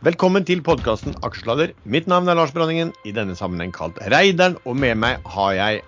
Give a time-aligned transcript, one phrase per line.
[0.00, 1.74] Velkommen til podkasten Aksjelader.
[1.84, 4.54] Mitt navn er Lars Branningen, i denne sammenheng kalt Reideren.
[4.64, 5.82] Og med meg har jeg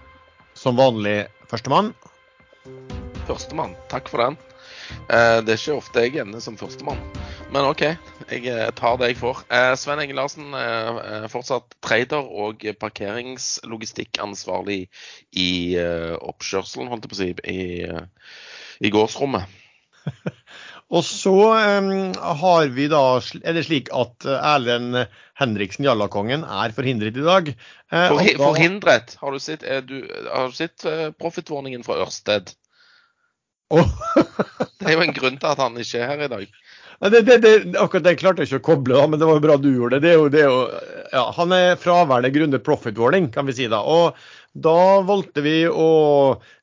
[0.53, 1.95] som vanlig førstemann.
[3.25, 4.37] Førstemann, takk for den.
[5.09, 7.01] Eh, det er ikke ofte jeg ender som førstemann,
[7.55, 7.89] men OK.
[8.29, 9.49] Jeg eh, tar det jeg får.
[9.49, 14.83] Svein Sven Enge Larsen er fortsatt trader og parkeringslogistikkansvarlig
[15.41, 15.81] i
[16.21, 17.89] oppkjørselen, holdt jeg på å si, i,
[18.85, 19.49] i gårdsrommet.
[20.93, 21.33] Og så
[21.81, 23.03] um, har vi da,
[23.41, 24.99] er det slik at eh, Erlend
[25.41, 27.49] Henriksen, Jallakongen, er forhindret i dag.
[27.89, 29.15] Uh, For, da, forhindret?
[29.23, 29.97] Har du sett, du,
[30.29, 32.53] har du sett uh, profitwarningen fra Ørsted?
[33.73, 33.89] Oh.
[34.83, 36.59] det er jo en grunn til at han ikke er her i dag.
[37.03, 39.43] Det, det, det, akkurat det klarte jeg ikke å koble, da, men det var jo
[39.43, 40.05] bra du gjorde det.
[40.05, 43.57] det, er jo, det er jo, ja, han er fraværende grunnet profit warning, kan vi
[43.57, 43.81] si da.
[43.81, 44.21] Og
[44.53, 45.89] da valgte vi å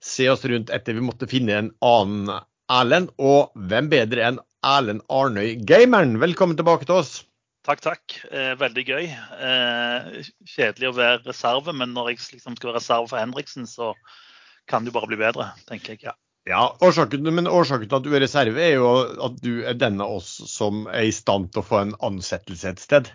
[0.05, 2.29] se oss rundt etter vi måtte finne en annen
[2.69, 3.11] Erlend.
[3.17, 6.17] Og hvem bedre enn Erlend Arnøy, gameren.
[6.21, 7.11] Velkommen tilbake til oss.
[7.67, 8.15] Takk, takk.
[8.31, 9.09] Eh, veldig gøy.
[9.09, 13.93] Eh, kjedelig å være reserve, men når jeg liksom skal være reserve for Henriksen, så
[14.69, 16.09] kan det jo bare bli bedre, tenker jeg.
[16.09, 16.15] Ja.
[16.47, 18.87] Ja, årsaken, men årsaken til at du er reserve, er jo
[19.21, 22.71] at du er den av oss som er i stand til å få en ansettelse
[22.71, 23.11] et sted.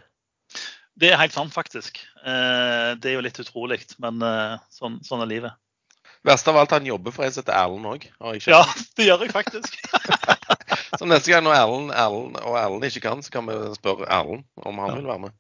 [0.94, 1.98] Det er helt sant, faktisk.
[2.22, 5.58] Eh, det er jo litt utrolig, men eh, sånn, sånn er livet.
[6.25, 8.05] Verst av alt, han jobber for en som heter Erlend òg.
[8.48, 8.62] Ja,
[8.97, 9.77] det gjør jeg faktisk.
[10.98, 14.47] så neste gang når Erlend, Erlend og Erlend ikke kan, så kan vi spørre Erlend
[14.64, 15.00] om han ja.
[15.00, 15.34] vil være med.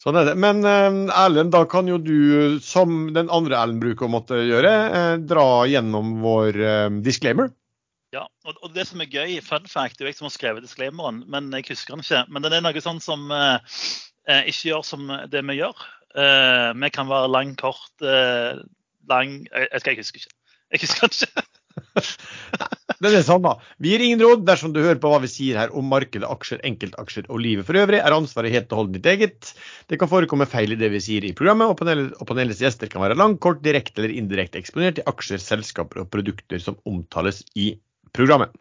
[0.00, 0.34] Sånn er det.
[0.40, 4.72] Men uh, Erlend, da kan jo du, som den andre Erlend bruker å måtte gjøre,
[4.94, 7.52] uh, dra gjennom vår uh, disclaimer.
[8.16, 10.36] Ja, og, og, det som er gøy, fun fact, det er jo jeg som har
[10.38, 12.24] skrevet disclaimeren, men jeg husker den ikke.
[12.32, 13.28] Men den er noe sånn som
[14.28, 15.84] ikke gjør som det vi gjør.
[16.80, 17.92] vi kan være lang, kort,
[19.10, 20.36] lang Jeg skal jeg husker ikke.
[20.68, 21.46] Jeg husker ikke.
[22.98, 23.54] det er det samme.
[23.82, 26.60] Vi gir ingen råd dersom du hører på hva vi sier her om markedet, aksjer,
[26.66, 28.00] enkeltaksjer og livet for øvrig.
[28.02, 29.52] Er ansvaret helt og holdent ditt eget.
[29.90, 32.90] Det kan forekomme feil i det vi sier i programmet, og, panel, og panelets gjester
[32.90, 37.44] kan være lang, kort, direkte eller indirekte eksponert i aksjer, selskaper og produkter som omtales
[37.58, 37.72] i
[38.16, 38.54] programmet.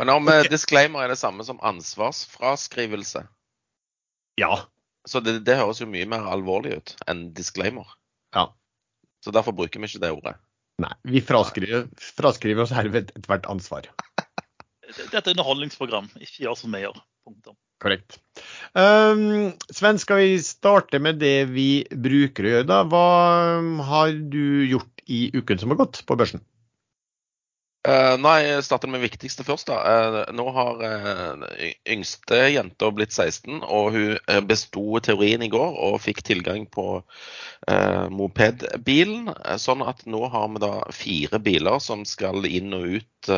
[0.00, 0.48] Men om okay.
[0.48, 3.26] disclaimer er det samme som ansvarsfraskrivelse?
[4.40, 4.54] Ja.
[5.08, 7.88] Så det, det høres jo mye mer alvorlig ut enn disclaimer.
[8.32, 8.48] Ja.
[9.22, 10.36] Så derfor bruker vi ikke det ordet.
[10.82, 13.88] Nei, vi fraskriver, fraskriver oss herved ethvert ansvar.
[14.92, 16.98] Dette er underholdningsprogram, ikke gjør som vi gjør.
[17.22, 17.56] Punktum.
[17.82, 18.18] Korrekt.
[18.78, 22.80] Um, Sven, skal vi starte med det vi bruker å gjøre, da?
[22.86, 23.06] Hva
[23.88, 26.42] har du gjort i uken som har gått på børsen?
[27.82, 29.66] Uh, nei, starter med det viktigste først.
[29.66, 29.80] da.
[29.82, 31.46] Uh, nå har uh,
[31.90, 37.02] yngste jenta blitt 16, og hun besto teorien i går og fikk tilgang på
[38.10, 39.28] mopedbilen.
[39.62, 43.30] Sånn at nå har vi da fire biler som skal inn og ut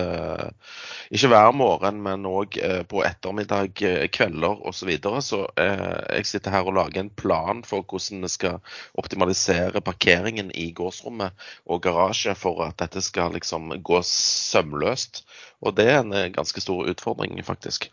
[1.12, 2.56] ikke hver morgen, men òg
[2.88, 3.82] på ettermiddag,
[4.16, 4.78] kvelder osv.
[4.78, 5.20] Så, videre.
[5.20, 8.62] så jeg sitter her og lager en plan for hvordan vi skal
[8.96, 11.36] optimalisere parkeringen i gårdsrommet
[11.68, 15.22] og garasje for at dette skal liksom gås sømløst.
[15.64, 17.88] Og det er en eh, ganske stor utfordring, faktisk.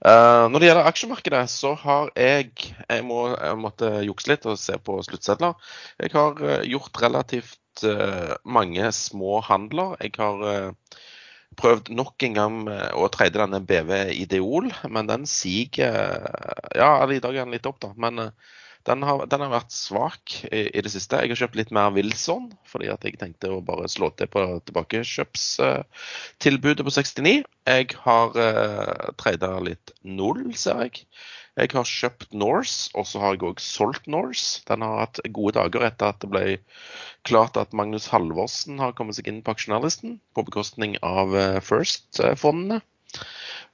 [0.00, 2.52] Uh, når det gjelder aksjemarkedet, så har jeg
[2.88, 5.56] Jeg, må, jeg måtte jukse litt og se på sluttsedler.
[6.00, 9.96] Jeg har uh, gjort relativt uh, mange små handler.
[10.00, 10.72] Jeg har
[11.60, 12.56] prøvd nok en gang
[12.96, 15.90] å trade denne BV Ideol, men den siger
[16.78, 17.90] Ja, i dag er den litt opp, da.
[18.00, 18.30] Men
[18.90, 21.20] den har, den har vært svak i, i, det siste.
[21.22, 24.40] Jeg har kjøpt litt mer Wilson, fordi at jeg tenkte å bare slå til på
[24.66, 27.44] tilbakekjøpstilbudet på 69.
[27.70, 30.94] Jeg har uh, treida litt null, ser jeg.
[31.58, 34.48] Jeg har kjøpt Norse, og så har jeg òg solgt Norse.
[34.70, 36.44] Den har hatt gode dager etter at det ble
[37.28, 42.78] klart at Magnus Halvorsen har kommet seg inn på aksjonærlisten, på bekostning av uh, First-fondene.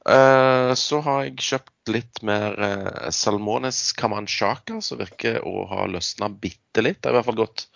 [0.07, 6.29] Uh, så har jeg kjøpt litt mer eh, Salmones Kamanchaka, som virker å ha løsna
[6.31, 7.01] bitte litt.
[7.01, 7.67] Det har i hvert fall gått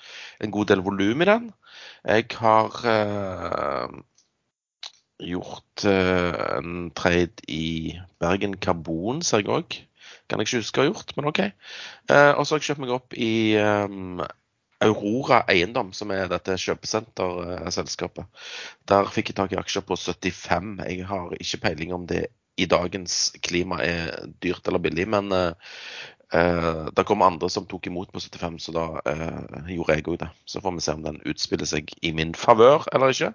[0.43, 1.49] en god del volum i den.
[2.07, 3.99] Jeg har uh,
[5.23, 9.79] gjort uh, en trade i Bergen Carbon, ser jeg òg.
[10.31, 11.43] Kan jeg ikke huske å ha gjort, men OK.
[12.11, 14.23] Uh, og så har jeg kjøpt meg opp i um,
[14.81, 18.45] Aurora Eiendom, som er dette kjøpesenterselskapet.
[18.89, 20.79] Der fikk jeg tak i aksjer på 75.
[20.89, 22.29] Jeg har ikke peiling om det
[22.61, 25.07] i dagens klima er dyrt eller billig.
[25.13, 25.53] Men uh,
[26.97, 30.31] det kom andre som tok imot på 75, så da uh, gjorde jeg òg det.
[30.49, 33.33] Så får vi se om den utspiller seg i min favør eller ikke.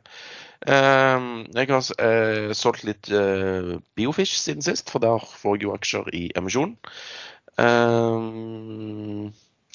[0.66, 3.12] Uh, jeg har solgt litt
[3.98, 6.78] Biofish siden sist, for der får jeg jo aksjer i emisjon.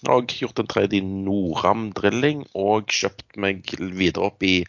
[0.09, 4.63] Og gjort en trade i Noram Drilling og kjøpt meg videre opp i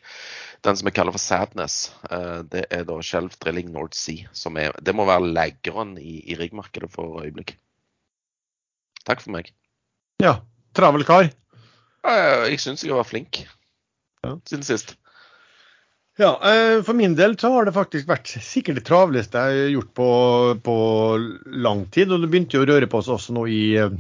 [0.65, 1.77] den som jeg kaller for Sadness,
[2.11, 4.27] uh, det er da Shelf Drilling North Sea.
[4.37, 7.55] Som er, det må være leggeren i, i riggmarkedet for øyeblikk.
[9.07, 9.49] Takk for meg.
[10.21, 10.39] Ja.
[10.77, 11.31] Travel kar.
[12.05, 13.41] Jeg syns jeg vært flink
[14.23, 14.35] Ja.
[14.47, 14.95] siden sist.
[16.19, 19.73] Ja, eh, for min del så har det faktisk vært sikkert det travleste jeg har
[19.73, 20.07] gjort på,
[20.61, 20.75] på
[21.65, 22.11] lang tid.
[22.11, 23.95] Og det begynte jo å røre på seg også nå i eh,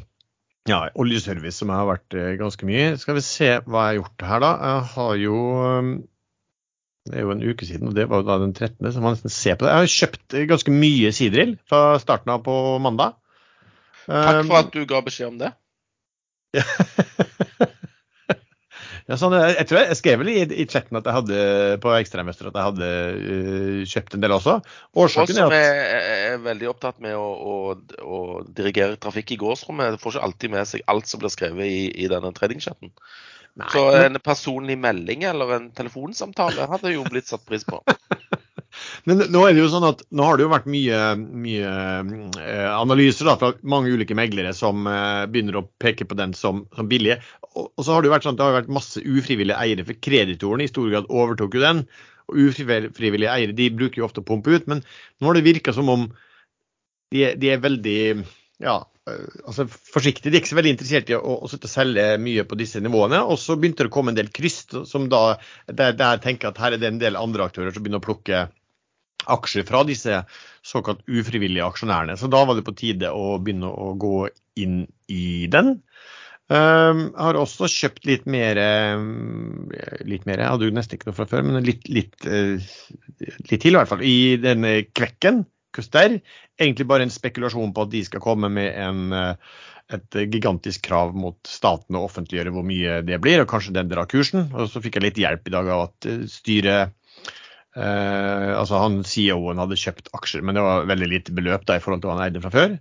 [0.69, 2.93] ja, oljeservice, som jeg har vært eh, ganske mye.
[3.01, 4.51] Skal vi se hva jeg har gjort her, da.
[4.69, 5.91] Jeg har jo eh,
[7.09, 9.17] Det er jo en uke siden, og det var jo da den 13., så man
[9.17, 9.73] nesten ser på det.
[9.73, 13.17] Jeg har kjøpt eh, ganske mye sidrill fra starten av på mandag.
[14.05, 15.51] Takk for at du ga beskjed om det.
[19.09, 21.39] ja, sånn, jeg, tror jeg, jeg skrev vel i, i chatten at jeg hadde
[21.83, 24.57] på Ekstremester at jeg hadde uh, kjøpt en del også.
[24.93, 27.57] Og Årsaken er at er, er veldig opptatt med å, å,
[28.01, 31.83] å dirigere trafikk i gårdsrommet, får ikke alltid med seg alt som blir skrevet i,
[32.05, 32.93] i denne tradingchatten.
[33.71, 37.81] Så en personlig melding eller en telefonsamtale hadde jo blitt satt pris på.
[39.09, 42.69] men nå er det jo sånn at nå har det jo vært mye, mye øh,
[42.75, 46.89] analyser da, fra mange ulike meglere som øh, begynner å peke på den som, som
[46.91, 47.17] billig.
[47.55, 49.99] Og, så har det jo vært sånn at det har vært masse ufrivillige eiere, for
[50.03, 51.83] kreditoren i stor grad overtok jo den.
[52.31, 55.73] Og ufrivillige eiere de bruker jo ofte å pumpe ut, men nå har det virka
[55.75, 56.07] som om
[57.11, 57.99] de, er- de er veldig
[58.61, 58.77] ja,
[59.09, 60.29] øh, altså forsiktige.
[60.31, 63.19] De er ikke så veldig interessert i å, å og selge mye på disse nivåene.
[63.25, 65.23] Og så begynte det å komme en del kryss som da
[65.67, 68.45] der, der tenker at her er det en del andre aktører som begynner å plukke
[69.29, 70.23] aksjer fra disse
[70.65, 72.17] såkalt ufrivillige aksjonærene.
[72.17, 74.25] Så da var det på tide å begynne å gå
[74.61, 75.77] inn i den.
[76.51, 78.57] Jeg har også kjøpt litt mer
[78.99, 79.69] um,
[80.03, 82.59] Litt mer, jeg hadde jo nesten ikke noe fra før, men litt, litt, eh,
[83.47, 84.03] litt til i hvert fall.
[84.03, 86.17] I denne Kvekken, Custer.
[86.59, 89.53] Egentlig bare en spekulasjon på at de skal komme med en, eh,
[89.95, 94.09] et gigantisk krav mot staten å offentliggjøre hvor mye det blir, og kanskje den drar
[94.11, 94.49] kursen.
[94.51, 96.97] Og så fikk jeg litt hjelp i dag av at eh, styret
[97.75, 101.83] eh, Altså han CEO-en hadde kjøpt aksjer, men det var veldig lite beløp da i
[101.83, 102.77] forhold til hva han eide fra før.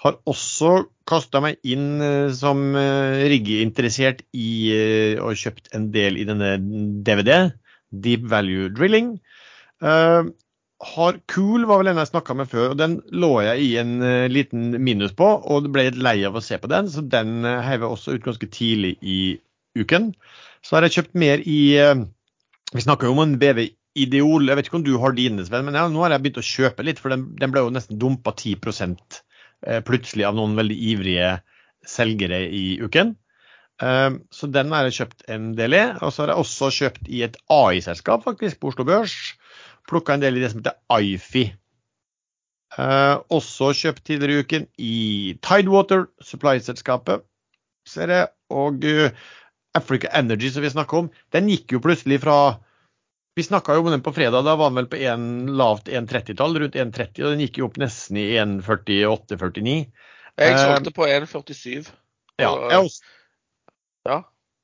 [0.00, 0.74] Har også
[1.08, 6.54] kasta meg inn eh, som eh, riggeinteressert i eh, og kjøpt en del i denne
[7.04, 7.50] DVD,
[7.90, 9.18] Deep Value Drilling.
[9.84, 10.30] Eh,
[10.80, 13.98] har Cool var vel en jeg snakka med før, og den lå jeg i en
[14.00, 15.28] eh, liten minus på.
[15.52, 18.16] Og ble litt lei av å se på den, så den uh, heiv jeg også
[18.16, 19.18] ut ganske tidlig i
[19.76, 20.14] uken.
[20.64, 21.60] Så har jeg kjøpt mer i
[22.70, 23.62] Vi snakker jo om en BV
[23.98, 26.38] Ideol, jeg vet ikke om du har dine, Sven, men ja, nå har jeg begynt
[26.38, 28.54] å kjøpe litt, for den, den ble jo nesten dumpa 10
[29.66, 31.32] eh, plutselig av noen veldig ivrige
[31.86, 33.16] selgere i uken.
[33.82, 35.82] Eh, Så den har jeg kjøpt en del i.
[36.04, 39.16] Og så har jeg også kjøpt i et AI-selskap faktisk på Oslo Børs.
[39.90, 41.48] Plukka en del i det som heter Ifi.
[42.78, 44.96] Eh, også kjøpt tidligere i uken i
[45.42, 47.26] Tidewater, supply-selskapet,
[47.90, 48.30] ser jeg.
[48.54, 48.86] Og
[49.74, 52.36] Africa Energy, som vi snakker om, den gikk jo plutselig fra
[53.38, 55.24] Vi snakka jo om den på fredag, da var den vel på en
[55.58, 59.76] lavt 1,30-tall, rundt 1,30, og den gikk jo opp nesten i 1,48-49.
[60.40, 61.90] Jeg Eh, solgte på 1,47.
[62.40, 63.02] Ja, jeg også,
[64.08, 64.18] ja.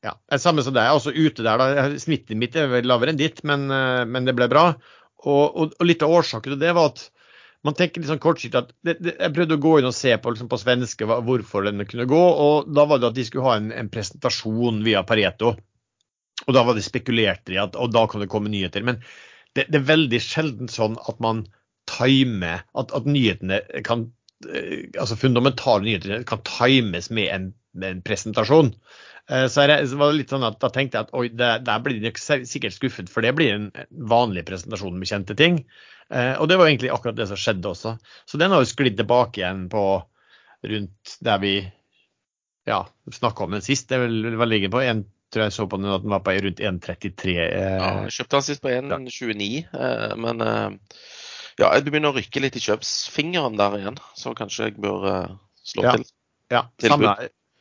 [0.06, 0.88] ja, samme som deg.
[0.96, 1.60] Også ute der.
[1.60, 1.88] da.
[2.00, 4.70] Snittet mitt er vel lavere enn ditt, men, eh, men det ble bra.
[5.26, 7.06] Og, og, og litt av årsaken til det var at
[7.66, 10.12] man tenker litt sånn kortsiktig at det, det, Jeg prøvde å gå inn og se
[10.22, 13.46] på, liksom, på svenske hvorfor den kunne gå, og da var det at de skulle
[13.48, 15.56] ha en, en presentasjon via Pareto.
[16.44, 18.84] Og da var det spekulert i at og da kan det komme nyheter.
[18.86, 19.00] Men
[19.56, 21.46] det, det er veldig sjelden sånn at man
[21.86, 24.08] timer At, at nyhetene kan
[24.50, 27.44] eh, Altså fundamentale nyheter kan times med en,
[27.78, 28.72] med en presentasjon.
[29.30, 32.12] Eh, Så det, var litt sånn at Da tenkte jeg at oi, der blir de
[32.18, 33.70] sikkert skuffet, for det blir en
[34.10, 35.62] vanlig presentasjon med kjente ting.
[36.10, 37.96] Eh, Og det var egentlig akkurat det som skjedde også.
[38.26, 39.86] Så den har jo sklidd tilbake igjen på
[40.66, 41.56] rundt der vi
[42.66, 42.80] ja,
[43.12, 43.88] snakka om den sist.
[43.88, 44.82] Det vel hva ligger på?
[44.82, 47.34] En, tror jeg så på den at den var på rundt 1,33.
[47.36, 51.00] Ja, Eh, jeg kjøpte den sist på 1,29, eh, men eh,
[51.58, 55.06] ja, jeg begynner å rykke litt i kjøpsfingeren der igjen, så kanskje jeg bør
[55.66, 55.94] slå Ja.
[55.96, 56.04] til.
[56.52, 57.14] ja, samme,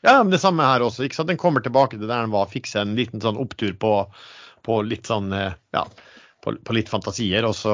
[0.05, 1.05] ja, men det samme her også.
[1.07, 1.31] ikke sant?
[1.31, 3.93] Den kommer tilbake til der den var, fikse en liten sånn opptur på,
[4.67, 5.85] på litt sånn ja,
[6.45, 7.45] på, på litt fantasier.
[7.47, 7.73] Og så,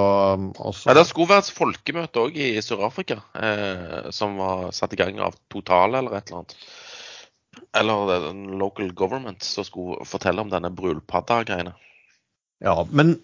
[0.56, 4.96] og så Ja, Det skulle være et folkemøte òg i Sør-Afrika, eh, som var satt
[4.96, 6.56] i gang av Total eller et eller annet.
[7.78, 11.74] Eller en local government som skulle fortelle om denne brulpadda-greiene.
[12.64, 13.16] Ja, men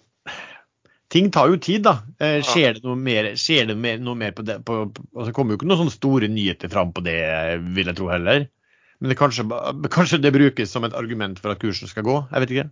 [1.12, 1.98] ting tar jo tid, da.
[2.20, 4.60] Eh, skjer det noe mer, skjer det noe mer på det?
[4.68, 7.18] På, på, altså, kommer jo ikke noen sånne store nyheter fram på det,
[7.76, 8.48] vil jeg tro heller.
[8.98, 9.46] Men det kanskje,
[9.96, 12.20] kanskje det brukes som et argument for at kursen skal gå?
[12.32, 12.68] Jeg vet ikke.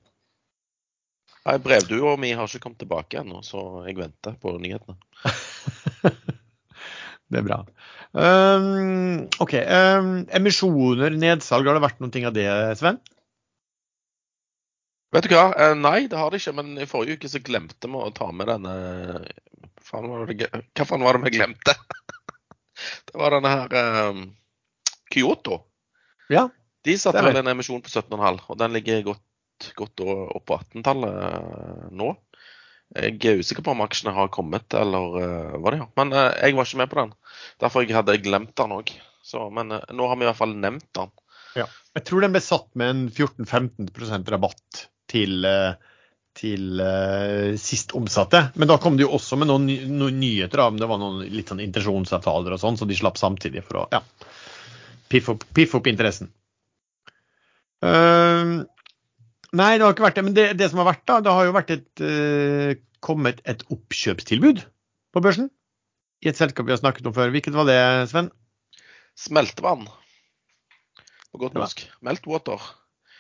[1.46, 4.98] Nei, Brevdua mi har ikke kommet tilbake ennå, så jeg venter på nyhetene.
[7.32, 7.58] Det er bra.
[8.14, 9.54] Um, OK.
[9.58, 12.46] Um, emisjoner, nedsalg, har det vært noen ting av det,
[12.78, 13.00] Sven?
[15.14, 15.48] Vet du hva?
[15.54, 16.54] Eh, nei, det har det ikke.
[16.58, 18.74] Men i forrige uke så glemte vi å ta med denne
[19.86, 21.76] faen var det, Hva faen var det vi glemte?
[23.08, 24.24] det var denne her um,
[25.12, 25.62] Kyoto.
[26.32, 26.48] Ja.
[26.86, 31.88] De satte vel en emisjon på 17,5, og den ligger godt, godt opp på 18-tallet
[31.98, 32.12] nå.
[32.94, 35.88] Jeg er usikker på om aksjene har kommet, eller uh, hva det er.
[35.98, 37.14] Men uh, jeg var ikke med på den.
[37.62, 38.92] Derfor jeg hadde jeg glemt den òg.
[39.56, 41.12] Men uh, nå har vi i hvert fall nevnt den.
[41.58, 41.66] Ja.
[41.98, 45.46] Jeg tror den ble satt med en 14-15% rabatt til,
[46.36, 46.82] til
[47.62, 48.42] sist omsatte.
[48.60, 50.60] Men da kom det jo også med noen, noen nyheter.
[50.60, 50.82] Da.
[50.84, 54.02] Det var noen litt sånn intensjonsavtaler og sånn, så de slapp samtidig for å ja,
[55.08, 56.28] piffe opp, piff opp interessen.
[57.80, 58.66] Uh,
[59.52, 60.24] nei, det har ikke vært det.
[60.26, 62.72] Men det, det, som har vært, da, det har jo vært et, uh,
[63.04, 64.64] kommet et oppkjøpstilbud
[65.14, 65.50] på børsen.
[66.24, 67.30] I et selskap vi har snakket om før.
[67.34, 67.78] Hvilket var det,
[68.10, 68.32] Sven?
[69.16, 69.86] Smeltevann.
[71.30, 71.84] På godt norsk.
[72.04, 72.62] Meltwater.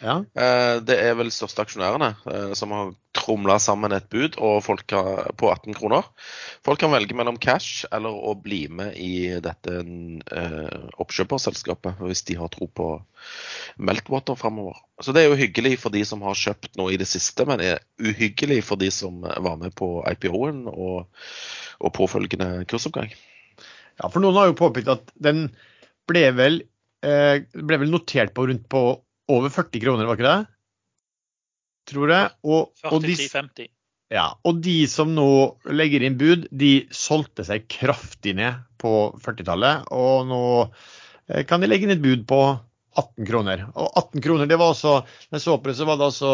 [0.04, 0.16] Ja.
[0.36, 4.92] Eh, det er vel største aksjonærene eh, som har tromla sammen et bud og folk
[4.92, 6.04] har, på 18 kroner.
[6.66, 12.36] Folk kan velge mellom cash eller å bli med i dette eh, oppkjøperselskapet hvis de
[12.36, 12.90] har tro på
[13.80, 14.76] Meltwater fremover.
[15.00, 17.64] Så det er jo hyggelig for de som har kjøpt noe i det siste, men
[17.64, 21.08] er uhyggelig for de som var med på IPO-en og,
[21.80, 23.16] og påfølgende kursoppgang.
[23.96, 25.48] Ja, for noen har jo påpekt at den
[26.08, 26.60] ble vel,
[27.00, 28.84] ble vel notert på rundt på
[29.32, 30.52] over 40 kroner, var ikke det?
[31.90, 32.30] Tror jeg.
[32.46, 33.70] Og, og, de, 43,50.
[34.14, 35.28] ja, og de som nå
[35.70, 39.90] legger inn bud, de solgte seg kraftig ned på 40-tallet.
[39.94, 42.42] Og nå eh, kan de legge inn et bud på
[42.96, 43.66] 18 kroner.
[43.74, 46.32] Og 18 kroner, det var altså Når jeg så på det, så var det altså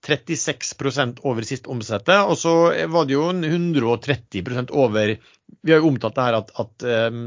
[0.00, 2.54] 36 over sist omsette, og så
[2.88, 5.16] var det jo 130% over
[5.60, 7.18] Vi har jo omtalt det her at, at um,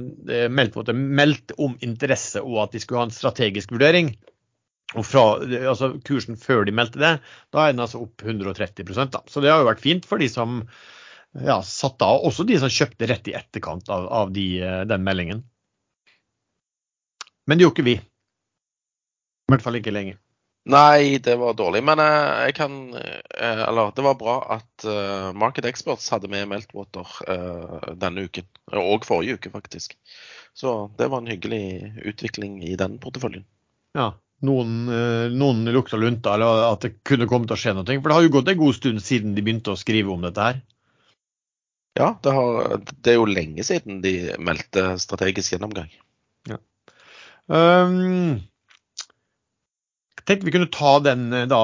[0.50, 4.16] Meltwater meldte om interesse og at de skulle ha en strategisk vurdering.
[4.94, 7.14] Og fra, altså kursen før de meldte det,
[7.56, 9.24] da er den altså opp 130 da.
[9.26, 10.60] Så det har jo vært fint for de som
[11.34, 14.46] ja, satte av, også de som kjøpte rett i etterkant av, av de,
[14.90, 15.42] den meldingen.
[17.50, 17.96] Men det gjorde ikke vi.
[19.44, 20.20] I hvert fall ikke lenger.
[20.72, 21.82] Nei, det var dårlig.
[21.84, 26.48] Men eh, jeg kan eh, Eller det var bra at eh, Market Experts hadde med
[26.48, 28.48] Meltwater eh, denne uken.
[28.80, 29.98] Og forrige uke, faktisk.
[30.56, 33.44] Så det var en hyggelig utvikling i den porteføljen.
[33.98, 34.14] Ja,
[34.44, 37.88] noen, eh, noen lukta lunta, eller at det kunne komme til å skje noe.
[37.88, 40.48] For det har jo gått en god stund siden de begynte å skrive om dette
[40.48, 40.62] her.
[42.00, 45.92] Ja, det, har, det er jo lenge siden de meldte strategisk gjennomgang.
[46.50, 46.58] Ja.
[47.46, 48.42] Um,
[50.18, 51.64] jeg tenkte vi kunne ta den eh, da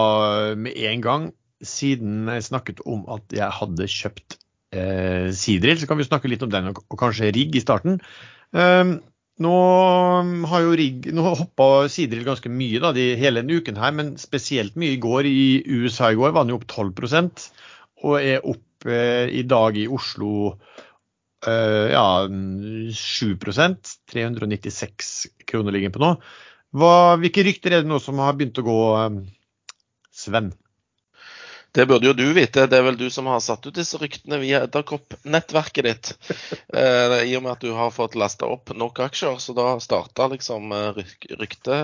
[0.60, 1.30] med en gang,
[1.66, 4.38] siden jeg snakket om at jeg hadde kjøpt
[4.76, 5.80] eh, Sidril.
[5.82, 7.98] Så kan vi snakke litt om den, og, og kanskje rigg i starten.
[8.54, 9.00] Um,
[9.43, 9.55] nå
[10.51, 14.13] har jo rigg, nå hoppa Sidril ganske mye da, de, hele denne uken her, men
[14.22, 15.29] spesielt mye i går.
[15.29, 16.91] I USA i går var den jo opp 12
[18.00, 20.53] og er opp eh, i dag i Oslo
[21.48, 25.12] eh, ja, 7% 396
[25.50, 26.13] kroner ligger den på nå.
[26.79, 28.79] Hva, hvilke rykter er det nå som har begynt å gå,
[30.13, 30.51] Sven?
[31.72, 32.66] Det burde jo du vite.
[32.66, 36.12] Det er vel du som har satt ut disse ryktene via Edderkopp-nettverket ditt.
[36.74, 40.28] Eh, I og med at du har fått lasta opp nok aksjer, så da starta
[40.34, 41.78] liksom ryk, rykte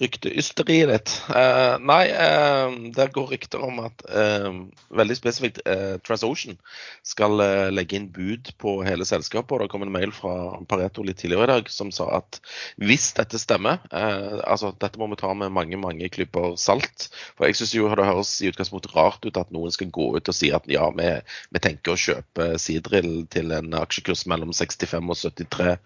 [0.00, 1.14] rykteysteriet ditt.
[1.28, 4.50] Uh, nei, uh, der går rykter om at uh,
[4.96, 6.58] veldig spesifikt uh, TransOcean
[7.06, 9.52] skal eh, legge inn bud på hele selskapet.
[9.54, 10.34] og Det kom en mail fra
[10.68, 12.40] Pareto litt tidligere i dag som sa at
[12.80, 17.08] hvis dette stemmer eh, altså Dette må vi ta med mange mange klyper salt.
[17.36, 20.36] For jeg syns det høres i utgangspunktet rart ut at noen skal gå ut og
[20.36, 21.08] si at ja, vi,
[21.50, 25.76] vi tenker å kjøpe Sidril til en aksjekurs mellom 65 og 73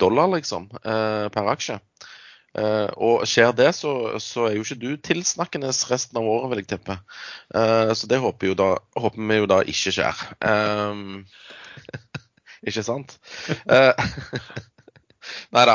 [0.00, 1.78] dollar, liksom, per aksje.
[2.56, 3.90] Uh, og skjer det, så,
[4.22, 6.96] så, er jo ikke du tilsnakkende resten av året, vil jeg tippe.
[7.52, 10.22] Uh, så det håper, da, håper, vi jo da ikke skjer.
[10.40, 11.26] Um,
[12.68, 13.18] ikke sant?
[13.66, 13.92] Uh,
[15.50, 15.72] Nei da.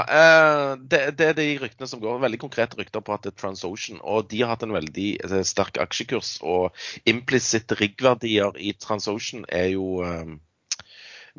[0.80, 2.22] Det, det, er de ryktene som går.
[2.24, 3.98] Veldig konkrete rykter på at det er TransOcean.
[4.00, 5.10] Og de har hatt en veldig
[5.44, 6.38] sterk aksjekurs.
[6.40, 6.72] Og
[7.04, 10.38] implisitte riggverdier i TransOcean er jo um,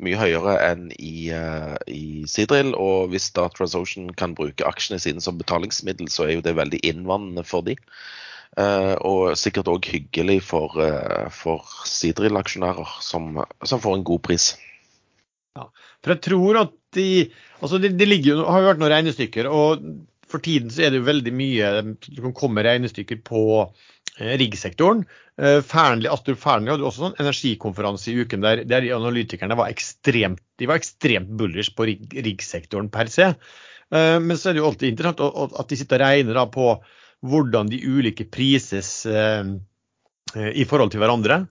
[0.01, 2.73] mye høyere enn i, uh, i Sidril.
[2.79, 6.81] Og hvis da TransOcean kan bruke aksjene sine som betalingsmiddel, så er jo det veldig
[6.85, 7.77] innvandrende for de.
[8.53, 14.51] Uh, og sikkert òg hyggelig for, uh, for Sidril-aksjonærer, som, som, får en god pris.
[15.57, 15.69] Ja,
[16.01, 17.07] for jeg tror at de
[17.61, 19.81] altså det, de har jo vært noen regnestykker, og
[20.29, 23.43] for tiden så er det jo veldig mye Det kan komme regnestykker på
[24.19, 25.05] riggsektoren.
[25.65, 30.67] Fernli, Astrup Fearnley hadde også sånn energikonferanse i uken der, der analytikerne var ekstremt, de
[30.69, 33.31] var ekstremt bullish på riggsektoren per se.
[33.89, 36.67] Men så er det jo alltid interessant at de sitter og regner på
[37.23, 39.43] hvordan de ulike prises eh,
[40.35, 41.43] i forhold til hverandre.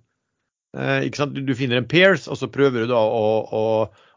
[0.76, 1.08] Eh?
[1.32, 3.62] Du, finner en pairs, og så prøver du da å, å,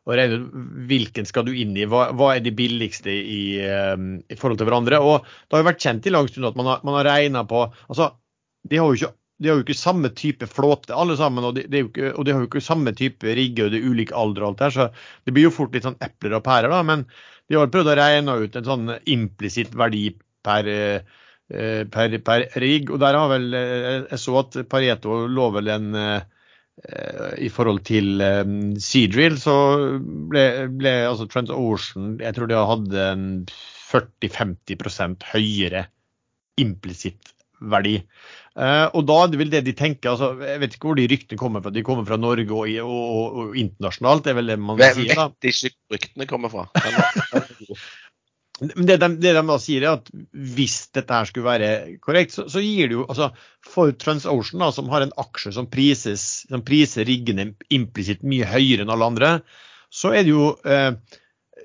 [0.06, 0.58] å regne ut
[0.90, 1.88] hvilken skal du inn i.
[1.90, 3.96] Hva, hva er de billigste i, eh,
[4.28, 5.00] i, forhold til hverandre.
[5.00, 7.46] Og det har jo vært kjent i lang stund at man har, man har regna
[7.48, 8.12] på altså,
[8.70, 11.66] de har jo ikke de har jo ikke samme type flåte alle sammen, og de,
[11.68, 14.46] de, ikke, og de har jo ikke samme type rigge og det er ulik alder
[14.46, 16.80] og alt det her, så det blir jo fort litt sånn epler og pærer, da.
[16.88, 17.04] Men
[17.52, 20.06] de har prøvd å regne ut en sånn implisitt verdi
[20.46, 20.70] per,
[21.92, 25.92] per, per rigg, og der har vel Jeg så at Pareto lå vel en
[27.40, 28.20] i forhold til
[28.84, 29.54] Sea Drill, så
[30.32, 30.42] ble,
[30.76, 35.86] ble altså TransOcean Jeg tror de hadde en 40-50% høyere
[36.60, 37.32] implisitt
[37.72, 38.00] verdi.
[38.56, 40.14] Uh, og da er det vel det de tenker.
[40.14, 41.74] altså Jeg vet ikke hvor de ryktene kommer fra.
[41.76, 45.20] De kommer fra Norge og, og, og, internasjonalt, det er vel det man Hvem sier.
[45.20, 45.28] da.
[45.34, 46.68] vet ikke hvor ryktene kommer fra.
[48.64, 50.10] Men det de, det de da sier, er at
[50.56, 51.70] hvis dette her skulle være
[52.04, 53.34] korrekt, så, så gir det jo altså
[53.68, 58.86] For TransOcean, da, som har en aksje som, prises, som priser riggene implisitt mye høyere
[58.86, 59.32] enn alle andre,
[59.92, 60.94] så det jo eh,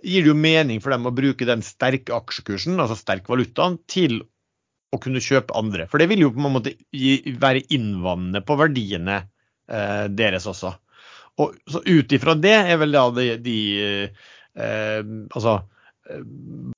[0.03, 4.25] gir det jo mening for dem å bruke den sterke aksjekursen, altså sterk valutaen, til
[4.91, 5.87] å kunne kjøpe andre.
[5.91, 6.75] For det vil jo på en måte
[7.41, 9.19] være innvandrende på verdiene
[9.71, 10.73] eh, deres også.
[11.41, 15.61] Og så Ut ifra det er vel da de, de eh, Altså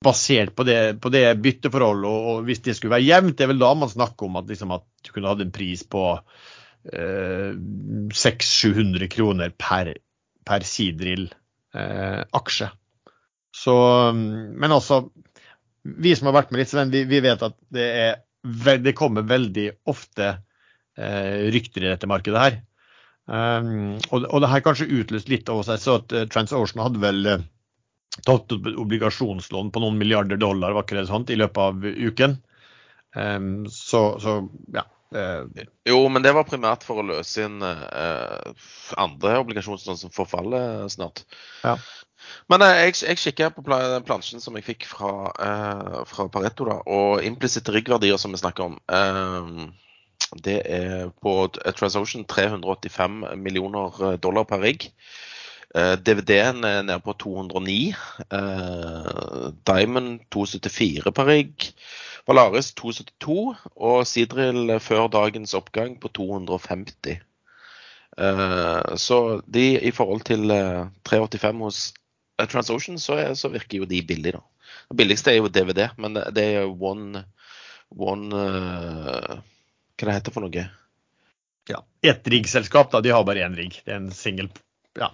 [0.03, 0.77] basert på det,
[1.13, 4.27] det bytteforholdet, og, og, hvis det skulle være jevnt, det er vel da man snakker
[4.27, 6.03] om at, liksom, at du kunne hatt en pris på
[6.93, 7.51] eh,
[8.13, 9.93] 600-700 kroner per,
[10.45, 11.29] per Sidril
[11.73, 12.21] eh.
[13.53, 13.75] Så,
[14.13, 15.03] men altså,
[15.83, 19.25] vi som har vært med litt, Sven, vi, vi vet at det, er, det kommer
[19.27, 20.29] veldig ofte
[20.97, 22.61] eh, rykter i dette markedet her.
[23.23, 27.03] Um, og, og, det her kanskje utløst litt av seg, så at uh, TransOcean hadde
[27.03, 27.45] vel uh,
[28.27, 32.35] tatt obligasjonslån på noen milliarder dollar var ikke det sånt, i løpet av uken.
[33.15, 34.41] Um, så, så,
[34.75, 34.83] ja.
[35.13, 35.45] Uh,
[35.85, 38.63] jo, men det var primært for å løse inn uh,
[38.97, 41.21] andre obligasjonslån som forfaller snart.
[41.61, 41.75] Ja.
[42.49, 45.29] Men uh, jeg, jeg kikka på plansjen som jeg fikk fra,
[46.09, 48.79] fra Pareto, da, og implisitte riggverdier som vi snakker om.
[48.89, 49.67] Ehm,
[50.41, 54.87] det er på TransOcean 385 millioner dollar per rigg.
[55.73, 57.93] DVD-en er nede på 209.
[58.29, 61.69] Uh, Diamond 274 per rigg.
[62.29, 63.55] Valaris 272.
[63.75, 67.21] Og Sidril før dagens oppgang på 250.
[68.13, 69.17] Uh, så
[69.49, 70.45] de i forhold til
[71.03, 71.83] 385 hos
[72.37, 74.43] TransOcean, så, er, så, virker jo de billige, da.
[74.89, 77.23] Det billigste er jo DVD, men det er one,
[77.93, 80.65] one Hva det heter for noe?
[81.69, 83.01] Ja, Ett riggselskap, da.
[83.01, 83.77] De har bare én rigg.
[83.85, 84.49] Det er en singel
[84.99, 85.09] ja,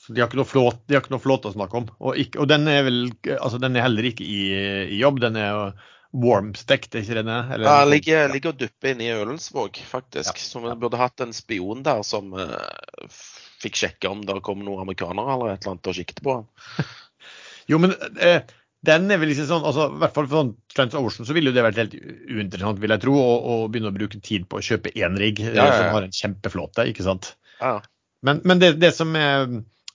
[0.00, 1.86] så De har ikke noe flåte, de har ikke noe flåt å snakke om.
[2.00, 2.98] Og, ikke, og den, er vel,
[3.38, 4.40] altså, den er heller ikke i,
[4.96, 5.22] i jobb.
[5.22, 5.72] Den er
[6.12, 7.24] warm-stekt, ikke det?
[7.24, 10.36] Eller, ja, ligger, ligger og dupper inne i Ølensvåg, faktisk.
[10.36, 10.44] Ja.
[10.44, 13.20] Så vi burde hatt en spion der som uh,
[13.62, 16.40] fikk sjekke om det kom noen amerikanere eller et eller annet og kikket på
[17.70, 18.40] jo, men uh,
[18.82, 21.56] den er vel liksom sånn, altså i hvert fall for sånn TransOcean så ville jo
[21.56, 24.92] det vært helt uinteressant, vil jeg tro, å, begynne å bruke tid på å kjøpe
[24.98, 27.32] én rigg ja, ja, som har en kjempeflåte, ikke sant.
[28.26, 29.46] Men, men det, det, som er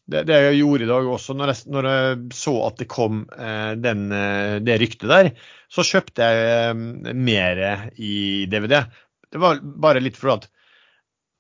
[0.08, 3.26] det, det, jeg gjorde i dag også, når jeg, når jeg så at det kom
[3.36, 5.30] eh, den, eh, det ryktet der,
[5.72, 7.60] så kjøpte jeg eh, mer
[8.00, 8.86] i DVD.
[9.28, 10.48] Det var bare litt for at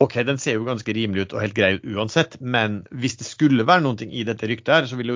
[0.03, 3.29] OK, den ser jo ganske rimelig ut og helt grei ut uansett, men hvis det
[3.29, 5.15] skulle være noe i dette ryktet her, så vil jo,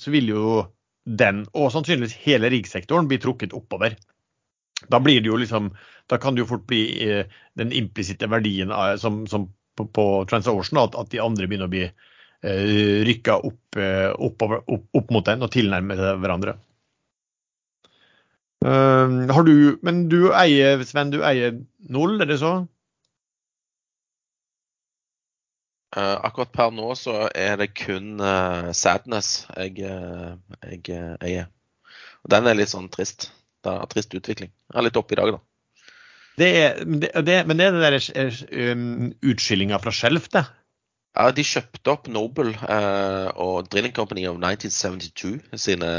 [0.00, 0.44] så vil jo
[1.04, 3.98] den, og sannsynligvis hele riggsektoren, bli trukket oppover.
[4.88, 5.68] Da blir det jo liksom
[6.10, 6.80] Da kan det jo fort bli
[7.54, 9.46] den implisitte verdien av, som, som
[9.78, 12.10] på, på TransOcean, at, at de andre begynner å bli Eh,
[12.42, 16.56] rykka opp, eh, opp, opp, opp, mot den og tilnærmet hverandre.
[18.62, 21.56] Uh, har du, men du eier, Sven, du eier
[21.90, 22.52] null, er det så?
[25.92, 31.50] Uh, akkurat per nå så er det kun uh, Sadness jeg, jeg eier.
[32.22, 33.32] Og den er litt sånn trist.
[33.62, 34.52] Det er trist utvikling.
[34.70, 35.42] Jeg er litt oppe i dag, da.
[36.38, 40.46] Det er, det, det, men det er den der um, utskillinga fra Skjelv, det?
[41.12, 45.90] Ja, De kjøpte opp Noble eh, og Drilling Company of 1972 sine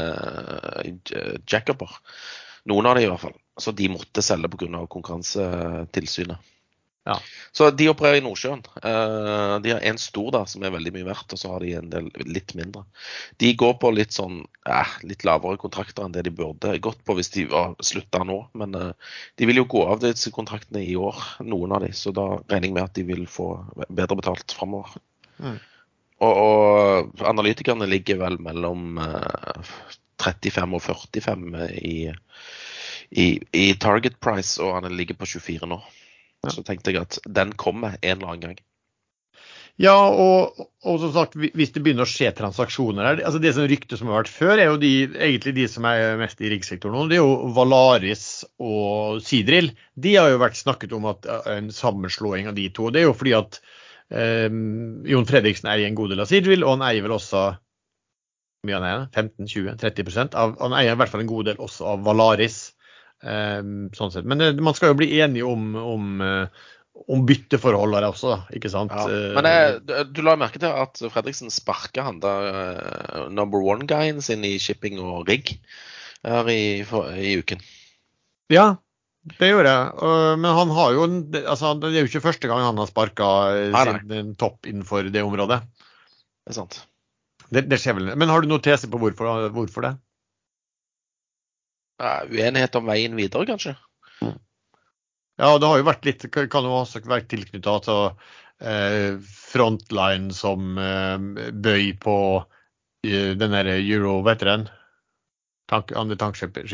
[0.82, 1.92] eh, jackuper.
[2.70, 3.36] Noen av dem i hvert fall.
[3.60, 4.82] Så de måtte selge pga.
[4.90, 6.53] Konkurransetilsynet.
[7.04, 7.18] Ja.
[7.52, 8.62] Så de opererer i Nordsjøen.
[8.80, 11.74] Eh, de har en stor der som er veldig mye verdt, og så har de
[11.76, 12.86] en del litt mindre.
[13.42, 17.16] De går på litt sånn eh, litt lavere kontrakter enn det de burde gått på
[17.18, 18.38] hvis de var slutta nå.
[18.56, 22.12] Men eh, de vil jo gå av disse kontraktene i år, noen av de, så
[22.16, 23.50] da regner jeg med at de vil få
[23.84, 24.96] bedre betalt framover.
[25.44, 25.58] Mm.
[26.24, 28.96] Og, og, analytikerne ligger vel mellom
[30.22, 31.44] 35 og 45
[31.82, 31.98] i,
[33.10, 35.82] i, i target price, og han ligger på 24 nå.
[36.52, 38.62] Så tenkte jeg at den kommer en eller annen gang.
[39.80, 43.64] Ja, og, og, som sagt, hvis det begynner å skje transaksjoner her altså Det som
[43.66, 46.94] ryktet som har vært før, er jo de, egentlig de som er mest i riggsektoren
[46.94, 47.08] nå.
[47.10, 49.72] Det er jo Valaris og Sidril.
[49.98, 52.92] De har jo vært snakket om at en sammenslåing av de to.
[52.94, 53.58] Det er jo fordi at
[54.14, 54.46] eh,
[55.10, 57.48] Jon Fredriksen eier en god del av Sidril, og han eier vel også
[58.64, 62.06] mye han eier, 15-20-30 av, Han eier i hvert fall en god del også av
[62.06, 62.73] Valaris.
[63.24, 64.26] Um, sånn sett.
[64.28, 66.64] Men det, man skal jo bli enige om, om uh,
[67.10, 68.92] om bytteforhold her også, ikke sant.
[68.94, 69.32] Ja.
[69.36, 74.46] Men jeg, eh, du la merke til at Fredriksen sparka han der number one-guyen sin
[74.46, 75.56] i shipping og rigg
[76.24, 77.60] her i, i, uken.
[78.52, 78.76] Ja,
[79.40, 80.38] det gjorde jeg.
[80.38, 81.04] Men han har jo
[81.42, 83.28] altså, Det er jo ikke første gang han har sparka
[83.74, 85.60] sin topp innenfor det området.
[86.44, 86.78] Det er sant.
[87.50, 88.14] Det, det skjer vel.
[88.16, 89.94] Men har du noen tese på hvorfor, hvorfor det?
[92.02, 93.76] Uenighet om veien videre, kanskje?
[95.38, 98.00] Ja, det har jo vært litt Kan jo også være tilknytta til
[98.62, 102.16] eh, Frontline som eh, bøy på
[103.06, 104.66] eh, den derre Euro, vet dere den?
[105.70, 106.68] Tank, andre tankskipet.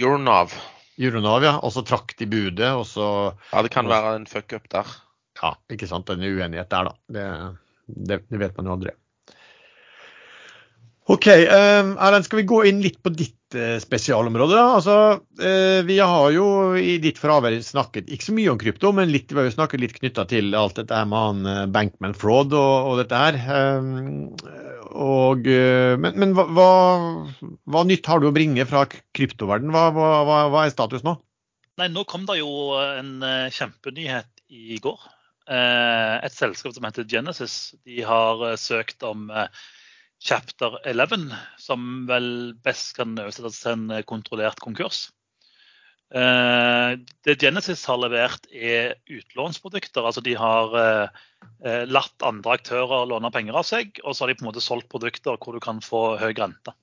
[0.00, 0.54] Euronav.
[0.98, 1.54] Euronav, ja.
[1.62, 3.08] Og så trakk de budet, og så
[3.52, 4.90] Ja, det kan være en fuck-up der.
[5.38, 6.10] Ja, ikke sant.
[6.10, 6.94] En uenighet der, da.
[7.06, 7.26] Det,
[7.86, 8.96] det, det vet man jo aldri.
[11.06, 11.28] OK.
[11.30, 14.54] Um, Erlend, skal vi gå inn litt på ditt spesialområde?
[14.56, 14.64] da?
[14.76, 14.94] Altså,
[15.40, 16.46] uh, vi har jo
[16.78, 19.82] i ditt fravær snakket ikke så mye om krypto, men litt, vi har jo snakket
[19.82, 23.38] litt knytta til alt dette her med han uh, Bankman Fraud og, og dette her.
[24.96, 26.70] Og, men, men hva, hva,
[27.68, 29.74] hva, nytt har du å bringe fra kryptoverden?
[29.74, 31.18] Hva, hva, er status nå?
[31.76, 33.20] Nei, Nå kom det jo en
[33.52, 35.02] kjempenyhet i går.
[35.52, 39.28] Et selskap som heter Genesis, de har søkt om
[40.22, 41.28] chapter 11,
[41.60, 45.06] som vel best kan oversettes til en kontrollert konkurs.
[46.14, 46.92] Eh,
[47.26, 50.06] det Genesis har levert, er utlånsprodukter.
[50.06, 54.38] altså De har eh, latt andre aktører låne penger av seg, og så har de
[54.38, 56.74] på en måte solgt produkter hvor du kan få høy rente.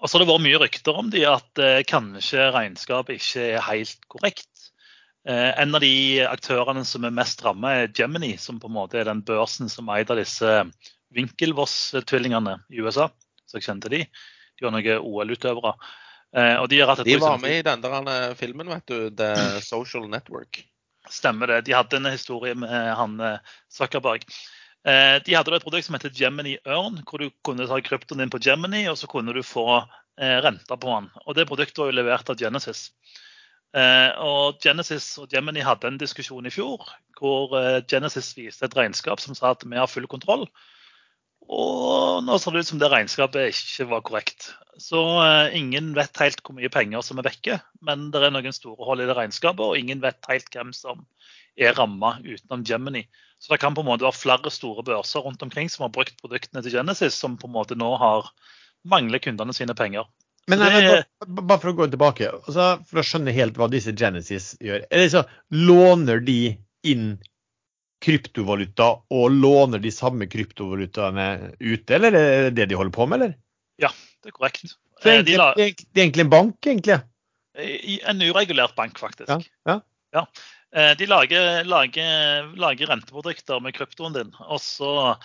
[0.00, 3.68] Og så har det vært mye rykter om de at eh, kanskje regnskapet ikke er
[3.68, 4.48] helt korrekt.
[5.28, 9.04] En av de aktørene som er mest rammet, er Gemini, som på en måte er
[9.04, 10.62] den børsen som eier disse
[11.16, 13.08] Winkelvoss-tvillingene i USA.
[13.46, 14.04] Så jeg kjente de.
[14.58, 15.74] De var noen OL-utøvere.
[16.36, 20.06] Eh, og de, de var med i den der eh, filmen, vet du, The Social
[20.10, 20.62] Network.
[21.10, 21.64] Stemmer det.
[21.66, 24.26] De hadde en historie med han eh, Zuckerberg.
[24.80, 28.38] De hadde et produkt som het Gemini Earn, hvor du kunne ta kryptoen din på
[28.40, 29.82] Gemini, og så kunne du få
[30.16, 31.10] renter på den.
[31.26, 32.86] Og Det produktet var jo levert av Genesis.
[34.24, 36.88] Og Genesis og Gemini hadde en diskusjon i fjor
[37.20, 37.52] hvor
[37.92, 40.48] Genesis viste et regnskap som sa at vi har full kontroll.
[41.48, 44.50] Og nå ser det ut som det regnskapet ikke var korrekt.
[44.80, 47.58] Så eh, ingen vet helt hvor mye penger som er vekke.
[47.84, 51.02] Men det er noen store hold i det regnskapet, og ingen vet helt hvem som
[51.60, 53.04] er ramma utenom Gemini.
[53.40, 56.18] Så det kan på en måte være flere store børser rundt omkring som har brukt
[56.20, 58.28] produktene til Genesis, som på en måte nå har
[58.88, 60.08] mangler kundene sine penger.
[60.48, 64.54] Men det, bare for å gå tilbake, altså, for å skjønne helt hva disse Genesis
[64.62, 64.86] gjør.
[64.88, 66.56] Er det så, Låner de
[66.88, 67.12] inn
[68.00, 73.20] kryptovaluta og låner de samme kryptovalutaene ute, eller er det det de holder på med,
[73.20, 73.34] eller?
[73.80, 73.90] Ja,
[74.22, 74.64] det er korrekt.
[75.00, 75.50] Så egentlig, de la...
[75.56, 77.00] det er egentlig en bank, egentlig?
[78.08, 79.28] En uregulert bank, faktisk.
[79.28, 79.76] Ja, ja.
[80.16, 80.24] ja.
[80.76, 85.16] Eh, de lager, lager, lager, renteprodukter med kryptoen din, og så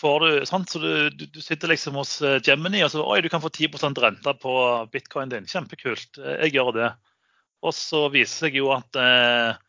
[0.00, 0.70] får du sant?
[0.70, 4.00] Så du, du, sitter liksom hos eh, Gemini og så oi, du kan få 10%
[4.00, 4.54] rente på
[4.92, 5.48] bitcoin din.
[5.48, 6.20] Kjempekult.
[6.20, 6.90] Eh, jeg gjør det.
[7.60, 9.60] Og så viser det seg jo at eh,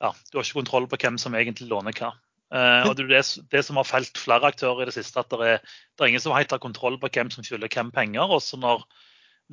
[0.00, 2.14] ja, du har ikke kontroll på hvem som egentlig låner hva.
[2.50, 5.46] Uh, og Det er det, som har felt flere aktører i det siste, at det
[5.46, 8.26] er, det er ingen som helt har kontroll på hvem som skylder hvem penger.
[8.26, 8.82] og så når,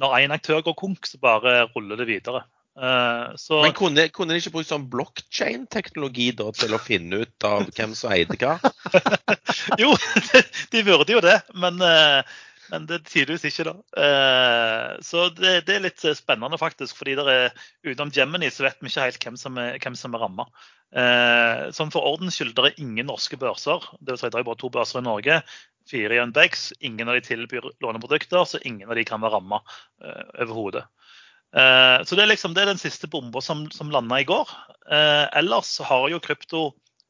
[0.01, 2.47] når en aktør går konk, så bare ruller det videre.
[2.77, 7.69] Uh, så, Men kunne, kunne de ikke brukt sånn blokkjein-teknologi til å finne ut av
[7.73, 8.57] hvem som eide hva?
[9.81, 9.95] jo,
[10.73, 11.39] de burde jo det.
[11.57, 12.37] Men uh,
[12.71, 13.73] men det er tydeligvis ikke, da.
[14.03, 16.97] Eh, så det, det, er litt spennende, faktisk.
[16.99, 17.53] fordi er,
[17.85, 20.47] utenom Gemini så vet vi ikke helt hvem som er, hvem er ramma.
[20.95, 23.87] Eh, sånn for ordens skyld, det er ingen norske børser.
[23.99, 25.41] Det, vil si, det er bare to børser i Norge.
[25.87, 26.69] Fire i Unbex.
[26.83, 29.61] Ingen av de tilbyr låneprodukter, så ingen av de kan være ramma
[30.03, 30.87] eh, overhodet.
[31.55, 34.51] Eh, så det er, liksom, det er den siste bomba som, som landa i går.
[34.91, 36.63] Eh, ellers har jo krypto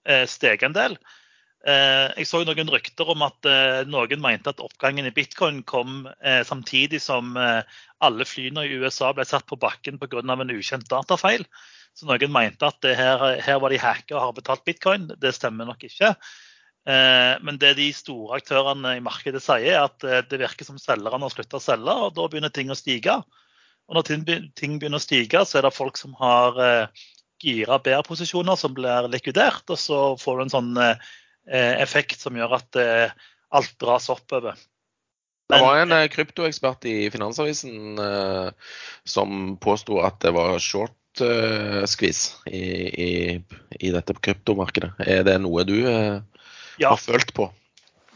[0.08, 1.00] eh, steget en del.
[1.65, 6.06] Eh, jeg så noen rykter om at eh, noen mente at oppgangen i bitcoin kom
[6.22, 10.22] eh, samtidig som alle flyene i USA ble satt på bakken pga.
[10.22, 11.48] en ukjent datafeil.
[11.98, 15.10] Så noen mente at her, her, var de hacka og har betalt bitcoin.
[15.17, 16.13] Det stemmer nok ikke.
[16.88, 21.34] Men det de store aktørene i markedet sier, er at det virker som selgerne har
[21.34, 23.17] slutta å selge, og da begynner ting å stige.
[23.89, 26.62] Og når ting begynner å stige, så er det folk som har
[27.41, 29.65] gira bedre posisjoner, som blir likvidert.
[29.65, 30.72] Og så får du en sånn
[31.55, 33.13] effekt som gjør at eh,
[33.55, 34.57] alt dras oppover.
[35.47, 38.49] Det var en eh, kryptoekspert i Finansavisen eh,
[39.07, 42.63] som påsto at det var short eh, squeeze i,
[43.05, 43.12] i,
[43.79, 44.91] i, dette kryptomarkedet.
[45.07, 46.19] Er det noe du eh,
[46.81, 46.91] ja.
[46.91, 47.47] har følt på?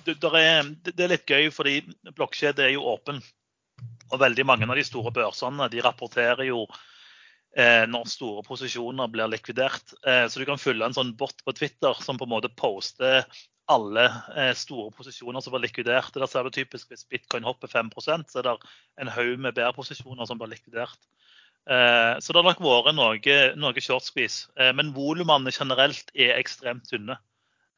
[0.04, 1.80] Det, er, det, er, litt gøy, fordi
[2.12, 3.22] blokkjede er jo åpen.
[4.12, 6.91] Og veldig mange av de store børsene de rapporterer jo eh,
[7.52, 9.92] når store posisjoner blir likvidert.
[10.08, 13.26] Eh, så du kan følge en sånn bot på Twitter som på en måte poster
[13.72, 16.14] alle eh, store posisjoner som blir likvidert.
[16.16, 18.56] Der ser du typisk Hvis bitcoin hopper 5% så er det
[19.02, 21.00] en haug med bærposisjoner som blir likvidert.
[21.70, 24.50] Eh, så det har nok vært noe, noe short squeeze.
[24.58, 27.20] Eh, men volumene generelt er ekstremt tynne.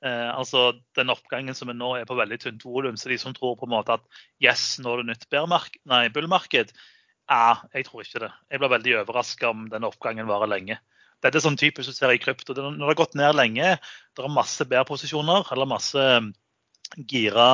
[0.04, 2.98] Eh, altså Den oppgangen som er nå, er på veldig tynt volum.
[2.98, 4.08] Så de som tror på en måte at
[4.44, 5.30] yes, nå er det nytt
[6.16, 6.74] bullmarked,
[7.32, 8.32] ja, jeg tror ikke det.
[8.52, 10.80] Jeg blir veldig overraska om denne oppgangen varer lenge.
[11.24, 12.56] Dette er sånn typisk du ser i krypto.
[12.56, 16.08] Når det har gått ned lenge, det er masse bærposisjoner, eller masse
[17.10, 17.48] gira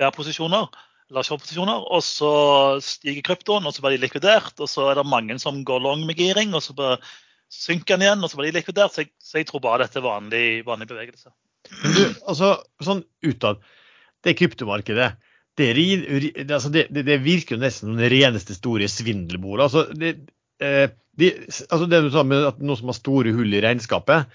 [0.00, 0.66] bærposisjoner,
[1.12, 2.32] eller short-posisjoner, og så
[2.82, 4.58] stiger kryptoen, og så blir de likvidert.
[4.58, 6.96] Og så er det mange som går long med giring, og så
[7.54, 8.96] synker den igjen, og så blir de likvidert.
[8.96, 11.30] Så jeg, så jeg tror bare dette er vanlig, vanlig bevegelse.
[11.70, 13.62] Du, altså, sånn utad,
[14.26, 15.12] det kryptomarkedet
[15.58, 19.68] det, altså det, det, virker jo nesten som den reneste store svindelbordet.
[19.68, 20.14] Altså det,
[20.62, 20.88] eh,
[21.20, 21.30] de,
[21.68, 24.30] altså det du sa med at noe som har store hull i regnskapet,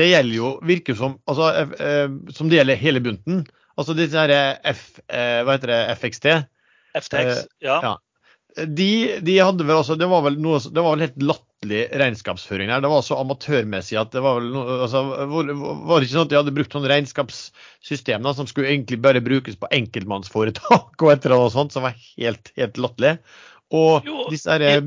[0.00, 3.44] det gjelder jo, virker som altså, eh, som det gjelder hele bunten.
[3.76, 4.32] Altså disse her
[4.68, 6.26] F, eh, hva heter det, FXT.
[7.02, 7.78] FTX, ja.
[7.84, 7.94] ja.
[8.68, 8.90] De,
[9.24, 12.82] de, hadde vel altså, Det var vel noe, det var vel helt latterlig regnskapsføring her.
[12.82, 16.32] Det var så amatørmessig at det var vel noe, altså, var, det ikke sånn at
[16.32, 21.24] de hadde brukt sånn regnskapssystem da, som skulle egentlig bare brukes på enkeltmannsforetak og et
[21.26, 23.16] eller annet sånt, som var helt, helt latterlig.
[23.72, 24.82] Og jo, disse her eh,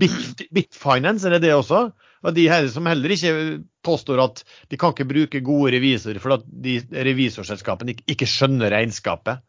[0.00, 1.86] Bit, Bitfinance, er det det også?
[2.24, 6.38] Og de her som heller ikke påstår at de kan ikke bruke gode revisorer for
[6.38, 9.44] at de revisorselskapene ikke skjønner regnskapet.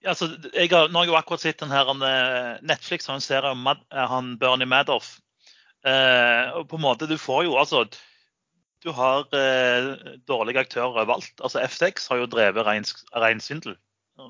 [0.00, 3.18] Ja, altså, jeg har, nå har jeg jo akkurat sett den her eh, Netflix har
[3.20, 5.18] en serie om eh, han Bernie Madoff.
[5.86, 7.86] Eh, og på en måte, Du får jo altså
[8.84, 11.32] Du har eh, dårlige aktører overalt.
[11.40, 13.76] Altså FTX har jo drevet ren svindel,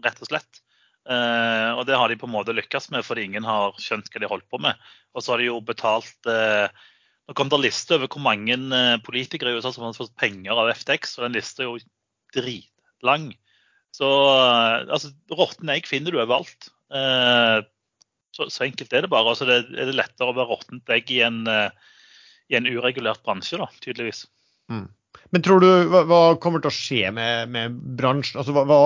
[0.02, 0.62] rett og slett.
[1.10, 4.22] Eh, og det har de på en måte lykkes med fordi ingen har skjønt hva
[4.22, 4.74] de holdt på med.
[5.14, 6.66] Og så har de jo betalt eh,
[7.30, 8.56] Nå kom det liste over hvor mange
[9.06, 11.76] politikere i USA som har fått penger av FTX, og den lista er jo
[12.34, 13.28] dritlang.
[13.94, 16.66] Så altså, råtne egg finner du overalt.
[18.40, 19.28] Eh, så, så, enkelt er det bare.
[19.28, 21.96] Altså, det, er det lettere å være råttent egg i en, eh,
[22.50, 24.26] i en, uregulert bransje, da, tydeligvis.
[24.70, 24.86] Mm.
[25.34, 28.40] Men tror du, hva, hva, kommer til å skje med, med bransjen?
[28.40, 28.80] Altså, hva, hva,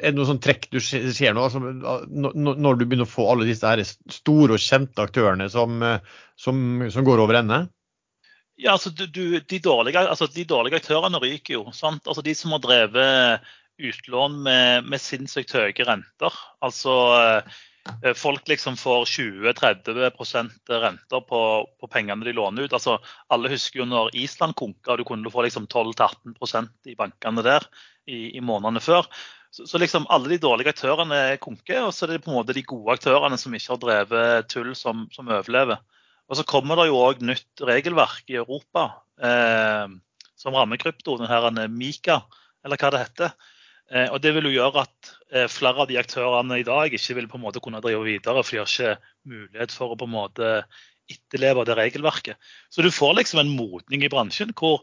[0.00, 3.48] er det noe sånn trekk du ser nå, altså, når du begynner å få alle
[3.48, 5.82] disse her store og kjente aktørene som,
[6.38, 7.64] som, som går over ende?
[8.60, 11.64] Ja, altså, du, de, dårlige, altså, de, dårlige, aktørene ryker jo.
[11.74, 12.06] sant?
[12.06, 13.50] Altså, De som har drevet
[13.82, 16.36] utlån med, med sinnssykt høye renter.
[16.64, 17.60] Altså eh,
[18.16, 19.96] folk liksom får 20-30
[20.82, 21.40] renter på,
[21.80, 22.74] på, pengene de låner ut.
[22.76, 22.98] Altså,
[23.32, 27.66] alle husker jo når Island konka, du kunne få liksom 12-18% i bankene der
[28.06, 29.08] i, i månedene før.
[29.52, 32.54] Så, så, liksom alle de dårlige aktørene konker, og så er det på en måte
[32.56, 35.82] de gode aktørene som ikke har drevet tull, som, som overlever.
[36.30, 38.86] Og så kommer det jo òg nytt regelverk i Europa
[39.20, 39.90] eh,
[40.40, 42.22] som rammer krypto, den her Mika,
[42.64, 43.34] eller hva det heter.
[43.90, 47.18] Eh, og Det vil jo gjøre at eh, flere av de aktørene i dag ikke
[47.18, 48.96] vil på en måte kunne drive videre, for de har ikke
[49.28, 50.52] mulighet for å på en måte
[51.12, 52.52] etterleve det regelverket.
[52.70, 54.80] Så du får liksom en modning i bransjen hvor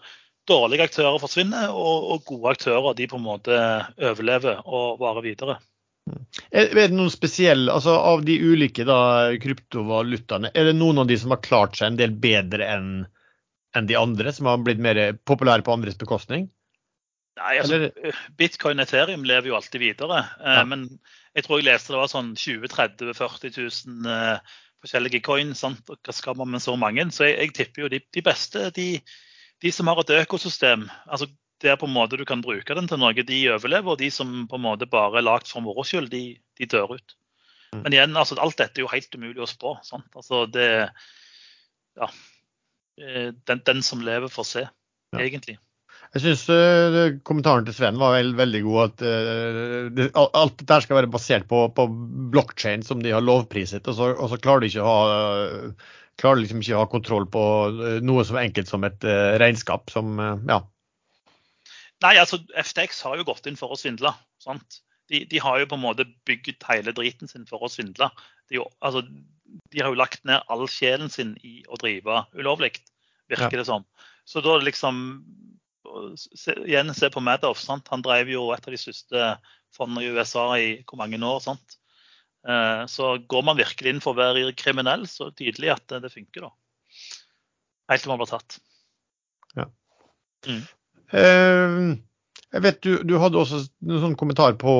[0.50, 3.58] dårlige aktører forsvinner, og, gode aktører de på en måte
[3.98, 5.60] overlever og varer videre.
[6.50, 11.18] Er det noen spesielle, altså Av de ulike da, kryptovalutaene, er det noen av de
[11.22, 13.04] som har klart seg en del bedre enn
[13.86, 14.98] de andre, som har blitt mer
[15.30, 16.48] populære på andres bekostning?
[17.40, 17.90] Nei, altså,
[18.40, 20.24] Bitcoin og Ethereum lever jo alltid videre.
[20.42, 20.66] Eh, ja.
[20.68, 20.88] Men
[21.38, 25.54] jeg tror jeg leste det var sånn 20 30 40 000 uh, forskjellige coin.
[25.58, 25.84] Sant?
[25.92, 27.06] Og hva skal man med så mange?
[27.16, 28.90] Så jeg, jeg tipper jo de, de beste, de,
[29.64, 33.02] de, som har et økosystem, altså der på en måte du kan bruke den til
[33.02, 33.94] noe, de overlever.
[33.94, 36.96] Og de som på en måte bare er lagd for moro skyld, de, de, dør
[36.96, 37.16] ut.
[37.74, 37.82] Mm.
[37.84, 39.76] Men igjen, altså, alt dette er jo helt umulig å spå.
[39.86, 40.08] Sant?
[40.16, 40.70] Altså, det,
[42.00, 42.12] ja,
[43.04, 45.20] eh, den, den som lever, får se, ja.
[45.20, 45.60] egentlig.
[46.16, 48.80] Jeg syns uh, kommentaren til Sven var veld, veldig god.
[48.88, 51.86] At uh, det, alt dette skal være basert på, på
[52.34, 53.86] blokkjede som de har lovpriset.
[53.86, 55.22] Og så, og så klarer de ikke å ha,
[55.70, 57.44] uh, klarer liksom ikke å ha kontroll på
[58.04, 59.06] noe så enkelt som et
[59.40, 59.94] regnskap.
[59.94, 60.18] som,
[60.50, 60.58] ja.
[62.04, 64.12] Nei, altså FTX har jo gått inn for å svindle.
[64.44, 64.82] sant?
[65.10, 68.10] De, de, har jo på en måte bygd hele driten sin for å svindle.
[68.52, 69.06] De, altså,
[69.72, 72.76] de har jo lagt ned all sjelen sin i å drive ulovlig,
[73.32, 73.62] virker Ja.
[73.64, 73.88] det som.
[74.26, 75.24] Så da er det liksom
[76.20, 77.62] se, Igjen se på Madoff.
[77.64, 77.88] sant?
[77.94, 79.30] Han drev jo et av de største
[79.76, 81.40] fondene i USA i hvor mange år.
[81.46, 81.78] sant?
[82.48, 86.14] Eh, Så går man virkelig inn for å være kriminell, så tydelig at det, det
[86.14, 86.52] funker, da.
[87.90, 88.60] Helt til man blir tatt.
[91.10, 91.98] Eh,
[92.54, 94.74] jeg vet du, du hadde også en sånn kommentar på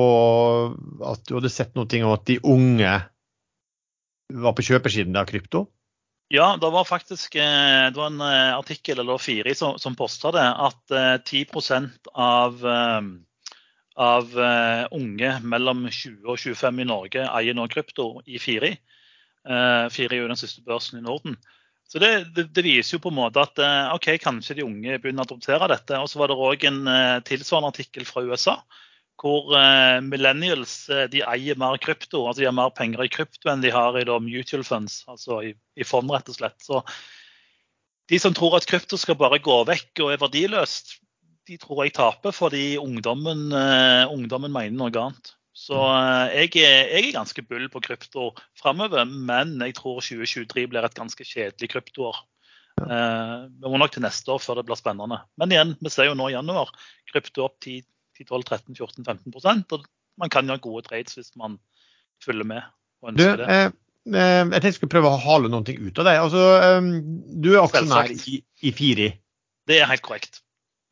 [1.06, 2.92] at du hadde sett noe om at de unge
[4.30, 5.66] var på kjøpersiden av krypto.
[6.32, 10.30] Ja, det var faktisk eh, det var en eh, artikkel eller Firi som, som posta
[10.30, 13.00] det, at eh, 10 av, eh,
[13.98, 18.76] av eh, unge mellom 20 og 25 i Norge eier nå krypto i Firi.
[19.90, 21.34] Firi er jo den siste børsen i Norden.
[21.88, 23.58] Så det, det, det viser jo på en måte at
[23.96, 25.98] ok, kanskje de unge begynner å adoptere dette.
[25.98, 26.82] Og så var det òg en
[27.26, 28.58] tilsvarende artikkel fra USA
[29.20, 32.24] hvor eh, millennials eh, de eier mer krypto.
[32.26, 35.42] altså De har mer penger i krypto enn de har i da, mutual funds, altså
[35.44, 36.56] i, i fond, rett og slett.
[36.64, 36.80] Så
[38.10, 40.96] de som tror at krypto skal bare gå vekk og er verdiløst,
[41.48, 45.32] de tror jeg taper fordi ungdommen, uh, ungdommen mener noe annet.
[45.56, 50.66] Så uh, jeg, er, jeg er ganske bull på krypto framover, men jeg tror 2023
[50.70, 52.20] blir et ganske kjedelig kryptoår.
[52.80, 55.20] Eh, Vi må nok til neste år før det blir spennende.
[55.40, 56.70] Men igjen, vi ser jo nå i januar
[57.10, 57.82] krypto opp 10
[58.20, 59.88] 10-12-13-14-15% og
[60.20, 61.56] Man kan gjøre gode trades hvis man
[62.24, 62.66] følger med
[63.00, 63.48] og Du, ønsker det.
[63.48, 63.70] eh,
[64.12, 66.18] eh, jeg tenkte jeg skulle prøve å hale noe ut av deg.
[66.20, 66.42] Altså,
[66.76, 66.90] um,
[67.40, 69.08] du er aksjonær i, i Firi.
[69.70, 70.42] Det er helt korrekt.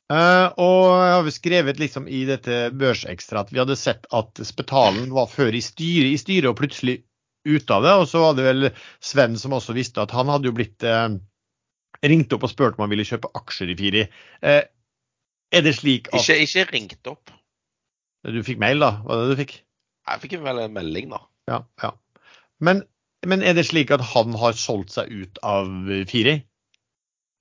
[0.08, 5.10] Uh, og jeg har skrevet liksom i dette Børsekstra at vi hadde sett at Spetalen
[5.12, 7.02] var før i styret, i styret og plutselig
[7.44, 7.92] ute av det.
[8.00, 8.70] Og så var det vel
[9.04, 11.12] Sven som også visste at han hadde jo blitt uh,
[12.06, 14.04] ringt opp og spurt om han ville kjøpe aksjer i Firi.
[14.44, 14.62] Eh,
[15.52, 17.32] er det slik at Ikke, ikke ringt opp.
[18.28, 18.98] Du fikk mail, da?
[19.06, 19.56] Var det det du fikk?
[20.08, 21.20] Jeg fikk vel en melding, da.
[21.48, 21.58] Ja.
[21.82, 21.92] ja.
[22.64, 22.82] Men,
[23.26, 25.68] men er det slik at han har solgt seg ut av
[26.10, 26.40] Firi?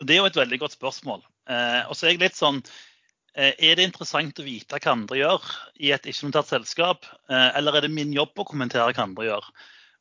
[0.03, 1.23] Det er jo et veldig godt spørsmål.
[1.49, 5.21] Eh, og så er jeg litt sånn eh, Er det interessant å vite hva andre
[5.21, 5.45] gjør
[5.79, 9.47] i et ikke-notert selskap, eh, eller er det min jobb å kommentere hva andre gjør?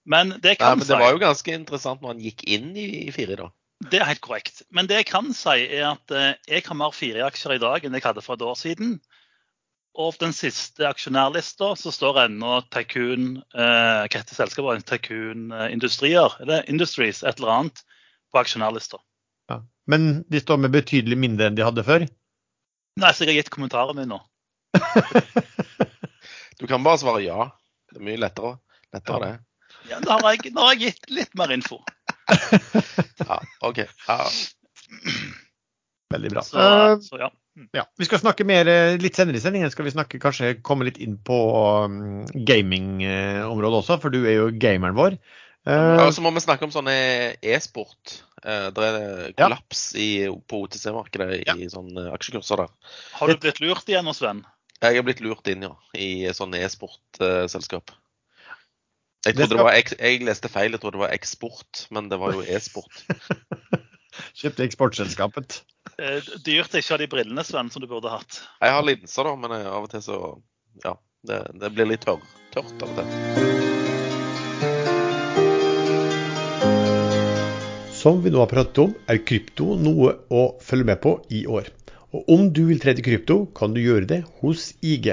[0.07, 2.75] Men det kan Nei, kan men det var jo ganske interessant når han gikk inn
[2.79, 3.49] i, i Firi, da.
[3.85, 4.63] Det er helt korrekt.
[4.73, 7.85] Men det jeg kan si, er at eh, jeg har mer fire aksjer i dag
[7.85, 8.97] enn jeg hadde for et år siden.
[9.97, 14.85] Og på den siste aksjonærlista så står ennå Tycoon eh, Hva heter selskapet?
[14.89, 17.85] Tycoon eh, Industrier, eller Industries, et eller annet,
[18.33, 19.01] på aksjonærlista.
[19.53, 19.61] Ja.
[19.89, 22.07] Men de står med betydelig mindre enn de hadde før?
[22.97, 24.23] Nei, så jeg har gitt kommentaren min nå.
[26.57, 27.51] Du kan bare svare ja.
[27.93, 28.57] Det er mye lettere.
[28.95, 29.33] lettere det.
[29.91, 31.83] Ja, da har jeg, da har jeg gitt litt mer info.
[33.27, 33.79] Ja, OK.
[34.09, 34.19] Ja.
[36.15, 36.43] Veldig bra.
[36.47, 37.31] Så, Eh, så ja.
[37.75, 37.85] ja.
[37.99, 39.71] Vi skal snakke mer eh, litt senere i sendingen.
[39.75, 41.39] Skal vi snakke, kanskje komme litt inn på
[41.87, 45.19] um, gamingområdet også, for du er jo gameren vår.
[45.67, 46.93] Ja, Og så må vi snakke om sånne
[47.43, 48.21] e-sport.
[48.45, 51.57] Eh, Det er kollaps i, på OTC-markedet Ja.
[51.59, 52.71] i sånne aksjekurser der.
[53.19, 54.45] Har du blitt lurt igjen, Sven?
[54.79, 57.91] Jeg har blitt lurt inn, ja, i sånne e-sportselskap.
[59.27, 62.09] Jeg, Det skal- det var, ek- jeg leste feil, jeg trodde det var eksport, men
[62.13, 63.01] det var jo e-sport.
[64.39, 65.59] Kjøpte eksportselskapet.
[65.99, 68.39] Eh, Dyrt ikke ha de brillene, Sven, som du burde hatt.
[68.63, 70.21] Jeg har linser, da, men jeg, av og til så
[70.85, 70.95] Ja.
[71.27, 72.23] Det, det blir litt tørr,
[72.55, 73.07] tørt av og til.
[77.97, 81.73] Som vi nå har pratet om, er krypto noe å følge med på i år.
[82.15, 85.09] Og om du vil trede krypto, kan du gjøre det hos IG.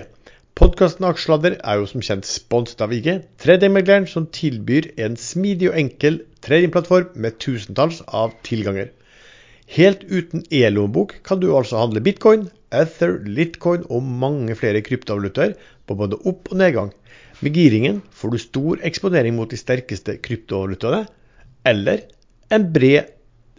[0.53, 3.07] Podkasten Aksjesladder er jo som kjent sponset av IG,
[3.41, 8.91] tradingmegleren som tilbyr en smidig og enkel tradingplattform med tusentalls av tilganger.
[9.73, 15.57] Helt uten e-lommebok kan du altså handle bitcoin, ether, litcoin og mange flere kryptovalutaer
[15.89, 16.93] på både opp- og nedgang.
[17.41, 21.07] Med giringen får du stor eksponering mot de sterkeste kryptovalutaene,
[21.65, 22.05] eller
[22.53, 23.09] en bred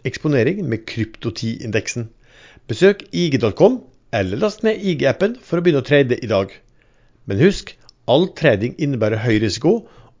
[0.07, 2.07] eksponering med krypto10-indeksen.
[2.71, 3.81] Besøk ig.com,
[4.15, 6.55] eller last ned IG-appen for å begynne å trade i dag.
[7.25, 7.71] Men husk,
[8.05, 9.79] all trading innebærer høy risiko,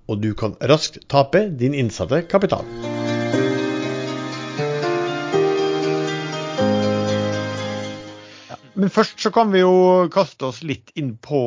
[0.09, 2.65] og du kan raskt tape din innsatte kapital.
[8.75, 9.75] Men først så kan vi jo
[10.11, 11.39] kaste oss litt inn på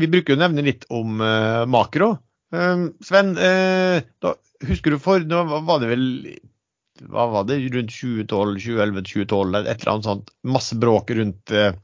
[0.00, 2.14] Vi bruker jo nevne litt om uh, makro.
[2.54, 4.32] Uh, Sven, uh, da,
[4.64, 6.06] husker du for Nå var det vel
[7.04, 10.30] hva var det, rundt 2012, 2011, 2012, et eller annet sånt.
[10.48, 11.74] Masse bråk rundt eh,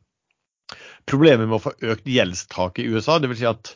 [1.09, 3.19] problemet med å få økt gjeldstaket i USA.
[3.23, 3.75] Vil si at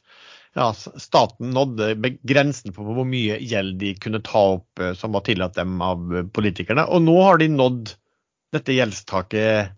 [0.56, 1.92] ja, staten nådde
[2.24, 6.14] grensen på hvor mye gjeld de kunne ta opp eh, som var tillatt dem av
[6.14, 6.86] eh, politikerne.
[6.88, 7.92] Og nå har de nådd
[8.56, 9.76] dette gjeldstaket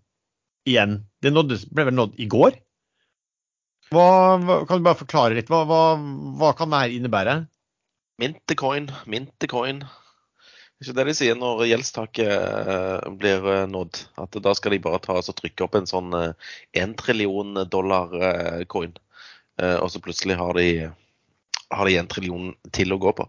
[0.69, 1.01] igjen.
[1.19, 2.55] Det nåddes, ble vel nådd i går?
[3.89, 4.05] Hva,
[4.69, 5.49] kan du bare forklare litt?
[5.51, 5.83] Hva, hva,
[6.39, 7.41] hva kan dette innebære?
[8.19, 9.83] Mintecoin, mintecoin.
[10.79, 13.99] Ikke det de sier når gjeldstaket eh, blir eh, nådd?
[14.23, 18.95] At da skal de bare ta og trykke opp en sånn én trillion dollar-coin.
[19.59, 20.69] Og så plutselig har de
[21.69, 23.25] har de en trillion til å gå på.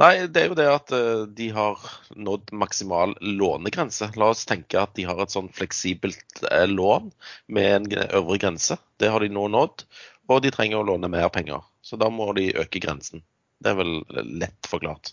[0.00, 0.94] Nei, det er jo det at
[1.36, 1.82] de har
[2.16, 4.08] nådd maksimal lånegrense.
[4.18, 6.40] La oss tenke at de har et sånn fleksibelt
[6.72, 7.12] lån
[7.52, 7.86] med en
[8.22, 8.80] øvre grense.
[8.98, 9.84] Det har de nå nådd,
[10.32, 11.62] og de trenger å låne mer penger.
[11.84, 13.22] Så da må de øke grensen.
[13.60, 14.00] Det er vel
[14.40, 15.12] lett forklart.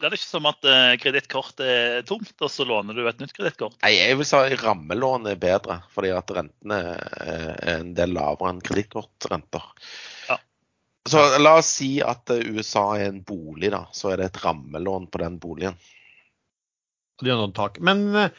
[0.00, 3.34] Det er ikke som at uh, kredittkort er tomt, og så låner du et nytt
[3.36, 3.76] kredittkort?
[3.82, 6.78] Nei, jeg vil si rammelån er bedre, fordi at rentene
[7.20, 9.66] er en del lavere enn kredittkortrenter.
[10.30, 10.38] Ja.
[11.10, 13.84] Så la oss si at USA er en bolig, da.
[13.92, 15.76] Så er det et rammelån på den boligen.
[17.20, 17.76] Det er noen tak.
[17.84, 18.32] Men uh,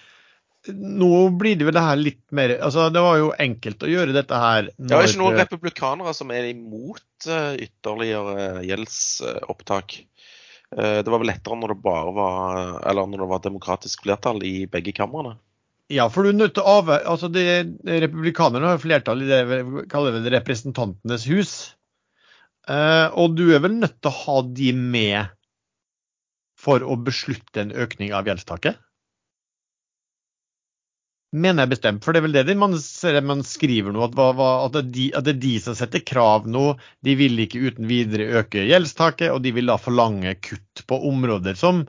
[0.65, 4.13] nå blir det vel det her litt mer altså Det var jo enkelt å gjøre
[4.13, 9.99] dette her når, Det er ikke noen republikanere som er imot ytterligere gjeldsopptak.
[10.71, 14.39] Uh, det var vel lettere når det bare var Eller når det var demokratisk flertall
[14.47, 15.35] i begge kamrene.
[15.91, 17.43] Ja, for du nødt til å altså de,
[17.83, 21.53] Republikanerne har flertall i det vi kaller det Representantenes hus.
[22.69, 25.33] Uh, og du er vel nødt til å ha de med
[26.61, 28.79] for å beslutte en økning av gjeldstaket?
[31.31, 32.03] Mener jeg bestemt.
[32.03, 32.75] For det er vel det man,
[33.27, 36.75] man skriver nå, at, at, det er de, som setter krav nå.
[37.05, 41.57] De vil ikke uten videre øke gjeldstaket, og de vil da forlange kutt på områder
[41.59, 41.85] som,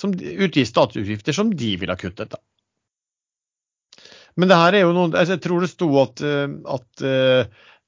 [0.00, 2.34] som statsutgifter som de vil ha kuttet.
[2.36, 2.42] da.
[4.38, 6.22] Men det her er jo noe, altså jeg tror det sto at,
[6.74, 7.04] at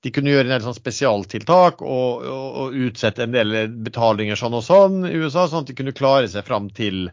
[0.07, 4.55] de kunne gjøre en del sånn spesialtiltak og, og, og, utsette en del betalinger sånn
[4.55, 7.09] og sånn i USA, sånn at de kunne klare seg fram til,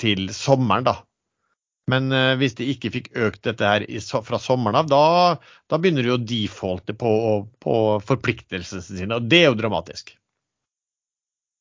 [0.00, 0.88] til sommeren.
[0.88, 0.96] da.
[1.88, 3.84] Men eh, hvis de ikke fikk økt dette her
[4.26, 5.02] fra sommeren av, da,
[5.70, 7.10] da begynner de å defaulte på,
[7.64, 7.74] på
[8.04, 9.16] forpliktelsene sine.
[9.16, 10.12] Og det er jo dramatisk.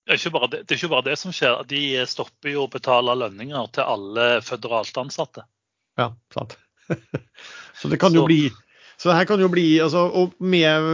[0.08, 1.64] Det er, det, det er, ikke bare det, som skjer.
[1.68, 5.44] De stopper jo å betale lønninger til alle føderalt ansatte.
[6.00, 6.56] Ja, sant.
[7.80, 8.48] Så det kan jo bli
[8.98, 10.86] så her kan jo bli, altså, og med,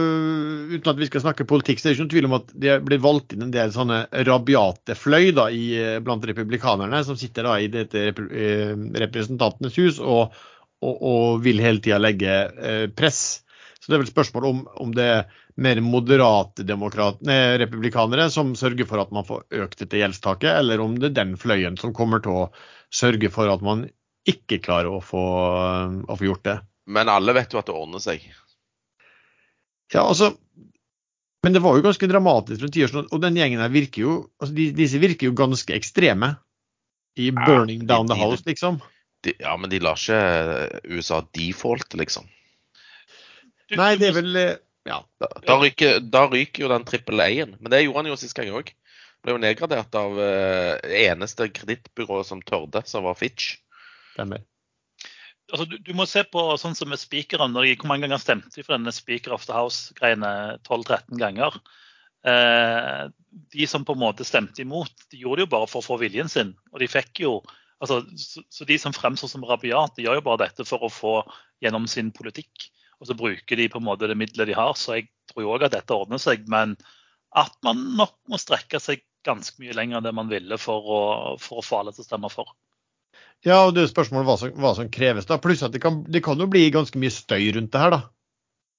[0.74, 2.74] Uten at vi skal snakke politikk, så er det ikke noen tvil om at det
[2.84, 5.70] blir valgt inn en del sånne rabiate fløy da, i,
[6.04, 8.74] blant republikanerne, som sitter da i dette eh,
[9.04, 10.36] Representantenes hus og,
[10.84, 13.22] og, og vil hele tida legge eh, press.
[13.80, 15.24] Så det er vel spørsmål om, om det er
[15.64, 21.12] mer moderate republikanere som sørger for at man får økt dette gjeldstaket, eller om det
[21.12, 22.46] er den fløyen som kommer til å
[22.92, 23.88] sørge for at man
[24.28, 25.24] ikke klarer å få,
[26.04, 26.58] å få gjort det.
[26.86, 28.24] Men alle vet jo at det ordner seg.
[29.92, 30.34] Ja, altså
[31.44, 34.00] Men det var jo ganske dramatisk for en tiår siden, og den gjengen her virker
[34.00, 36.34] jo altså de, Disse virker jo ganske ekstreme.
[37.20, 38.80] I ja, 'burning down the house', liksom.
[39.22, 42.26] De, ja, men de lar ikke USA default, liksom.
[43.70, 44.98] Nei, det er vel eh, Ja.
[45.20, 47.54] Da, da, ryker, da ryker, jo den trippel A-en.
[47.60, 48.72] Men det gjorde han jo sist gang òg.
[49.24, 53.54] Ble jo nedgradert av uh, eneste kredittbyrået som tørde, som var Fitch.
[54.12, 54.42] Stemmer
[55.52, 57.56] altså, du, du, må se på sånn som med spikeren.
[57.56, 60.30] Hvor mange ganger stemte de for denne Speaker of the House-greiene
[60.66, 61.58] 12-13 ganger?
[62.24, 63.02] Eh,
[63.52, 66.00] de som på en måte stemte imot, de gjorde det jo bare for å få
[66.00, 66.54] viljen sin.
[66.72, 67.34] Og de fikk jo
[67.82, 70.92] altså, så, så de som fremstår som rabiat, de gjør jo bare dette for å
[70.92, 71.18] få
[71.64, 72.70] gjennom sin politikk.
[73.02, 74.76] Og så bruker de på en måte det middelet de har.
[74.78, 76.46] Så jeg tror òg at dette ordner seg.
[76.50, 76.76] Men
[77.36, 81.02] at man nok må strekke seg ganske mye lenger enn det man ville for å,
[81.40, 82.54] for å få alle til å stemme for.
[83.44, 85.28] Ja, og det er spørsmålet hva som, hva som kreves.
[85.28, 87.96] da, Pluss at det kan, det kan, jo bli ganske mye støy rundt det her.
[87.96, 88.00] da,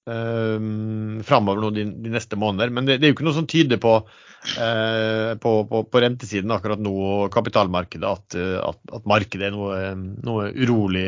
[0.09, 2.73] um, Framover nå de, de, neste måneder.
[2.73, 6.55] Men det, det, er jo ikke noe som tyder på, uh, på, på, på, rentesiden
[6.55, 8.39] akkurat nå, og kapitalmarkedet, at,
[8.71, 9.77] at, at, markedet er noe,
[10.25, 11.05] noe urolig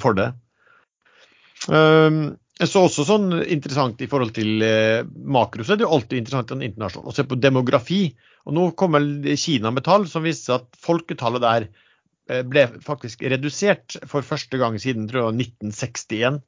[0.00, 0.32] for det.
[1.68, 2.24] Um,
[2.62, 6.52] så også sånn interessant i forhold til eh, makro, så er det jo alltid interessant
[6.54, 8.04] internasjonalt å se på demografi.
[8.46, 9.02] Og Nå kommer
[9.40, 11.66] Kina med tall som viser at folketallet der
[12.24, 16.40] ble faktisk redusert for første gang siden tror jeg, 1961.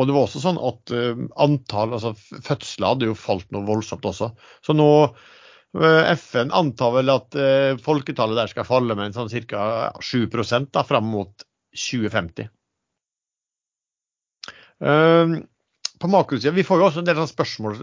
[0.00, 4.06] Og det var også sånn at uh, antall altså fødsler hadde jo falt noe voldsomt
[4.08, 4.30] også.
[4.64, 7.38] Så nå uh, FN antar vel at
[7.84, 9.92] folketallet der skal falle med en sånn ca.
[10.00, 10.26] 7
[10.72, 11.46] da, fram mot
[11.76, 12.50] 2050.
[16.02, 17.76] på makrosida, Vi får jo også en del spørsmål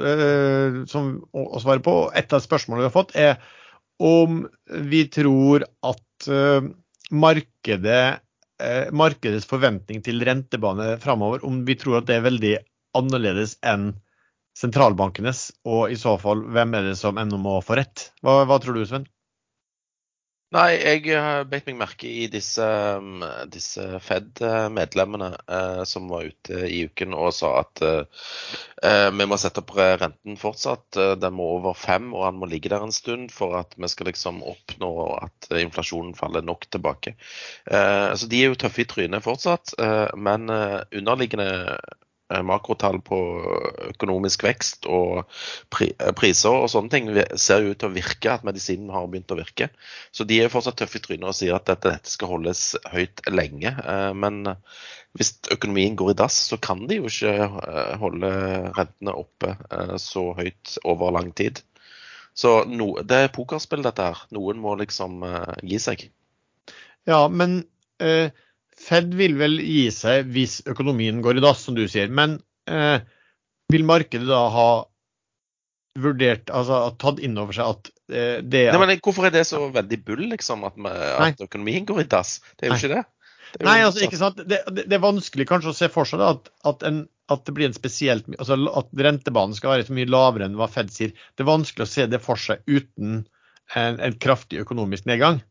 [0.92, 1.94] som å svare på.
[2.12, 3.40] Et av spørsmålene vi har fått, er
[4.04, 4.42] om
[4.92, 6.28] vi tror at
[7.12, 8.20] markedet,
[8.62, 12.56] eh, markedets forventning til rentebane framover, om vi tror at det er veldig
[12.98, 13.92] annerledes enn
[14.58, 18.10] sentralbankenes, og i så fall, hvem er det som ennå må få rett?
[18.26, 19.08] Hva, hva tror du, Sven?
[20.50, 22.66] Nei, jeg har beit meg merke i disse,
[22.98, 23.22] um,
[23.54, 28.24] disse Fed-medlemmene eh, som var ute i uken og sa at eh,
[28.90, 30.98] eh vi må sette opp renten fortsatt.
[30.98, 33.92] Eh, den må over fem, og den må ligge der en stund for at vi
[33.94, 37.14] skal liksom oppnå at inflasjonen faller nok tilbake.
[37.70, 41.78] Eh, så de er jo tøffe i trynet fortsatt, eh, men underliggende Eh,
[42.46, 43.18] makrotall på
[43.90, 45.24] økonomisk vekst og
[45.74, 49.34] pri priser og sånne ting ser jo ut til å virke, at medisinen har begynt
[49.34, 49.70] å virke.
[50.14, 52.64] Så de er fortsatt tøffe i trynet og sier at dette, dette, skal holdes
[52.94, 53.74] høyt lenge.
[53.74, 54.44] Eh, men
[55.18, 57.50] hvis økonomien går i dass, så kan de jo ikke
[58.02, 58.30] holde
[58.78, 59.56] rentene oppe
[59.98, 61.64] så høyt over lang tid.
[62.38, 64.22] Så no, det er pokerspill, dette her.
[64.38, 65.26] Noen må liksom
[65.66, 66.06] gi seg.
[67.10, 67.64] Ja, men
[67.98, 68.30] eh
[68.90, 72.10] Fed vil vel gi seg hvis økonomien går i dass, som du sier.
[72.10, 73.04] Men eh,
[73.70, 74.70] vil markedet da ha
[76.00, 79.62] vurdert, altså tatt inn over seg at eh, det Nei, men Hvorfor er det så
[79.74, 82.40] veldig bull, liksom, at, at økonomien går i dass?
[82.56, 82.82] Det er jo Nei.
[82.82, 83.04] ikke det.
[83.58, 84.42] det Nei, altså, ikke sant.
[84.42, 87.44] Det, det, det, er vanskelig kanskje å se for seg da, at, at, en, at,
[87.46, 90.94] det blir en spesielt altså At rentebanen skal være så mye lavere enn hva Fed
[90.94, 91.14] sier.
[91.36, 93.24] Det er vanskelig å se det for seg uten
[93.76, 95.44] en, en kraftig økonomisk nedgang.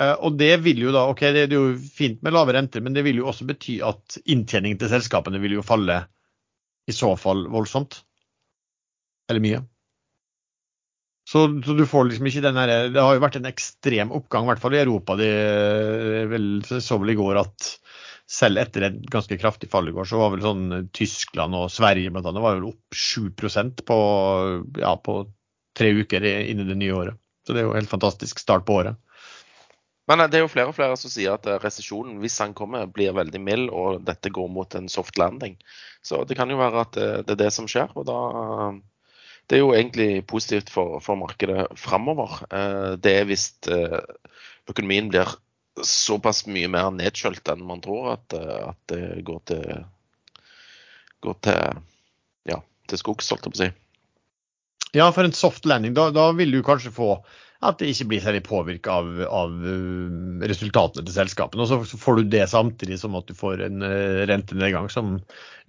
[0.00, 2.96] Eh, og det vil jo da, ok, det er jo fint med lave renter, men
[2.96, 6.02] det vil jo også bety at inntjeningen til selskapene vil jo falle
[6.90, 8.00] i så fall voldsomt.
[9.30, 9.62] Eller mye.
[11.24, 14.44] Så, så, du får liksom ikke den her Det har jo vært en ekstrem oppgang,
[14.44, 15.16] i hvert fall i Europa.
[15.16, 15.30] Det
[16.28, 17.70] vel, så vel i går at
[18.28, 22.12] selv etter et ganske kraftig fall i går, så var vel sånn Tyskland og Sverige
[22.12, 23.98] blant annet var vel opp 7% på,
[24.80, 25.16] ja, på
[25.76, 27.20] tre uker innen det nye året.
[27.44, 29.00] Så det er jo en helt fantastisk start på året.
[30.06, 32.54] Men eh, det er jo flere og flere som sier at eh, resesjonen, hvis han
[32.56, 35.56] kommer, blir veldig mild, og dette går mot en soft landing.
[36.04, 37.92] Så det kan jo være at eh, det er det som skjer.
[37.94, 38.18] og da
[39.48, 42.46] Det er jo egentlig positivt for, for markedet framover.
[42.96, 43.50] Det er hvis
[44.70, 45.28] økonomien blir
[45.84, 49.84] såpass mye mer nedkjølt enn man tror, at, at det går til,
[51.20, 51.82] går til,
[52.48, 52.56] ja,
[52.88, 53.70] til skogs, holdt jeg på å si.
[54.96, 57.10] Ja, for en soft landing, da, da vil du kanskje få
[57.64, 61.64] at det ikke blir særlig påvirka av, av, uh, resultatene til selskapene.
[61.64, 65.16] Og så får du det samtidig som at du får en uh, rentenedgang, som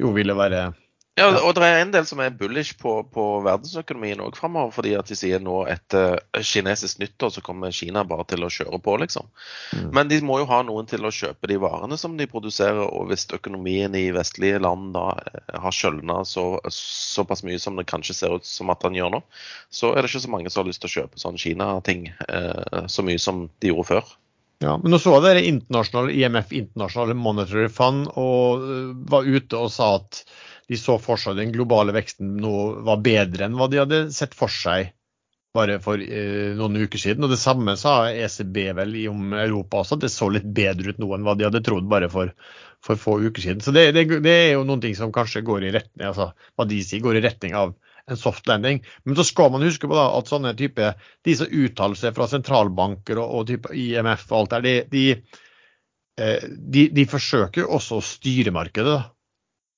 [0.01, 0.67] jo ville være
[1.15, 4.73] ja, og det er en del som er bullish på, på verdensøkonomien òg framover.
[4.75, 8.81] Fordi at de sier nå etter kinesisk nyttår så kommer Kina bare til å kjøre
[8.83, 9.29] på, liksom.
[9.71, 9.85] Mm.
[9.95, 12.83] Men de må jo ha noen til å kjøpe de varene som de produserer.
[12.83, 17.87] Og hvis økonomien i vestlige land da eh, har skjølna så, såpass mye som det
[17.87, 19.23] kanskje ser ut som at den gjør nå,
[19.71, 22.85] så er det ikke så mange som har lyst til å kjøpe sånn Kina-ting eh,
[22.91, 24.15] så mye som de gjorde før.
[24.63, 29.71] Ja, men nå så dere internasjonale IMF, internasjonale monetary fund, og eh, var ute og
[29.73, 30.21] sa at
[30.69, 32.53] de så for seg den globale veksten nå
[32.87, 34.93] var bedre enn hva de hadde sett for seg
[35.55, 37.23] bare for eh, noen uker siden.
[37.25, 41.01] Og Det samme sa ECB vel om Europa også, at det så litt bedre ut
[41.01, 42.33] nå enn hva de hadde trodd bare for,
[42.83, 43.63] for få uker siden.
[43.63, 46.67] Så det, det, det, er jo noen ting som kanskje går i retning, altså hva
[46.69, 47.73] de sier, går i retning av
[48.11, 48.83] en soft landing.
[49.05, 50.91] Men så skal man huske på da, at sånne type,
[51.25, 55.41] de som uttaler seg fra sentralbanker og, og type IMF og alt der, de, de,
[56.21, 58.99] eh, de, de forsøker også å styre markedet.
[58.99, 59.14] da.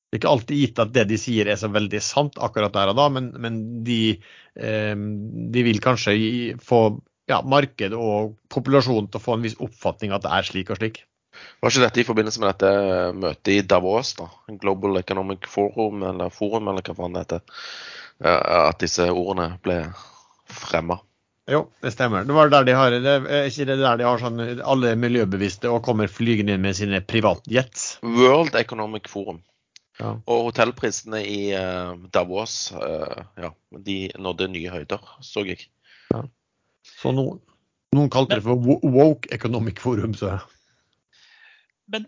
[0.08, 2.94] Det er ikke alltid gitt at det de sier er så veldig sant akkurat der
[2.94, 4.16] og da, men, men de,
[4.56, 6.16] eh, de, vil kanskje
[6.64, 6.82] få
[7.28, 10.80] ja, marked og populasjonen til å få en viss oppfatning at det er slik og
[10.80, 11.02] slik.
[11.62, 12.72] Var ikke dette i forbindelse med dette
[13.20, 14.30] møtet i Davos, da?
[14.62, 17.60] Global Economic Forum, eller Forum, eller hva faen det heter?
[18.24, 19.82] At disse ordene ble
[20.48, 21.02] fremma?
[21.52, 22.26] Jo, det stemmer.
[22.28, 25.70] Det var der de har, det er ikke det der de har sånn alle miljøbevisste
[25.72, 27.86] og kommer flygende inn med sine privatjets?
[28.04, 29.40] World Economic Forum.
[29.98, 30.12] Ja.
[30.30, 33.50] Og hotellprisene i uh, Davos uh, ja,
[33.86, 35.66] de nådde nye høyder, så jeg.
[36.12, 36.22] Ja.
[36.86, 37.40] Så noen,
[37.96, 40.38] noen kalte det for woke economic forum, så
[41.90, 42.06] Men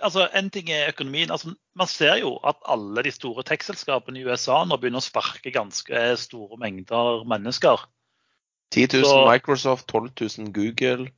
[0.00, 1.30] altså, en ting er økonomien.
[1.30, 5.50] altså Man ser jo at alle de store tech-selskapene i USA nå begynner å sparke
[5.50, 7.88] ganske store mengder mennesker.
[8.72, 11.10] 10 000 så, Microsoft, 12 000 Google.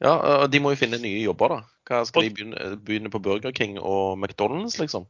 [0.00, 1.60] Ja, De må jo finne nye jobber, da.
[1.88, 5.08] Hva Skal de begynne, begynne på Burger King og McDonald's, liksom?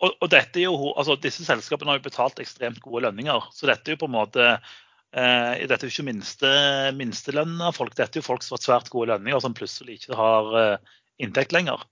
[0.00, 3.50] Og, og jo, altså, disse selskapene har jo betalt ekstremt gode lønninger.
[3.52, 6.50] Så dette er jo på en måte eh, dette er jo ikke minste,
[6.96, 7.94] minstelønn folk.
[7.98, 11.52] Dette er jo folk som har svært gode lønninger, som plutselig ikke har eh, inntekt
[11.56, 11.84] lenger.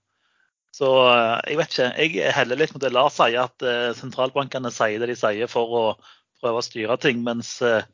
[0.75, 1.89] Så eh, jeg vet ikke.
[2.01, 5.75] Jeg heller litt mot det Lars sier, at eh, sentralbankene sier det de sier for
[5.77, 5.83] å
[6.41, 7.85] prøve å styre ting, mens eh,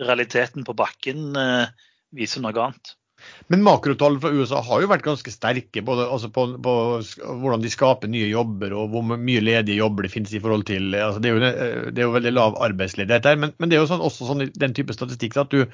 [0.00, 2.96] realiteten på bakken eh, viser noe annet.
[3.52, 6.74] Men makrotall fra USA har jo vært ganske sterke både altså på, på,
[7.26, 10.94] hvordan de skaper nye jobber og hvor mye ledige jobber det finnes i forhold til
[10.98, 11.42] altså det, er jo,
[11.90, 13.40] det, er jo, veldig lav arbeidsledighet der.
[13.40, 15.64] Men, men, det er jo sånn, også sånn den type statistikk at du,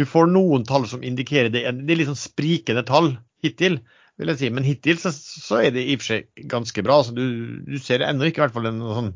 [0.00, 1.66] du får noen tall som indikerer det.
[1.82, 3.14] Det er litt sånn sprikende tall
[3.44, 3.80] hittil,
[4.20, 4.50] vil jeg si.
[4.54, 7.00] Men hittil så, så er det i og for seg ganske bra.
[7.02, 9.14] Altså, du, du ser ennå ikke i hvert fall en sånn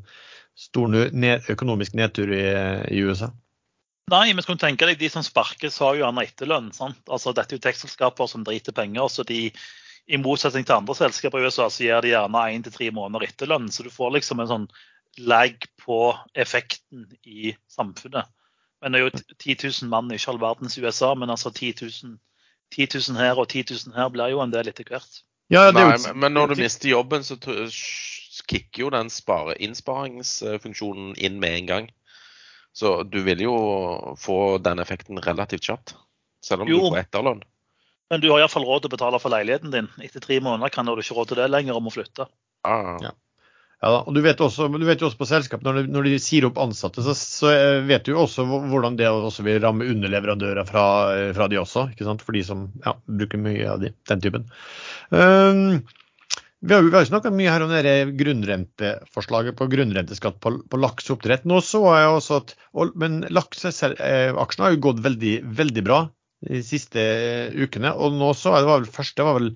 [0.57, 2.45] stor ned, økonomisk nedtur i,
[2.89, 3.31] i, USA.
[4.11, 6.71] Nei, men skulle tenke deg de som sparkes, har jo gjerne etterlønn.
[6.75, 7.01] sant?
[7.11, 9.09] Altså, Dette er jo tekstselskaper som driter penger.
[9.11, 9.51] så de
[10.07, 13.27] i motsetning til andre selskaper i USA så gir de gjerne én til tre måneder
[13.27, 13.67] etterlønn.
[13.75, 14.69] Så du får liksom en sånn
[15.19, 18.31] lag på effekten i samfunnet.
[18.81, 22.19] Men det er jo 10 000 mann, ikke all verdens USA, men altså 10 000,
[22.77, 25.23] 10 000 her og 10 000 her blir jo en del etter hvert.
[25.51, 27.39] Ja, Nei, men når du mister jobben, så
[28.47, 31.91] kicker jo den spare, innsparingsfunksjonen inn med en gang.
[32.77, 33.57] Så du vil jo
[34.21, 35.95] få den effekten relativt kjapt,
[36.45, 36.83] selv om jo.
[36.83, 37.45] du får etterlønn.
[38.13, 39.89] Men du har iallfall råd til å betale for leiligheten din.
[40.05, 42.29] Etter tre måneder kan du ikke råd til det lenger om å flytte.
[42.69, 42.99] Ah.
[43.03, 43.15] Ja.
[43.85, 46.15] Ja, og du vet, også, du vet jo også på selskap, når de, når de
[46.23, 47.51] sier opp ansatte, så, så,
[47.85, 50.85] vet du jo også hvordan det også vil ramme underleverandører fra,
[51.37, 51.91] fra de også.
[51.93, 52.25] ikke sant?
[52.25, 54.49] For de som ja, bruker mye av de, den typen.
[55.13, 55.85] Um,
[56.67, 61.47] vi har jo, vi snakka mye her om det grunnrenteforslaget på grunnrenteskatt på, på lakseoppdrett.
[61.47, 62.55] Nå så jeg også at,
[62.99, 66.01] Men lakseaksjene har jo gått veldig, veldig bra
[66.47, 67.03] de siste
[67.55, 67.95] ukene.
[67.95, 69.53] Og nå så jeg det var vel først, det var vel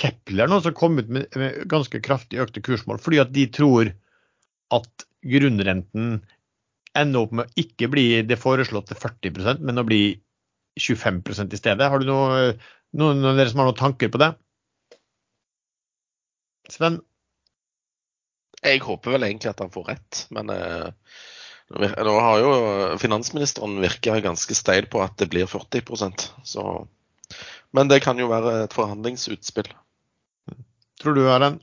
[0.00, 3.90] Kepler nå som kom ut med, med, ganske kraftig økte kursmål, fordi at de tror
[4.74, 6.20] at grunnrenten
[6.98, 10.02] ender opp med å ikke bli det foreslåtte 40% men å bli
[10.80, 11.20] 25
[11.52, 11.90] i stedet.
[11.90, 12.54] Har du noe,
[12.96, 14.32] noen av dere som har noen tanker på det?
[16.74, 17.00] Sven?
[18.60, 20.90] Jeg håper vel egentlig at han får rett, men eh,
[21.70, 22.52] nå har jo
[23.00, 26.64] finansministeren virka ganske steil på at det blir 40% så
[27.70, 29.68] Men det kan jo være et forhandlingsutspill.
[31.00, 31.60] Tror du Erlend?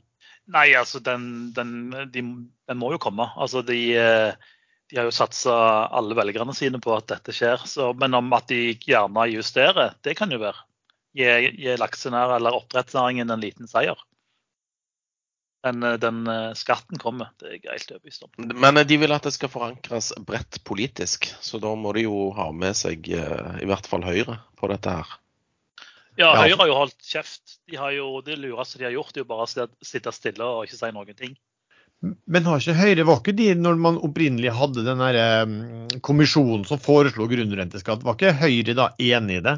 [0.48, 3.26] Nei, altså den, den, de, den, må jo komme.
[3.36, 3.76] Altså de,
[4.88, 5.52] de har jo satsa
[5.92, 7.60] alle velgerne sine på at dette skjer.
[7.68, 10.64] Så, men om at de gjerne justerer, det kan jo være.
[11.18, 11.28] Gi,
[11.60, 14.00] gi laksenær eller oppdrettsnæringen en liten seier.
[15.66, 16.18] Den, den,
[16.54, 18.50] skatten kommer, det er jeg helt overbevist om.
[18.62, 22.46] Men de vil at det skal forankres bredt politisk, så da må de jo ha
[22.54, 25.16] med seg eh, i hvert fall Høyre på dette her.
[26.18, 27.58] Ja, Høyre har jo holdt kjeft.
[27.70, 30.66] De har jo, det lureste de har gjort, er jo bare å sitte stille og
[30.66, 31.36] ikke si noen ting.
[32.30, 35.18] Men har ikke Høyre var ikke de når man opprinnelig hadde den der,
[36.06, 39.56] kommisjonen som foreslo grunnrenteskatt, var ikke Høyre da enig i det?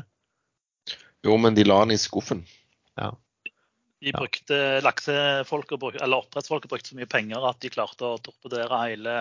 [1.28, 2.46] Jo, men de la den i skuffen.
[2.96, 3.12] Ja.
[4.00, 9.16] De brukte laksefolk, eller oppdrettsfolket brukte så mye penger at de klarte å torpedere hele,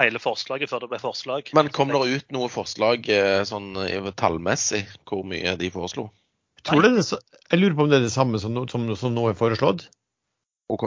[0.00, 1.48] hele forslaget før det ble forslag.
[1.56, 3.72] Men kom det ut noe forslag eh, sånn
[4.20, 6.10] tallmessig, hvor mye de foreslo?
[6.62, 7.06] Tror det det,
[7.50, 9.88] jeg lurer på om det er det samme som, som, som nå er foreslått.
[10.70, 10.86] Ok.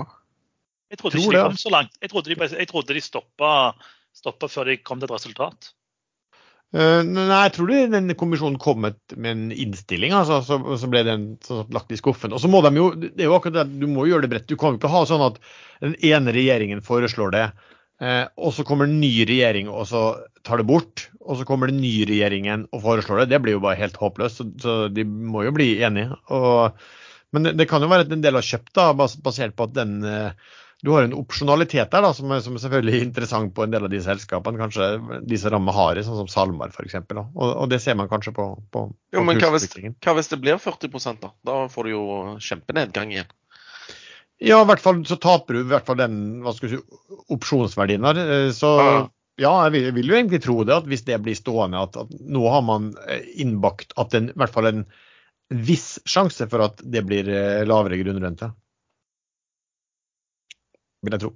[0.94, 1.98] Jeg trodde ikke de kom så langt.
[2.02, 3.50] Jeg trodde de, jeg trodde de stoppa,
[4.16, 5.74] stoppa, før de kom til et resultat.
[6.76, 11.28] Uh, nei, jeg tror den kommisjonen kom med, en innstilling, altså, så, så, ble den
[11.46, 12.36] så, lagt i skuffen.
[12.36, 14.32] Og så må de jo, det er jo akkurat det, Du må jo gjøre det
[14.34, 14.50] bredt.
[14.52, 15.40] Du kan jo ikke ha sånn at
[15.80, 17.46] den ene regjeringen foreslår det,
[18.04, 20.04] eh, og så kommer en ny regjering og så
[20.44, 23.32] tar det bort og så kommer den nye regjeringen og foreslår det.
[23.34, 24.42] Det blir jo bare helt håpløst.
[24.42, 26.14] Så, så de må jo bli enige.
[26.34, 26.76] Og,
[27.34, 29.74] men det, det, kan jo være at en del av kjøpt, da, basert på at
[29.78, 30.54] den eh,
[30.86, 33.94] du har en opsjonalitet der da, som som er, selvfølgelig interessant på en del av
[33.94, 34.62] de selskapene.
[34.62, 34.90] Kanskje
[35.26, 37.00] de som rammer hardest, sånn som SalMar f.eks.
[37.16, 40.32] Og, og det ser man kanskje på, på, på jo, men hva hvis, hva hvis,
[40.32, 41.34] det blir 40 da?
[41.48, 42.06] Da får du jo
[42.44, 43.34] kjempenedgang igjen.
[44.44, 47.02] Ja, i hvert fall så taper du i hvert fall den hva skal du si,
[47.32, 48.24] opsjonsverdien der.
[48.26, 48.96] Eh, så ja
[49.36, 51.98] ja, jeg vil, jeg vil, jo egentlig tro det, at hvis det blir stående, at,
[52.00, 54.86] at nå har man eh, innbakt at en, i hvert fall en
[55.52, 58.54] viss sjanse for at det blir eh, lavere grunnrente.
[61.06, 61.36] Vil jeg tro.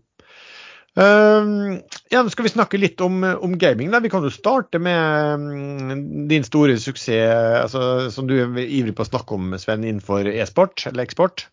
[0.98, 1.78] Uh,
[2.12, 3.92] ja, skal vi snakke litt om, om, gaming?
[3.94, 4.02] Da?
[4.04, 9.06] Vi kan jo starte med um, din store suksess, altså, som du er ivrig på
[9.06, 11.46] å snakke om, Sven, innenfor e-sport eller eksport.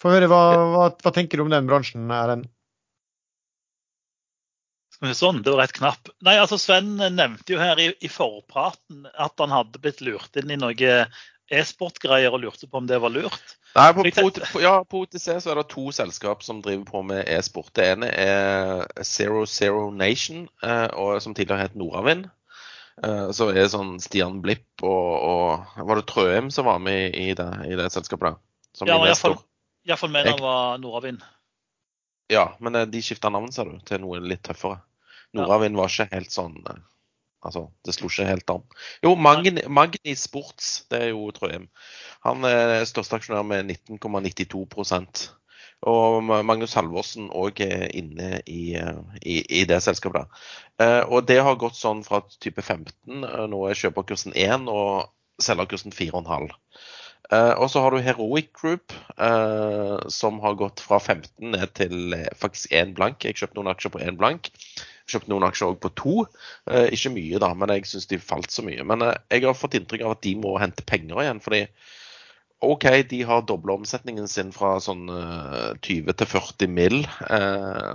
[0.00, 0.40] Få høre, hva,
[0.72, 2.08] hva, hva, tenker du om den bransjen?
[2.14, 2.48] Erlend?
[5.16, 6.10] Sånn, det var rett knapp.
[6.24, 10.52] Nei, altså Sven nevnte jo her i, i forpraten at han hadde blitt lurt inn
[10.52, 10.76] i noe
[11.50, 13.56] e-sportgreier og lurte på om det var lurt.
[13.74, 17.28] Nei, på, på, ja, på OTC så er det to selskap som driver på med
[17.30, 17.72] e-sport.
[17.76, 22.28] Det ene er Zero Zero Nation, eh, og, som tidligere het Nordavind.
[23.02, 27.14] Eh, så er det sånn Stian Blipp og, og Var det Trøem som var med
[27.16, 28.34] i det, i det selskapet?
[28.34, 28.66] da?
[28.76, 31.22] Som ja, iallfall mener han var Nordavind.
[32.30, 34.82] Ja, men eh, de skifta navn, sa du, til noe litt tøffere.
[35.34, 36.58] Nordavind var ikke helt sånn
[37.40, 38.64] Altså, det slo ikke helt an.
[39.04, 41.68] Jo, Magni, Magni Sports, det er jo Trøim.
[42.26, 45.22] Han er største aksjonær med 19,92%
[45.88, 50.28] Og Magnus Halvorsen òg er inne i, i, i, det selskapet.
[50.76, 51.06] der.
[51.08, 55.08] Og det har gått sånn fra type 15, nå er kjøperkursen 1 og
[55.40, 56.50] selgerkursen 4,5.
[57.30, 58.92] Uh, og så har du Heroic Group,
[60.10, 63.24] som har gått fra 15 ned til faktisk én blank.
[63.24, 64.50] Jeg kjøpte noen aksjer på én blank.
[65.10, 66.16] Kjøpte noen aksjer òg på to.
[66.94, 68.84] ikke mye, da, men jeg syns de falt så mye.
[68.86, 71.42] Men jeg har fått inntrykk av at de må hente penger igjen.
[71.42, 71.64] fordi
[72.60, 75.06] OK, de har dobla omsetningen sin fra sånn
[75.80, 76.98] 20 til 40 mill.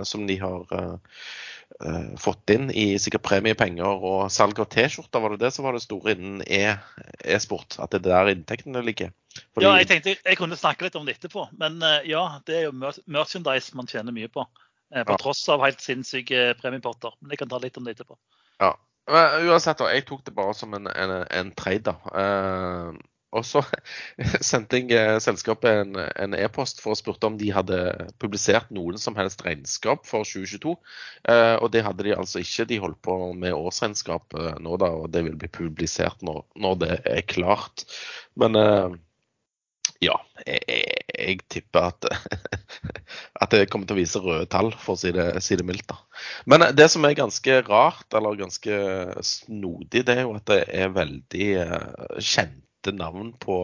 [0.02, 5.44] som de har eh, fått inn i sikkert premiepenger og salg av T-skjorter, var det
[5.44, 6.74] det som var det store innen e,
[7.22, 7.78] e-sport?
[7.78, 9.14] at det er der inntektene ligger?
[9.54, 9.68] Fordi...
[9.68, 11.46] Ja, jeg tenkte jeg kunne snakke litt om det etterpå.
[11.60, 14.48] Men ja, det er jo merchandise man tjener mye på.
[14.94, 17.16] Uh, på tross av helt sinnssyke premiepotter.
[17.20, 18.18] Men jeg kan ta litt om det etterpå.
[18.62, 18.74] Ja,
[19.10, 21.92] men Uansett, da, jeg tok det bare som en, en, en trade.
[21.92, 22.96] da.
[23.36, 23.62] Og så
[24.50, 27.78] sendte jeg eh, selskapet en e-post e for å spurte om de hadde
[28.22, 30.76] publisert noen som helst regnskap for 2022.
[31.32, 32.68] Eh, og det hadde de altså ikke.
[32.70, 36.80] De holdt på med årsregnskap eh, nå, da, og det vil bli publisert når, når
[36.84, 37.86] det er klart.
[38.38, 38.56] Men
[40.04, 42.08] ja, jeg, jeg, jeg tipper at,
[43.42, 45.86] at det kommer til å vise røde tall, for å si det, si det, mildt.
[45.90, 45.98] da.
[46.50, 48.78] Men det som er ganske rart, eller ganske
[49.26, 51.50] snodig, det er jo at det er veldig
[52.18, 53.62] kjente navn på,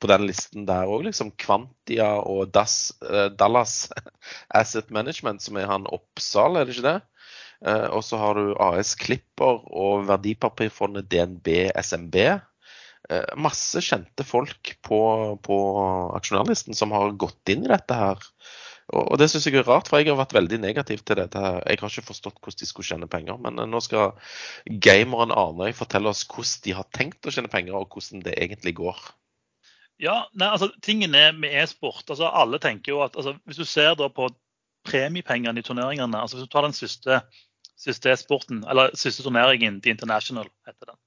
[0.00, 1.06] på den listen der òg.
[1.08, 3.88] Liksom Kvantia og Das, uh, Dallas
[4.60, 6.98] Asset Management, som er han Oppsal, er det ikke det?
[7.58, 12.18] Uh, og så har du AS Klipper og verdipapirfondet DNB SMB.
[13.08, 15.00] Uh, masse kjente folk på,
[15.44, 15.58] på
[16.18, 18.24] aksjonærlisten som har gått inn i dette her.
[18.88, 21.40] Og det syns jeg er rart, for jeg har vært veldig negativ til dette.
[21.68, 23.36] Jeg har ikke forstått hvordan de skulle tjene penger.
[23.44, 24.14] Men nå skal
[24.84, 28.78] gameren Arnøy fortelle oss hvordan de har tenkt å tjene penger, og hvordan det egentlig
[28.80, 29.02] går.
[30.00, 32.06] Ja, nei, altså tingen er med e-sport.
[32.08, 34.30] altså Alle tenker jo at altså, Hvis du ser da på
[34.86, 37.20] premiepengene i turneringene altså Hvis du tar den siste,
[37.76, 41.00] siste sporten, eller siste turneringen, The International, heter den.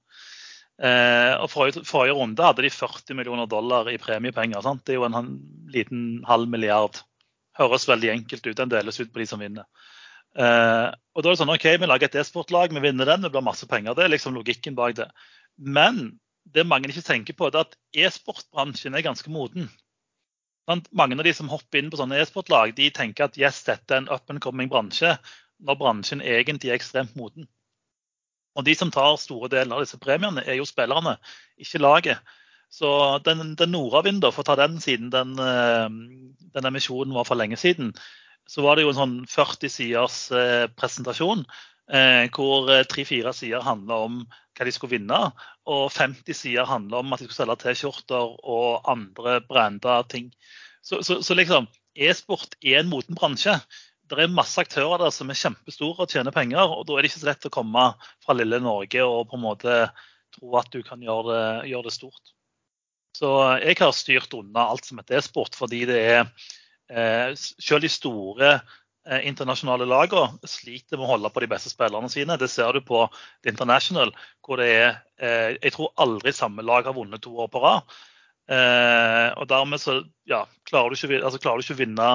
[0.82, 4.62] Eh, og forrige, forrige, runde hadde de 40 millioner dollar i premiepenger.
[4.64, 4.82] Sant?
[4.86, 5.32] Det er jo en, en
[5.70, 6.98] liten halv milliard
[7.58, 8.56] høres veldig enkelt ut.
[8.58, 9.68] Den deles ut på de som vinner.
[10.32, 13.30] Eh, og da er det sånn, ok, Vi lager et e-sportlag, vi vinner den, det
[13.34, 13.94] blir masse penger.
[13.94, 15.08] Det er liksom logikken bak det.
[15.56, 19.70] Men det mange ikke tenker på, er at e-sportbransjen er ganske moden.
[20.94, 24.02] Mange av de som hopper inn på sånne e-sportlag, de tenker at yes, dette er
[24.02, 25.16] en up and coming bransje,
[25.62, 27.46] når bransjen egentlig er ekstremt moden.
[28.56, 31.16] Og De som tar store deler av disse premiene, er jo spillerne,
[31.60, 32.32] ikke laget.
[32.72, 32.88] Så
[33.24, 35.88] den, den nordavind, for å ta den siden den, eh,
[36.56, 37.92] den, emisjonen var for lenge siden,
[38.48, 41.44] så var det jo en sånn 40 siders eh, presentasjon
[41.92, 44.22] eh, hvor tre-fire sider handla om
[44.56, 45.20] hva de skulle vinne,
[45.68, 50.32] og 50 sider handla om at de skulle selge T-skjorter og andre branda ting.
[50.82, 53.54] Så, så, så liksom, e-sport er en moten bransje.
[54.12, 56.62] Det er masse aktører der som er kjempestore og tjener penger.
[56.68, 57.86] og Da er det ikke så lett å komme
[58.24, 59.78] fra lille Norge og på en måte
[60.36, 62.34] tro at du kan gjøre det, gjøre det stort.
[63.16, 66.22] Så jeg har styrt unna alt som heter e-sport, fordi det er
[66.88, 72.08] eh, Selv de store eh, internasjonale lagene sliter med å holde på de beste spillerne
[72.12, 72.38] sine.
[72.40, 73.04] Det ser du på
[73.42, 74.88] The International, hvor det er
[75.20, 78.00] eh, Jeg tror aldri samme lag har vunnet to år på rad.
[78.50, 82.08] Eh, og dermed så ja, klarer, du ikke, altså, klarer du ikke å vinne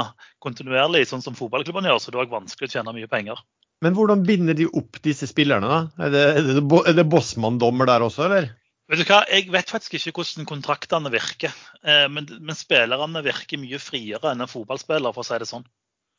[0.44, 2.02] kontinuerlig, sånn som fotballklubbene gjør.
[2.04, 3.42] Så det er også vanskelig å tjene mye penger.
[3.86, 6.06] Men hvordan binder de opp disse spillerne, da?
[6.08, 8.50] Er det, er det, er det Bossmann-dommer der også, eller?
[8.88, 11.54] Vet du hva, Jeg vet faktisk ikke hvordan kontraktene virker.
[11.84, 15.68] Eh, men, men, spillerne virker mye friere enn en fotballspiller, for å si det sånn.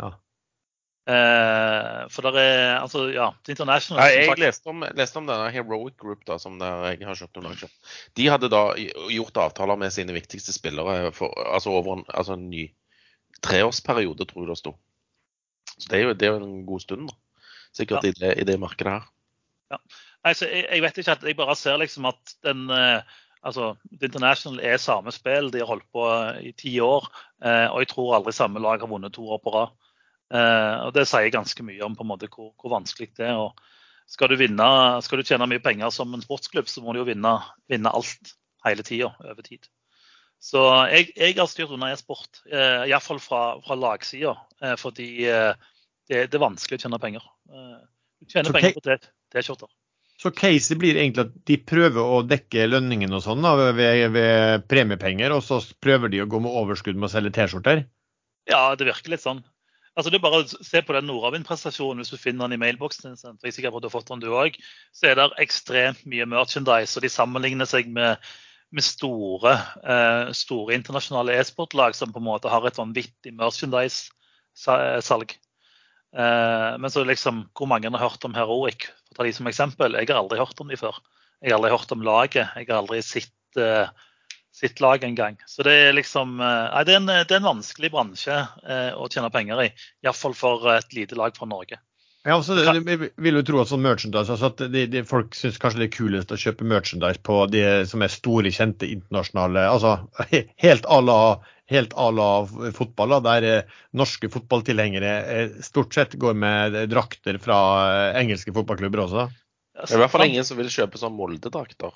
[0.03, 0.13] Ja.
[1.09, 5.95] Eh, for det er altså, ja, International Nei, Jeg leste om, leste om, denne Heroic
[5.97, 7.71] Group, da, som jeg har kjøpt noen aksjer.
[8.19, 8.65] De hadde da
[9.15, 12.67] gjort avtaler med sine viktigste spillere for, altså over en, altså en ny
[13.47, 14.75] treårsperiode, tror jeg det sto.
[15.79, 17.41] Så det er jo, det er jo en god stund, da.
[17.79, 18.13] Sikkert ja.
[18.13, 19.09] i, det, i det markedet her.
[19.73, 19.81] Ja.
[20.29, 24.11] Altså, jeg, jeg, vet ikke at jeg bare ser liksom at den eh, altså, The
[24.11, 25.49] International er samme spill.
[25.55, 26.05] De har holdt på
[26.45, 27.09] i ti år.
[27.41, 29.77] Eh, og jeg tror aldri samme lag har vunnet to år på rad.
[30.35, 33.41] Eh, og Det sier ganske mye om på en måte hvor, hvor vanskelig det er.
[33.41, 34.69] Og skal du, vinne,
[35.05, 37.35] skal du tjene mye penger som en sportsklubb, så må du jo vinne,
[37.69, 38.33] vinne alt
[38.67, 39.69] hele tida over tid.
[40.39, 40.63] Så
[40.93, 44.37] jeg, jeg har styrt unna e-sport, eh, iallfall fra, fra lagsida.
[44.63, 45.51] Eh, fordi eh,
[46.09, 47.27] det, det, er vanskelig å tjene penger.
[47.51, 47.81] Eh,
[48.23, 48.87] du tjener penger på
[49.35, 49.71] T-skjorter.
[50.19, 55.31] Så caset blir egentlig at de prøver å dekke lønningen og sånn ved, ved, premiepenger,
[55.37, 57.85] og så prøver de å gå med overskudd med å selge T-skjorter?
[58.51, 59.45] Ja, det virker litt sånn.
[59.99, 63.17] Altså, det er bare å se på den Nordavind-prestasjonen hvis du finner den i mailboksen.
[63.19, 64.61] Jeg er sikker på at du har fått den du også,
[64.95, 68.23] Så er det ekstremt mye merchandise, og de sammenligner seg med,
[68.71, 74.15] med store, eh, store internasjonale e-sportlag som på en måte har et vanvittig merchandise
[74.55, 75.35] salg.
[76.15, 78.87] Men så liksom, hvor mange har hørt om Heroic?
[79.11, 79.99] For å ta de som eksempel.
[79.99, 80.97] Jeg har aldri hørt om de før.
[81.43, 82.49] Jeg har aldri hørt om laget.
[82.57, 83.61] Jeg har aldri sett
[84.59, 85.39] sitt lag en gang.
[85.47, 88.39] Så det er liksom nei, det, er en, det er en vanskelig bransje
[88.99, 89.69] å tjene penger i.
[90.07, 91.79] Iallfall for et lite lag fra Norge.
[92.27, 95.57] Ja, altså, jeg vil jo tro at sånn merchandise, altså at de, de, Folk syns
[95.63, 99.95] kanskje det er kulest å kjøpe merchandise på de som er store, kjente internasjonale altså
[100.65, 101.21] Helt à la,
[101.71, 102.29] helt à la
[102.75, 108.53] fotball, da, der eh, norske fotballtilhengere eh, stort sett går med drakter fra eh, engelske
[108.57, 109.29] fotballklubber også.
[109.79, 111.95] Det er i hvert fall ingen som vil kjøpe sånn Molde-drakter.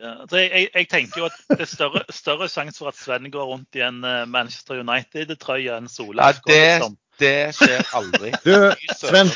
[0.00, 3.28] Ja, altså jeg, jeg, tenker jo at Det er større, større sjanse for at Sven
[3.32, 4.00] går rundt i en
[4.32, 6.24] Manchester United-trøye enn Solheim.
[6.24, 6.96] Ja, det, liksom.
[7.20, 8.32] Det skjer aldri.
[8.46, 8.54] Du,
[8.96, 9.30] Sven,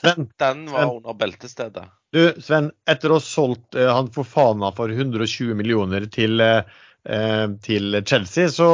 [0.00, 0.96] Sven, Den var Sven.
[0.96, 1.84] under beltestedet.
[2.12, 8.00] Du, Sven, etter å ha solgt uh, han Fofana for 120 millioner til, uh, til
[8.04, 8.68] Chelsea, så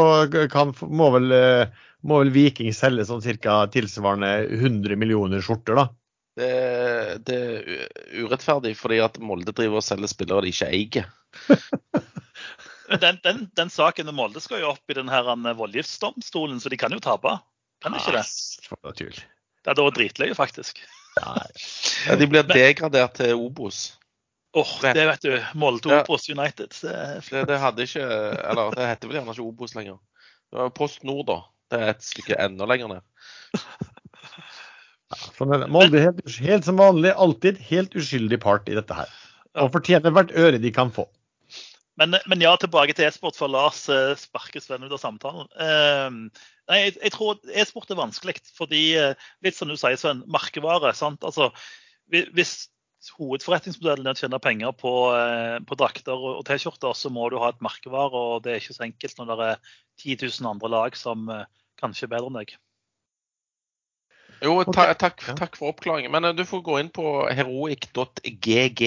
[0.51, 5.89] kan, må, vel, uh, må, vel, Viking selge sånn cirka tilsvarende 100 millioner skjorter, da?
[6.39, 6.51] Det,
[7.27, 11.09] det er urettferdig, fordi at Molde driver og selger spillere de ikke eier.
[13.03, 15.27] den, den, den, saken med Molde skal jo opp i den her
[15.59, 17.35] voldgiftsdomstolen, så de kan jo tape.
[17.83, 18.25] Kan de ikke det?
[18.69, 18.95] For.
[18.95, 20.81] Det er vært dritløye, faktisk.
[21.19, 23.99] Ja, de blir degradert til Obos.
[24.57, 25.35] Åh, oh, det vet du.
[25.59, 26.73] Molde Obos United.
[26.81, 29.99] Det, det, hadde ikke Eller det heter vel gjerne ikke Obos lenger.
[30.49, 31.39] Det var Post Nord, da.
[31.69, 33.05] Det er et stykke enda lenger ned.
[35.17, 35.69] Sånn er
[36.03, 39.13] helt, helt som vanlig, alltid helt uskyldig part i dette her.
[39.59, 41.07] Og fortjener hvert øre de kan få.
[41.99, 45.49] Men, men, ja, tilbake til e-sport, for Lars sparkes sparker Sven ut av samtalen.
[45.59, 50.23] Uh, nei, jeg, jeg, tror e-sport er vanskelig, fordi uh, litt som du sier, Sven,
[50.31, 50.93] merkevare.
[50.95, 51.27] sant?
[51.27, 51.51] Altså,
[52.13, 52.53] hvis
[53.17, 57.41] hovedforretningsmodellen er å tjene penger på, uh, på drakter og, og T-skjorter, så må du
[57.43, 60.75] ha et merkevare, og det er ikke så enkelt når det er 10 000 andre
[60.77, 61.27] lag som
[61.83, 62.55] kanskje er bedre enn deg.
[64.45, 66.13] Jo, ta, takk, takk, for oppklaringen.
[66.15, 68.83] Men du får gå inn på heroic.gg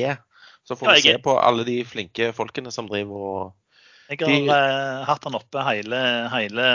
[0.63, 4.33] så får vi du se på alle de flinke folkene som driver og Jeg har
[4.33, 4.41] de...
[4.51, 6.01] uh, hatt den oppe hele,
[6.33, 6.67] hele,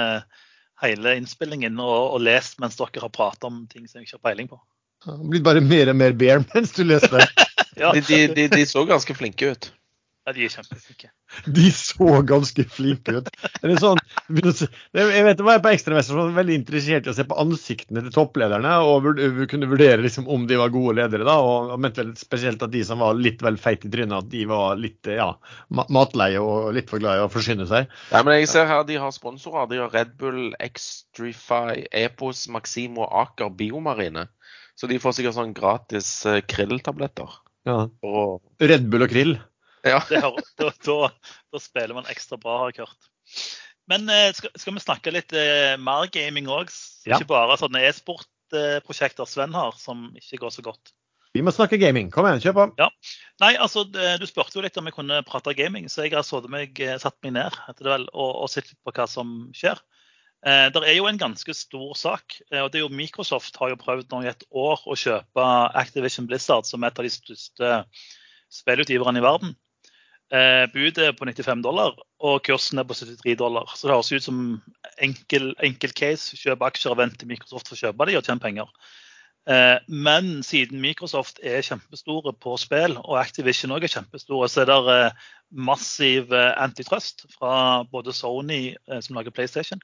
[0.83, 4.25] hele innspillingen og, og, lest mens dere har pratet om ting som jeg ikke har
[4.31, 4.61] peiling på.
[5.07, 7.23] Det blir bare mer og mer bear mens du leser.
[7.83, 7.93] ja.
[7.95, 9.71] de, de, de, så ganske flinke ut.
[10.27, 11.13] Ja, de er kjempeflinke.
[11.45, 13.29] De så ganske flinke ut.
[13.63, 13.99] Det sånn,
[14.31, 18.15] jeg vet var var på Ekstramester var veldig interessert i å se på ansiktene til
[18.15, 19.09] topplederne og
[19.51, 21.27] kunne vurdere liksom om de var gode ledere.
[21.27, 24.31] da, og mente vel spesielt at de som var litt vel feite i trynet, at
[24.33, 25.33] de var litt ja,
[25.69, 27.91] matleie og litt for glad i å forsyne seg.
[28.13, 29.69] Ja, men jeg ser her De har sponsorer.
[29.71, 34.29] De har Red Bull, Extrify, Epos, Maximo, Aker, Biomarine.
[34.77, 37.39] Så de får sikkert sånn gratis eh, krilltabletter.
[37.67, 37.87] Ja.
[38.63, 39.39] Red Bull og krill?
[39.87, 40.01] Ja.
[40.11, 40.99] da, da,
[41.53, 43.09] da, spiller man ekstra bra, har jeg hørt.
[43.91, 46.73] Men eh, skal, skal, vi snakke litt eh, mer gaming òg?
[47.07, 47.17] Ja.
[47.17, 50.95] Ikke bare sånne e-sportprosjekter Sven har, som ikke går så godt.
[51.37, 52.09] Vi må snakke gaming.
[52.13, 52.65] Kom igjen, kjør på.
[52.81, 52.89] Ja.
[53.43, 56.49] Nei, altså, Du spurte jo litt om jeg kunne prate gaming, så jeg har satt
[56.53, 59.83] meg, eh, satt meg ned vel, og, og sett litt på hva som skjer.
[60.47, 62.39] Eh, det er jo en ganske stor sak.
[62.53, 65.47] Eh, og det er jo Microsoft har jo prøvd nå i et år å kjøpe
[65.83, 67.73] Activision Blizzard, som er et av de største
[68.61, 69.57] spillutgiverne i verden.
[70.35, 73.71] Eh, budet er på 95 dollar, og kursen er på 73 dollar.
[73.79, 74.39] Så det høres ut som
[75.03, 76.35] enkel, enkel case.
[76.41, 78.73] Kjøp aksjer og vent til Microsoft får kjøpe de og tjene penger.
[79.47, 84.73] Eh, men siden Microsoft er kjempestore på spill, og Activision også er kjempestore, så er
[84.73, 85.31] det eh,
[85.71, 89.79] massiv antitrust fra både Sony, som lager PlayStation,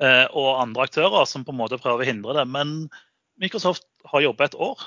[0.00, 2.46] og andre aktører som på en måte prøver å hindre det.
[2.48, 2.72] Men
[3.38, 4.80] Microsoft har jobbet et år,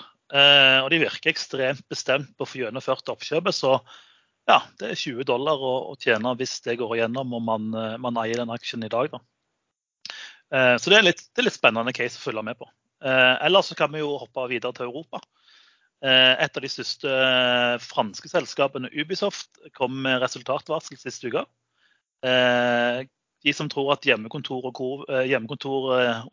[0.82, 3.56] og de virker ekstremt bestemt på å få gjennomført oppkjøpet.
[3.56, 3.78] så
[4.48, 7.98] ja, det er 20 dollar å, å tjene hvis det går igjennom og man, eh,
[8.02, 9.12] man eier den aksjen i dag.
[9.12, 9.20] Da.
[10.56, 12.70] Eh, så det er, litt, det er litt spennende case å følge med på.
[13.04, 15.22] Eh, ellers så kan vi jo hoppe videre til Europa.
[15.98, 17.10] Et av de største
[17.82, 21.42] franske selskapene, Ubisoft, kom med resultatvarsel sist uke.
[22.22, 24.70] De som tror at hjemmekontor,
[25.26, 25.88] hjemmekontor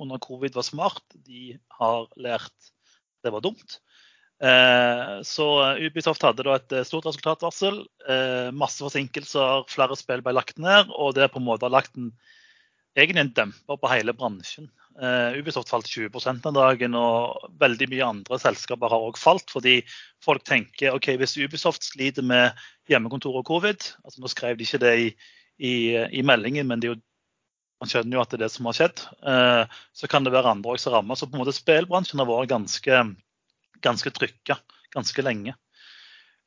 [0.04, 2.68] under covid var smart, de har lært
[3.24, 3.78] det var dumt.
[4.44, 5.46] Eh, så
[5.80, 7.80] Ubisoft hadde da et eh, stort resultatvarsel.
[8.10, 10.90] Eh, masse forsinkelser, flere spill ble lagt ned.
[10.92, 12.10] Og det på en måte har lagt en,
[12.98, 14.70] egentlig en demper på hele bransjen.
[15.34, 19.48] Ubisoft falt 20% den dagen, og veldig mye andre selskaper har òg falt.
[19.50, 19.80] Fordi
[20.22, 22.54] folk tenker ok, hvis Ubisoft sliter med
[22.90, 25.08] hjemmekontor og covid altså Nå skrev de ikke det i,
[25.58, 25.74] i,
[26.20, 26.94] i meldingen, men jo,
[27.82, 29.02] man skjønner jo at det er det som har skjedd.
[29.98, 31.18] Så kan det være andre som rammes.
[31.18, 33.02] Så på en måte spillbransjen har vært ganske
[33.84, 34.58] ganske trykka
[34.94, 35.54] ganske lenge.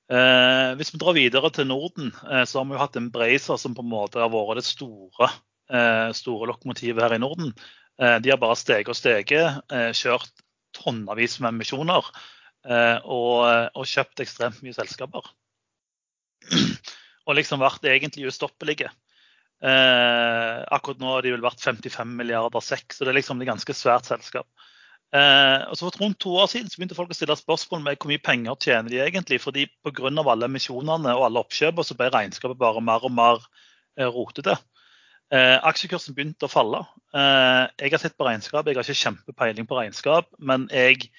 [0.08, 3.60] Eh, hvis vi drar videre til Norden, eh, så har vi jo hatt en Bracer
[3.60, 5.32] som på en måte har vært det store,
[5.70, 7.52] eh, store lokomotivet her i Norden.
[8.00, 10.44] Eh, de har bare steget og steget, eh, kjørt
[10.78, 12.06] tonnevis med emisjoner
[12.68, 15.26] eh, og, og kjøpt ekstremt mye selskaper.
[17.28, 18.88] Og liksom vært egentlig ustoppelige.
[19.60, 23.74] Akkurat nå har de vel vært 55 milliarder sekk, så det er liksom et ganske
[23.76, 24.48] svært selskap.
[25.16, 28.00] Eh, og så For rundt to år siden så begynte folk å stille spørsmål med
[28.00, 29.40] hvor mye penger tjener de egentlig.
[29.42, 30.10] fordi Pga.
[30.10, 33.40] alle emisjonene og alle oppkjøpene så ble regnskapet bare mer og mer
[33.98, 34.58] eh, rotete.
[35.32, 36.84] Eh, aksjekursen begynte å falle.
[37.16, 41.10] Eh, jeg har sett på regnskap, jeg har ikke kjempepeiling på regnskap, men jeg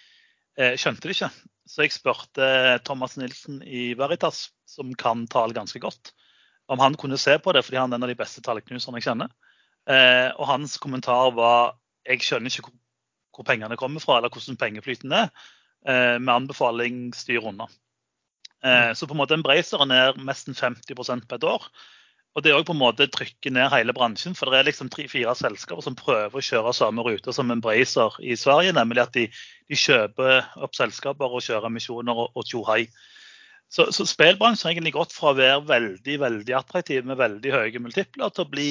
[0.56, 1.32] eh, skjønte det ikke.
[1.68, 6.14] Så jeg spurte Thomas Nilsen i Veritas, som kan tale ganske godt,
[6.68, 9.10] om han kunne se på det, fordi han er en av de beste tallknuserne jeg
[9.10, 9.32] kjenner.
[9.88, 11.76] Eh, og hans kommentar var
[12.08, 12.76] jeg skjønner ikke hvor
[13.38, 15.30] hvor pengene kommer fra, eller hvordan pengeflyten er,
[15.86, 17.68] eh, med anbefaling styr unna.
[18.64, 21.70] Eh, så på en måte Embraceren er nesten 50 på et år.
[22.36, 24.34] Og det òg på en måte trykker ned hele bransjen.
[24.38, 28.36] For det er liksom tre-fire selskaper som prøver å kjøre samme rute som Embracer i
[28.38, 28.74] Sverige.
[28.76, 29.26] Nemlig at de,
[29.70, 32.84] de kjøper opp selskaper og kjører emisjoner og, tjohai.
[33.72, 37.82] Så, så spillbransjen har egentlig gått fra å være veldig veldig attraktiv med veldig høye
[37.84, 38.70] multipler, til å bli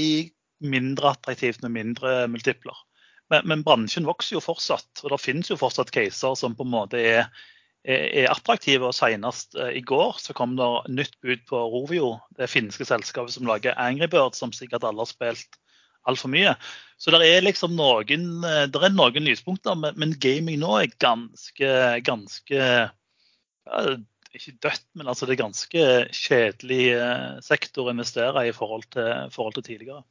[0.64, 2.87] mindre attraktivt med mindre multipler.
[3.34, 6.74] Men, men, bransjen vokser jo fortsatt, og det finnes jo fortsatt caser som på en
[6.74, 7.30] måte er,
[7.84, 8.88] er, er attraktive.
[8.88, 13.36] og Senest uh, i går så kom det nytt bud på Rovio, det finske selskapet
[13.36, 15.60] som lager Angry Bird, som sikkert alle har spilt
[16.08, 16.56] altfor mye.
[16.96, 21.74] Så det er liksom noen, uh, er noen lyspunkter, men, men, gaming nå er ganske,
[22.08, 23.88] ganske ja,
[24.38, 26.84] ikke dødt, men altså det er ganske kjedelig
[27.44, 30.04] sektor å investere i forhold til, forhold til tidligere.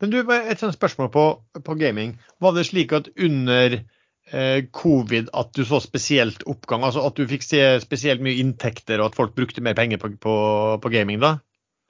[0.00, 1.24] Men du, et sånt spørsmål på,
[1.66, 2.16] på gaming.
[2.40, 6.86] Var det slik at under eh, covid at du så spesielt oppgang?
[6.86, 10.14] Altså at du fikk se spesielt mye inntekter, og at folk brukte mer penger på,
[10.20, 10.36] på,
[10.82, 11.38] på gaming da?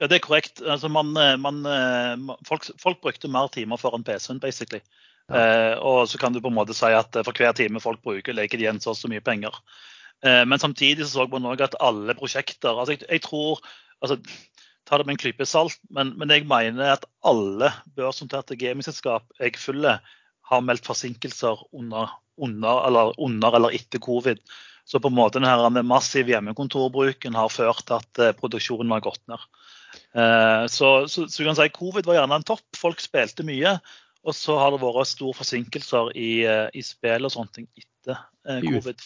[0.01, 0.63] Ja, det er korrekt.
[0.65, 1.61] Altså, man, man,
[2.47, 4.81] folk, folk, brukte mer timer foran PC-en, basically.
[5.29, 5.41] Ja.
[5.41, 8.35] Eh, og så kan du på en måte si at for hver time folk bruker,
[8.35, 9.55] legger de igjen så, så mye penger.
[10.25, 13.61] Eh, men samtidig så, så man òg at alle prosjekter altså jeg, jeg tror
[14.01, 14.19] altså,
[14.87, 19.57] ta det med en klype salt, men, men, jeg mener at alle børsnoterte gamingselskap jeg
[19.59, 20.01] følger,
[20.51, 24.41] har meldt forsinkelser under, under, eller, under, eller, etter covid.
[24.83, 29.21] Så på en måte denne massive hjemmekontorbruken har ført til at eh, produksjonen har gått
[29.31, 29.45] ned.
[30.17, 32.65] Eh, så, så, så, kan si Covid var gjerne en topp.
[32.75, 33.77] Folk spilte mye.
[34.27, 38.19] Og så har det vært store forsinkelser i, eh, i spill og sånne ting etter
[38.67, 38.99] covid.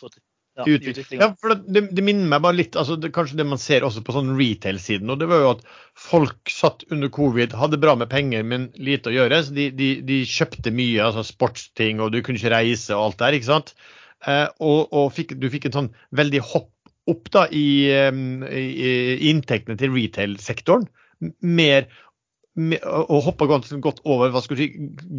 [0.56, 1.20] For, utvikling.
[1.20, 3.99] ja, for det, det, minner meg bare litt altså det, Kanskje det man ser også
[4.08, 5.10] på sånn retail-siden.
[5.12, 5.66] og det var jo at
[5.99, 9.41] Folk satt under covid, hadde bra med penger, men lite å gjøre.
[9.43, 13.20] så De, de, de kjøpte mye, altså sportsting, og du kunne ikke reise og alt
[13.24, 13.36] der.
[13.36, 13.76] ikke sant?
[14.24, 16.72] Eh, og, og fikk, du fikk en sånn veldig hopp
[17.06, 20.88] opp da i, i, i inntektene til retail-sektoren.
[21.45, 21.86] Mer
[22.56, 24.70] og hoppa godt over hva skal si,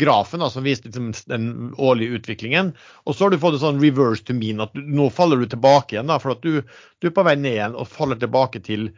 [0.01, 2.73] grafen da, som viste liksom, den årlige utviklingen.
[3.05, 5.49] Og så har du fått en sånn reverse to mean, at du, nå faller du
[5.53, 6.09] tilbake igjen.
[6.09, 8.89] da, For at du, du, er på vei ned igjen og faller tilbake til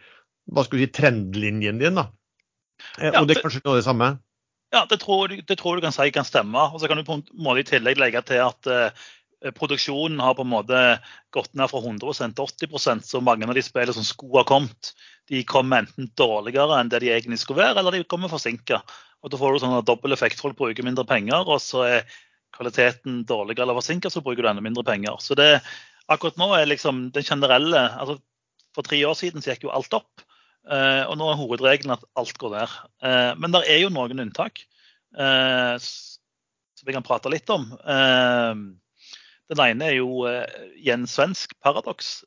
[0.54, 1.98] hva skal du si, trendlinjen din.
[1.98, 2.06] da.
[3.00, 4.12] Eh, ja, og det er kanskje noe av det samme?
[4.70, 6.68] Ja, det tror, det tror, du kan si kan stemme.
[6.70, 9.06] Og så kan du på en måte i tillegg legge til at uh,
[9.54, 10.78] produksjonen har på en måte
[11.34, 14.92] gått ned fra 100 til 80% så mange av de spillene som skulle ha kommet,
[15.30, 18.80] de kommer enten dårligere enn det de egentlig skulle være, eller de kommer forsinka.
[19.28, 20.40] Da får du sånn dobbeleffekt.
[20.40, 22.18] Folk bruker mindre penger, og så er
[22.56, 25.18] kvaliteten dårligere eller forsinka, så bruker du enda mindre penger.
[25.22, 25.60] Så det,
[26.08, 28.18] akkurat nå er liksom den generelle altså
[28.76, 30.22] For tre år siden så gikk jo alt opp.
[30.68, 32.60] Eh, og nå er hovedregelen at alt går.
[33.02, 34.60] Eh, men det er jo noen unntak
[35.16, 37.64] eh, som vi kan prate litt om.
[39.48, 40.26] Den ene er jo
[40.76, 42.18] igjen svensk paradoks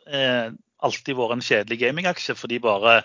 [0.81, 2.95] alltid vært en kjedelig gamingaksje, for de bare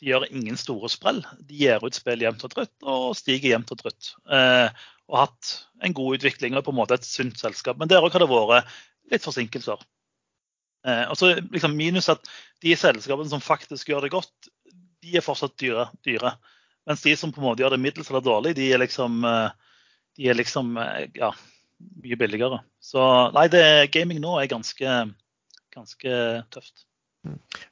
[0.00, 1.22] de gjør ingen store sprell.
[1.48, 4.10] De gir ut spill jevnt og trutt og stiger jevnt og trutt.
[4.28, 4.68] Eh,
[5.08, 5.52] og hatt
[5.86, 7.78] en god utvikling og på en måte et sunt selskap.
[7.80, 8.74] Men der òg har det vært
[9.12, 9.80] litt forsinkelser.
[10.86, 12.28] Eh, og så liksom Minus at
[12.64, 14.50] de selskapene som faktisk gjør det godt,
[15.04, 15.88] de er fortsatt dyre.
[16.04, 16.34] dyre.
[16.86, 19.80] Mens de som på en måte gjør det middels eller dårlig, de er liksom, eh,
[20.18, 21.32] de er liksom eh, ja,
[22.02, 22.60] mye billigere.
[22.82, 23.02] Så
[23.36, 23.64] nei, det,
[23.94, 24.98] gaming nå er ganske,
[25.74, 26.18] ganske
[26.54, 26.86] tøft.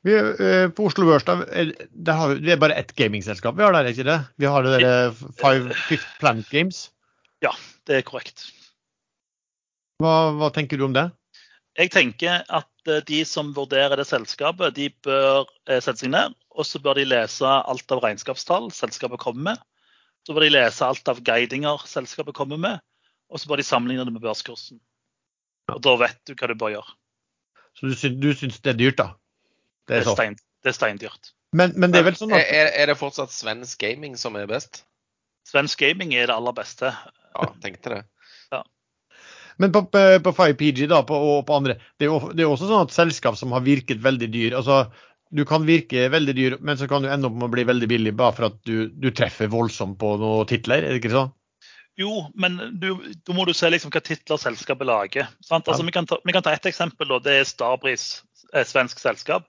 [0.02, 3.74] Vi, eh, på Oslo Børs da, det, har, det er bare ett gamingselskap vi har
[3.76, 4.18] der, ikke det?
[4.40, 6.88] Vi har det der Five Fifth Planet Games.
[7.44, 7.52] Ja,
[7.86, 8.48] det er korrekt.
[10.02, 11.06] Hva, hva, tenker du om det?
[11.78, 16.34] Jeg tenker at eh, de som vurderer det selskapet, de bør eh, sette seg ned.
[16.54, 19.62] Og så bør de lese alt av regnskapstall selskapet kommer med.
[20.24, 22.82] Så bør de lese alt av guidinger selskapet kommer med.
[23.34, 24.78] Og så bare de sammenligner det med børskursen.
[25.74, 26.96] Og da vet du hva du bør gjøre.
[27.74, 29.08] Så du syns, du syns det er dyrt, da?
[29.90, 31.32] Det er, stein, det er steindyrt.
[31.54, 34.46] Men, men, det er vel sånn at er, er, det fortsatt svensk gaming som er
[34.50, 34.84] best?
[35.46, 36.94] Svensk gaming er det aller beste.
[37.34, 38.02] Ja, tenkte det.
[39.62, 42.66] Men på, på 5PG da, på, og på andre, det er jo det er også
[42.70, 44.80] sånn at selskap som har virket veldig dyr altså
[45.30, 47.88] Du kan virke veldig dyr, men så kan du ende opp med å bli veldig
[47.90, 51.30] billig bare for at du, du treffer voldsomt på noen titler, er det ikke sånn?
[52.00, 55.28] Jo, men da må du se liksom hva titler selskapet lager.
[55.46, 55.86] Altså, ja.
[55.86, 57.12] vi, kan ta, vi, kan ta, et eksempel.
[57.12, 57.20] Da.
[57.22, 58.08] Det er Starbris,
[58.50, 59.46] et svensk selskap.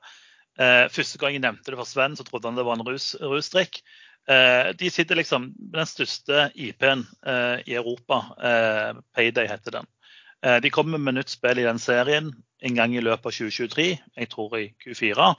[0.61, 3.15] Eh, første gang jeg nevnte det for Sven, så trodde han det var en rus,
[3.19, 3.81] rusdrikk.
[4.29, 8.21] Eh, de sitter liksom med den største IP-en eh, i Europa.
[8.37, 9.89] Eh, Payday heter den.
[10.45, 12.29] Eh, de kommer med nytt spill i den serien
[12.65, 13.87] en gang i løpet av 2023,
[14.21, 15.33] jeg tror i Q4.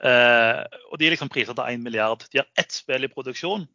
[0.00, 2.22] Uh, og De er liksom priset til 1 milliard.
[2.32, 3.66] De har ett spill i produksjon.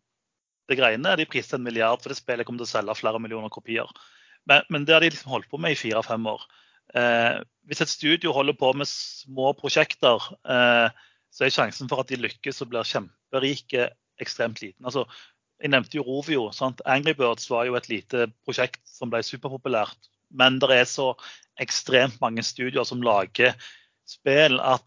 [0.69, 3.53] Det greiene de priste en milliard, for det spillet kommer til å selge flere millioner
[3.53, 3.89] kopier.
[4.49, 6.45] Men, men det har de liksom holdt på med i fire-fem år.
[6.97, 10.89] Eh, hvis et studio holder på med små prosjekter, eh,
[11.33, 13.89] så er sjansen for at de lykkes og blir kjemperike,
[14.21, 14.85] ekstremt liten.
[14.85, 15.03] Altså,
[15.59, 16.49] jeg nevnte jo Rovio.
[16.55, 16.81] Sant?
[16.85, 20.11] Angry Birds var jo et lite prosjekt som ble superpopulært.
[20.35, 21.13] Men det er så
[21.61, 23.55] ekstremt mange studioer som lager
[24.07, 24.83] spill at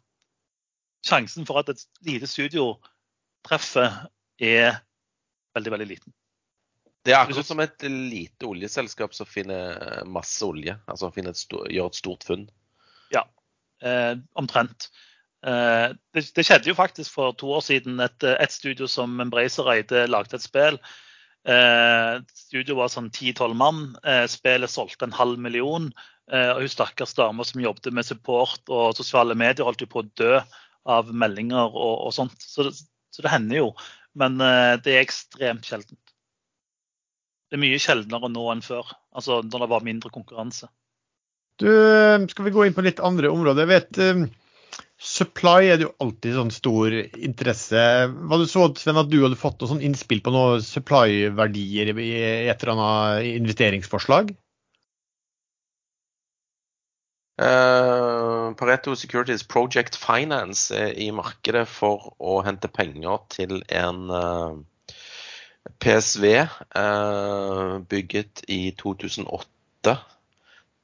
[1.07, 2.75] sjansen for at et lite studio
[3.47, 4.07] treffer,
[4.39, 4.79] er
[5.59, 6.15] veldig, veldig liten.
[7.07, 10.75] Det er akkurat som et lite oljeselskap som finner masse olje.
[10.91, 12.49] Altså finner et stort, gjør et stort funn.
[13.15, 13.23] Ja,
[13.85, 14.91] eh, omtrent.
[15.47, 18.01] Eh, det, det, skjedde jo faktisk for to år siden.
[18.05, 20.81] Et, et studio som Embracer eide, lagde et spill.
[21.49, 23.83] Eh, studioet var sånn 10-12 mann.
[24.05, 25.89] Eh, spillet solgte en halv million.
[26.33, 30.03] Eh, og hun stakkars dama som jobbet med support og sosiale medier, holdt jo på
[30.03, 30.35] å dø
[30.89, 32.37] av meldinger og, og sånt.
[32.43, 32.75] Så det,
[33.15, 33.71] så det, hender jo.
[34.19, 36.03] Men uh, det er ekstremt sjeldent.
[37.49, 40.69] Det er mye sjeldnere nå enn før, altså når det var mindre konkurranse.
[41.59, 43.65] Du, eh, skal vi gå inn på litt andre områder?
[43.65, 44.27] Jeg vet, um,
[44.99, 47.83] Supply er det jo alltid sånn stor interesse.
[48.11, 52.09] Hva du så, Sven, at du hadde fått noe sånn innspill på noen supply-verdier i
[52.51, 54.33] et eller annet investeringsforslag?
[57.39, 64.57] Uh, Pareto Securities Project Finance er i markedet for å hente penger til en eh,
[65.79, 69.95] PSV eh, bygget i 2008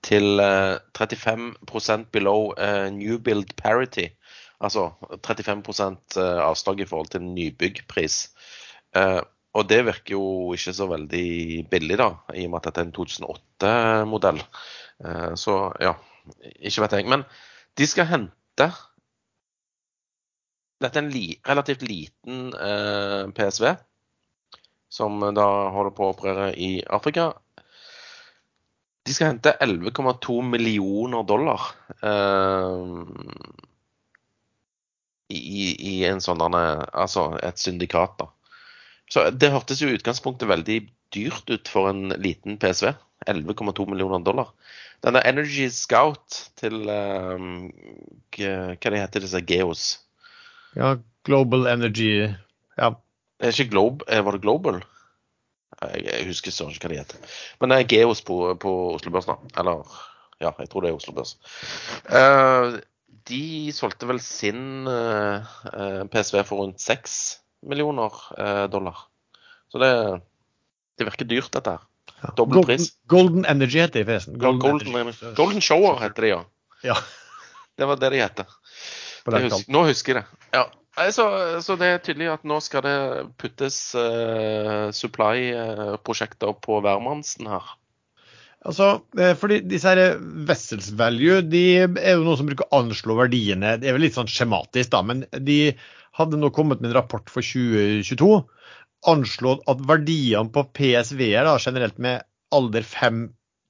[0.07, 2.52] til 35% below
[2.92, 4.07] new build parity.
[4.61, 4.92] Altså
[5.26, 8.18] 35 avslag i forhold til nybyggpris.
[9.57, 12.90] Og det virker jo ikke så veldig billig, da, i og med at dette er
[12.90, 14.44] en 2008-modell.
[15.40, 15.96] Så ja.
[16.61, 17.09] Ikke vet jeg.
[17.11, 17.25] Men
[17.79, 18.68] de skal hente
[20.83, 23.70] Dette er en li, relativt liten eh, PSV,
[24.93, 27.31] som da holder på å operere i Afrika.
[29.07, 31.70] De skal hente 11,2 millioner dollar
[32.05, 32.85] eh,
[35.33, 38.29] i, i, en sånn Altså et syndikat, da.
[39.12, 40.78] Så det hørtes jo i utgangspunktet veldig
[41.14, 42.94] dyrt ut for en liten PSV.
[43.26, 44.50] 11,2 millioner dollar.
[45.05, 47.68] Denne Energy Scout til um,
[48.36, 49.84] Hva det heter disse Geos?
[50.76, 52.28] Ja, Global Energy
[52.78, 52.94] Ja.
[53.40, 54.82] Er ikke Globe, eh, Var det Global?
[55.82, 57.38] Jeg, husker sånn ikke hva de heter.
[57.61, 59.34] Men det er Geos på, på Oslo Børs nå.
[59.61, 59.82] Eller
[60.40, 61.34] ja, jeg tror det er Oslo Børs.
[62.09, 62.78] Uh,
[63.28, 67.18] de solgte vel sin uh, eh, PSV for rundt 6
[67.69, 69.07] millioner uh, dollar.
[69.73, 69.91] Så det,
[70.99, 71.91] det virker dyrt, dette her.
[72.39, 72.93] Dobbel pris.
[73.11, 74.39] Golden Energy heter de forresten.
[74.41, 76.41] Golden, Golden, Golden, Shower heter de, ja.
[76.93, 76.97] ja.
[77.77, 78.51] Det var det de heter.
[79.27, 80.43] Husker, nå husker jeg det.
[80.55, 80.65] Ja.
[81.11, 81.25] Så,
[81.67, 82.99] så, det er tydelig at nå skal det
[83.43, 87.73] puttes uh, supply-prosjekter på hvermannsen her.
[88.65, 88.87] Altså,
[89.21, 93.74] eh, fordi disse her Vessels value de er jo noe som bruker å anslå verdiene.
[93.81, 95.74] Det er vel litt sånn skjematisk, da, men de
[96.15, 98.45] hadde nå kommet med en rapport for 2022
[99.11, 102.24] anslått at verdiene på PSV-er generelt med
[102.55, 103.27] alder 5,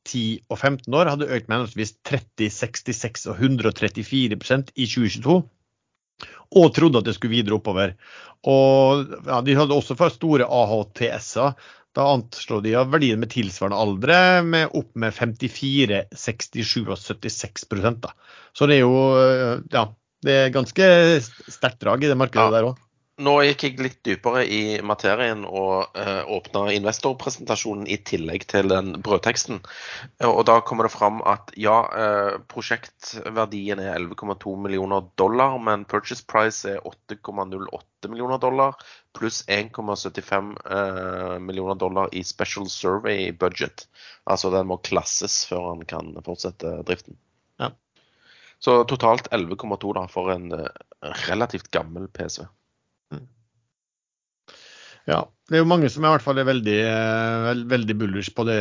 [0.08, 5.38] 10 og 15 år hadde økt med henholdsvis 30, 66 og 134% i 2022.
[6.54, 7.96] Og trodde at det skulle videre oppover.
[8.46, 11.56] Og ja, De hadde også for store AHTS-er.
[11.94, 14.16] Da anslår de at verdien med tilsvarende aldre
[14.46, 17.68] med opp med 54, 67 og 76
[18.02, 18.10] da.
[18.54, 19.86] Så det er jo ja,
[20.24, 20.88] det er ganske
[21.52, 22.56] sterkt drag i det markedet ja.
[22.56, 22.80] der òg.
[23.22, 28.96] Nå gikk jeg litt dypere i materien og eh, åpna investorpresentasjonen i tillegg til den
[29.06, 29.60] brødteksten.
[30.26, 36.26] Og da kommer det fram at ja, eh, prosjektverdien er 11,2 millioner dollar, men purchase
[36.26, 38.74] price er 8,08 millioner dollar
[39.14, 43.86] pluss 1,75 eh, millioner dollar i special survey budget.
[44.26, 47.14] Altså den må klasses før han kan fortsette driften.
[47.62, 47.70] Ja.
[48.64, 50.68] Så totalt 11,2 da for en eh,
[51.28, 52.46] relativt gammel PC.
[55.04, 55.24] Ja.
[55.44, 58.60] Det er jo mange som i hvert fall er veldig, eh, veldig bullish på det,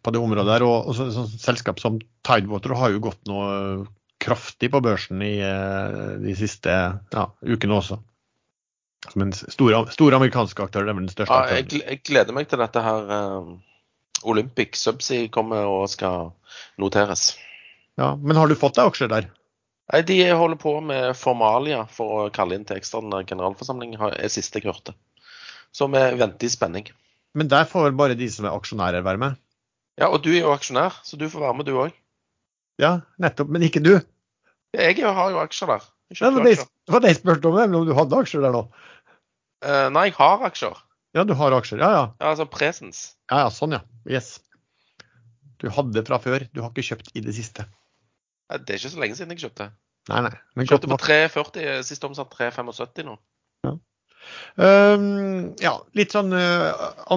[0.00, 0.46] på det området.
[0.48, 3.84] der, og, og så, så, Selskap som Tidewater har jo gått noe
[4.22, 8.00] kraftig på børsen i eh, de siste ja, ukene også.
[9.10, 10.86] Som en stor, stor amerikansk aktør.
[10.86, 11.68] Det er vel den største Ja, aktøren.
[11.68, 13.52] jeg, jeg gleder meg til dette her eh,
[14.32, 16.30] Olympic Subsea kommer og skal
[16.80, 17.34] noteres.
[18.02, 19.28] Ja, men har du fått deg aksjer der?
[19.92, 24.58] Nei, De holder på med formalia for å kalle inn til ekstraordinær generalforsamling, er siste
[24.58, 24.94] jeg hørte.
[25.72, 26.88] Så vi venter i spenning.
[27.38, 29.38] Men der får bare de som er aksjonærer være med.
[30.00, 31.94] Ja, og du er jo aksjonær, så du får være med, du òg.
[32.82, 33.52] Ja, nettopp.
[33.52, 33.94] Men ikke du.
[34.74, 35.84] Jeg har jo aksjer der.
[36.12, 36.56] Det var det,
[36.92, 38.62] var det jeg spurte om, nemlig om du hadde aksjer der nå.
[39.62, 40.80] Uh, nei, jeg har aksjer.
[41.16, 41.80] Ja, du har aksjer.
[41.80, 42.06] Ja, ja.
[42.18, 43.12] Ja, altså presens.
[43.30, 43.84] Ja, ja, sånn, ja.
[44.08, 44.40] Yes.
[45.62, 46.48] Du hadde fra før.
[46.50, 47.68] Du har ikke kjøpt i det siste.
[48.50, 49.68] Det er ikke så lenge siden jeg kjøpte.
[50.10, 50.32] Nei, nei.
[50.58, 53.18] Men kjøpte på 3,40, sist omsatt 3,75 nå.
[54.54, 57.16] Um, ja, litt sånn uh,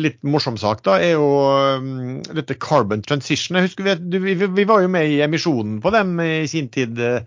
[0.00, 1.28] litt morsom sak da, er jo
[1.78, 3.58] um, dette Carbon Transition.
[3.58, 6.98] Jeg husker vi, vi, vi var jo med i emisjonen på dem i sin tid,
[6.98, 7.20] uh,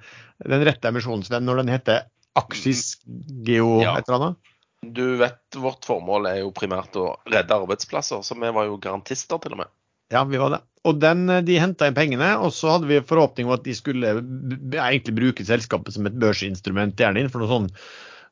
[0.44, 2.04] den rette emisjonen, den, når den heter
[2.40, 2.98] Axis
[3.46, 3.96] Geo Ja.
[4.00, 4.54] et eller annet.
[4.84, 9.40] Du vet, vårt formål er jo primært å redde arbeidsplasser, så vi var jo garantister
[9.40, 9.72] til og med.
[10.12, 10.60] Ja, vi var det.
[10.90, 13.76] Og den, uh, de henta inn pengene, og så hadde vi forhåpning om at de
[13.78, 17.70] skulle egentlig bruke selskapet som et børsinstrument, gjerne innenfor noe sånn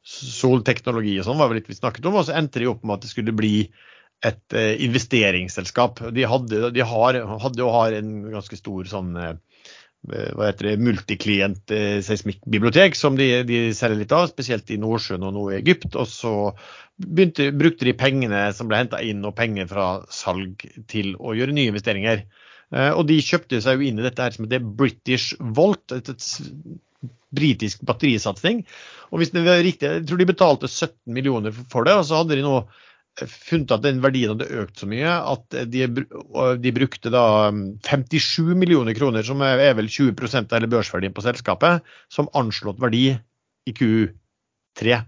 [0.07, 2.17] solteknologi og sånn, var vel litt vi snakket om.
[2.19, 3.55] Og så endte de opp med at det skulle bli
[4.25, 6.01] et eh, investeringsselskap.
[6.13, 9.33] De, hadde, de har, hadde og har en ganske stor sånn eh,
[10.09, 12.01] hva heter det, multiklient eh,
[12.97, 15.95] som de, de selger litt av, spesielt i Nordsjøen og nå i Egypt.
[15.95, 16.33] Og så
[16.97, 21.53] begynte, brukte de pengene som ble henta inn og penger fra salg til å gjøre
[21.57, 22.25] nye investeringer.
[22.73, 26.09] Eh, og de kjøpte seg jo inn i dette her som heter British Volt, et,
[26.09, 28.65] et britisk batterisatsing.
[29.11, 32.21] Og hvis det var riktig, jeg tror de betalte 17 millioner for det, og så
[32.21, 32.63] hadde de nå
[33.19, 35.85] funnet at den verdien hadde økt så mye at de,
[36.63, 41.25] de brukte da um, 57 millioner kroner, som er vel 20% av hele børsverdien på
[41.25, 43.09] selskapet, som anslått verdi
[43.67, 45.01] i Q3.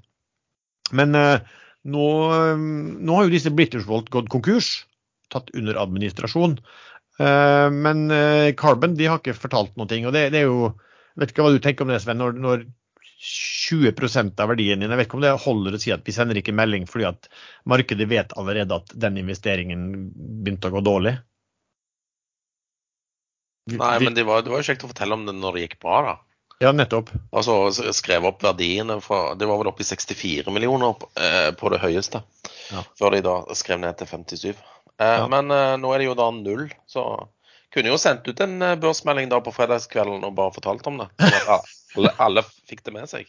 [0.94, 1.54] Men eh,
[1.90, 2.08] nå,
[2.54, 2.68] um,
[3.02, 4.76] nå har jo disse Blittersvold gått konkurs,
[5.34, 6.60] tatt under administrasjon.
[7.22, 10.00] Eh, men eh, Carbon de har ikke fortalt noe.
[10.04, 10.74] Og det, det er jo
[11.14, 12.18] Vet ikke hva du tenker om det, Sven.
[12.18, 12.62] Når, når
[13.24, 16.40] 20% av verdien din Jeg vet ikke om det holder å si at vi sender
[16.40, 17.30] ikke melding fordi at
[17.70, 19.86] markedet vet allerede at den investeringen
[20.44, 21.16] begynte å gå dårlig.
[23.72, 25.78] Nei, men det var, det var jo kjekt å fortelle om det når det gikk
[25.86, 26.16] bra, da.
[26.64, 27.10] Ja, nettopp.
[27.36, 27.56] Altså
[27.96, 31.80] skrev opp verdiene fra Det var vel oppe i 64 millioner på, eh, på det
[31.84, 32.22] høyeste.
[32.72, 32.84] Ja.
[33.00, 34.52] Før de da skrev ned til 57.
[34.52, 34.58] Eh,
[35.04, 35.28] Ja.
[35.32, 37.06] Men eh, nå er det jo da null, så
[37.74, 41.10] kunne jo sendt ut en børsmelding da på fredagskvelden og bare fortalt om det.
[41.48, 41.66] Sånn
[42.00, 43.28] a- alle, fikk det med seg.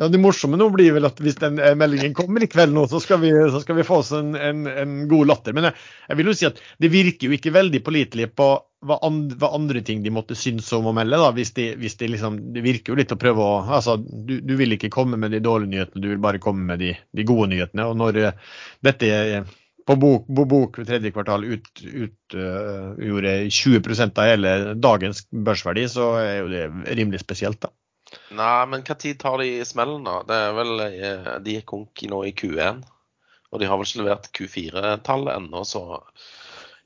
[0.00, 2.86] Ja, Det morsomme nå blir vel at hvis den eh, meldingen kommer i kveld nå,
[2.90, 5.56] så skal vi, så skal vi få oss en, en, en god latter.
[5.56, 8.50] Men jeg, jeg vil jo si at det virker jo ikke veldig pålitelig på
[8.82, 11.20] hva, and, hva andre ting de måtte synes om å melde.
[11.22, 14.40] da, hvis de, hvis de liksom, Det virker jo litt å prøve å altså, du,
[14.42, 17.26] du vil ikke komme med de dårlige nyhetene, du vil bare komme med de, de
[17.28, 17.86] gode nyhetene.
[17.86, 19.44] Og når eh, dette er
[19.86, 26.12] på bok, på bok tredje kvartal utgjorde ut, uh, 20% av hele dagens børsverdi, så
[26.20, 26.66] er jo det
[26.98, 27.72] rimelig spesielt, da.
[28.36, 30.20] Nei, men hva tid tar de smellen, da?
[30.28, 32.82] Det er vel eh, De gikk konk nå i Q1.
[33.52, 35.82] Og de har vel ikke levert Q4-tallet ennå, så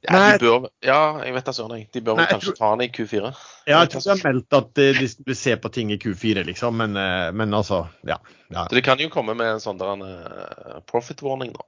[0.07, 0.32] ja, Nei.
[0.39, 1.85] de bør, ja, jeg vet da søren.
[1.94, 3.31] De bør vel kanskje tror- ta den i Q4.
[3.66, 6.44] Ja, jeg tror de har meldt at eh, de vil se på ting i Q4,
[6.47, 8.19] liksom, men, eh, men altså, ja.
[8.51, 8.66] ja.
[8.69, 11.66] Så de kan jo komme med en sånn der en profit warning, da.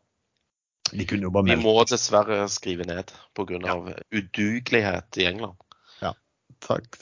[0.93, 3.59] De kunne jo bare De Vi må dessverre skrive ned pga.
[3.65, 3.77] Ja.
[4.15, 5.59] udugelighet i England.
[6.01, 6.15] Ja,
[6.65, 7.01] takk.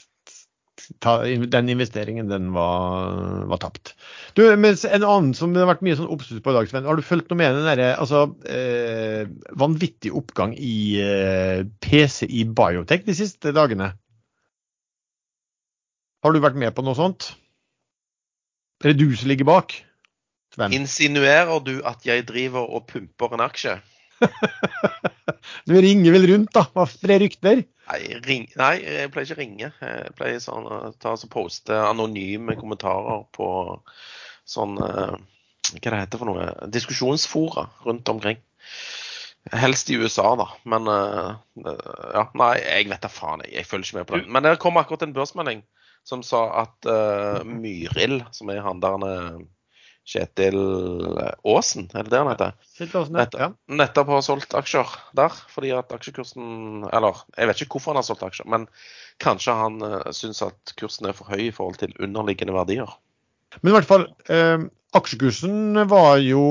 [1.03, 3.91] Ta, den investeringen, den var, var tapt.
[4.37, 6.87] Du, mens En annen som det har vært mye sånn oppstuss på i dag, Sven.
[6.87, 9.27] Har du fulgt noe med den derre altså, eh,
[9.59, 13.91] vanvittig oppgang i eh, PC i biotech de siste dagene?
[16.23, 17.33] Har du vært med på noe sånt?
[18.83, 19.75] Er det du som ligger bak?
[20.55, 20.73] Sven?
[20.77, 23.79] Insinuerer du at jeg driver og pumper en aksje?
[25.67, 26.63] Du ringer vel rundt, da?
[26.73, 27.61] Hva sprer rykter?
[27.87, 29.71] Nei, ring, nei, jeg pleier ikke å ringe.
[29.79, 30.67] Jeg pleier sånn
[30.99, 33.49] ta og poste anonyme kommentarer på
[34.47, 35.15] sånn eh,
[35.71, 36.49] Hva det heter for noe?
[36.71, 38.41] Diskusjonsfora rundt omkring.
[39.55, 40.49] Helst i USA, da.
[40.67, 41.31] Men eh,
[41.63, 43.45] ja, nei, jeg vet da faen.
[43.45, 44.31] Jeg, jeg følger ikke med på det.
[44.35, 45.63] Men det kom akkurat en børsmelding
[46.07, 49.39] som sa at uh, Myrild, som er han der eh,
[50.07, 50.55] Kjetil
[51.43, 52.53] Aasen, er det det han heter?
[53.41, 53.49] Ja.
[53.81, 58.07] nettopp har solgt aksjer der, fordi at aksjekursen Eller jeg vet ikke hvorfor han har
[58.07, 58.69] solgt aksjer, men
[59.23, 62.95] kanskje han uh, syns at kursen er for høy i forhold til underliggende verdier.
[63.59, 64.63] Men i hvert fall, eh,
[64.97, 66.43] aksjekursen var jo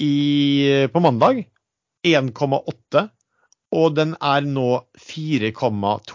[0.00, 1.44] i, på mandag
[2.06, 3.06] 1,8.
[3.76, 5.54] Og den er nå 4,2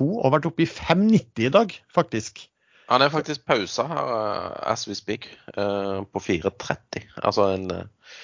[0.03, 2.47] og har vært oppe i 5,90 i dag, faktisk.
[2.91, 7.05] Han er faktisk pausa her, uh, as we speak, uh, på 4,30.
[7.23, 8.15] Altså en, uh,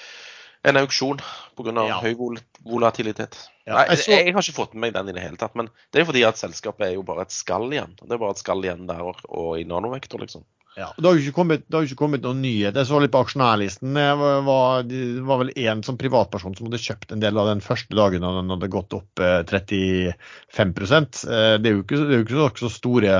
[0.68, 1.22] en auksjon
[1.58, 1.74] pga.
[1.88, 1.98] Ja.
[2.04, 3.40] høy vol volatilitet.
[3.66, 5.54] Ja, Nei, jeg jeg har ikke fått med meg den i det hele tatt.
[5.58, 7.94] Men det er fordi at selskapet er jo bare et skall igjen.
[7.98, 10.46] Det er bare et skall igjen der og, og i nanovektor, liksom.
[10.72, 12.80] Ja, det har jo ikke kommet, ikke kommet noen nyheter.
[12.80, 13.92] Jeg så litt på aksjonærlisten.
[13.98, 14.06] Det
[14.46, 17.98] var, det var vel én som privatperson som hadde kjøpt en del av den første
[17.98, 20.14] dagen da den hadde gått opp eh, 35
[20.56, 23.18] Eh, Det er jo ikke, det er jo ikke så, store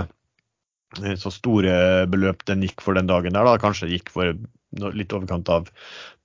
[1.21, 3.47] så store beløp den gikk for den dagen der.
[3.49, 4.35] da, Kanskje gikk for
[4.73, 5.69] litt overkant av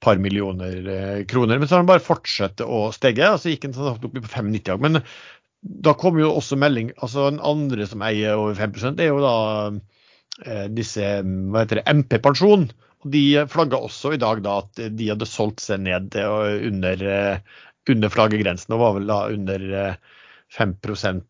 [0.04, 1.60] par millioner eh, kroner.
[1.60, 4.24] Men så har den bare fortsatt å stegge, og så gikk den sånn opp på
[4.24, 4.80] 5,90 i.
[4.84, 5.02] Men
[5.62, 9.24] da kom jo også melding altså Den andre som eier over 5 det er jo
[9.24, 9.38] da
[10.46, 12.68] eh, disse hva heter det, MP Pensjon.
[13.04, 17.58] Og De flagga også i dag da at de hadde solgt seg ned under, eh,
[17.90, 20.20] under flaggegrensen, og var vel da under eh,
[20.58, 21.26] 5%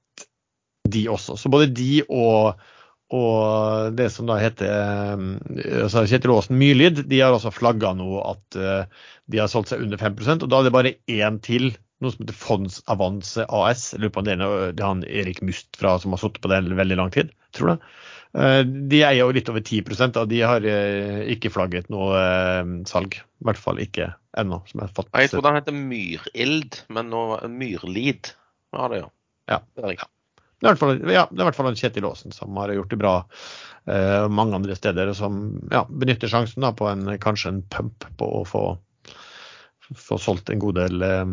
[0.88, 1.36] de også.
[1.40, 2.60] Så både de og,
[3.16, 8.18] og det som da heter eh, altså Kjetil Aasen Myrlid, de har også flagga nå
[8.20, 11.72] at eh, de har solgt seg under 5 og da er det bare én til.
[12.04, 13.88] Noe som heter Fonds Avance AS.
[13.96, 16.52] Jeg lurer på om det er er han Erik Must fra, som har sittet på
[16.52, 17.32] det veldig lang tid.
[17.58, 17.80] tror jeg.
[18.38, 20.68] Eh, De eier jo litt over 10% og de har
[21.32, 22.20] ikke flagget noe
[22.92, 23.16] salg.
[23.18, 24.62] I hvert fall ikke ennå.
[24.68, 28.36] som Jeg Jeg trodde han heter Myrild, men nå Myrlid.
[28.76, 29.10] Ja, det, ja.
[29.48, 30.08] Ja.
[30.58, 32.98] Det er fall, ja, det er i hvert fall Kjetil Aasen som har gjort det
[33.02, 33.14] bra
[33.86, 35.40] eh, mange andre steder, og som
[35.70, 38.64] ja, benytter sjansen da, på en, kanskje en pump på å få,
[39.94, 41.26] få solgt en god del eh,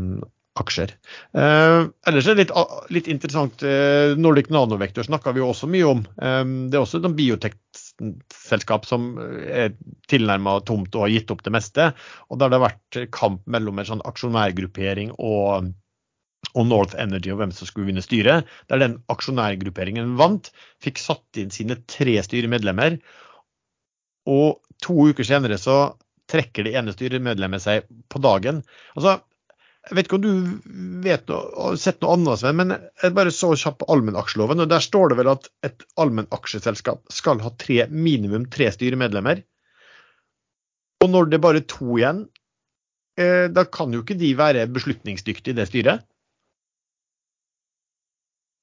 [0.60, 0.92] aksjer.
[1.34, 2.52] Eh, ellers er det litt,
[2.94, 3.62] litt interessant.
[3.66, 6.04] Eh, Nordic Nanovektor snakka vi også mye om.
[6.22, 9.74] Eh, det er også et biotekselskap som er
[10.10, 11.90] tilnærma tomt og har gitt opp det meste.
[12.30, 15.72] Og der det har vært kamp mellom en sånn aksjonærgruppering og
[16.54, 20.52] og North Energy og hvem som skulle vinne styret, der den aksjonærgrupperingen vant,
[20.82, 22.98] fikk satt inn sine tre styremedlemmer.
[24.30, 25.78] Og to uker senere så
[26.30, 28.62] trekker det ene styremedlemmet seg på dagen.
[28.94, 29.18] Altså,
[29.84, 33.34] jeg vet ikke om du vet noe, har sett noe annet, Sven, men jeg bare
[33.34, 37.82] så kjapt på allmennaksjeloven, og der står det vel at et allmennaksjeselskap skal ha tre,
[37.92, 39.42] minimum tre styremedlemmer.
[41.04, 42.24] Og når det er bare to igjen,
[43.20, 46.06] eh, da kan jo ikke de være beslutningsdyktige i det styret.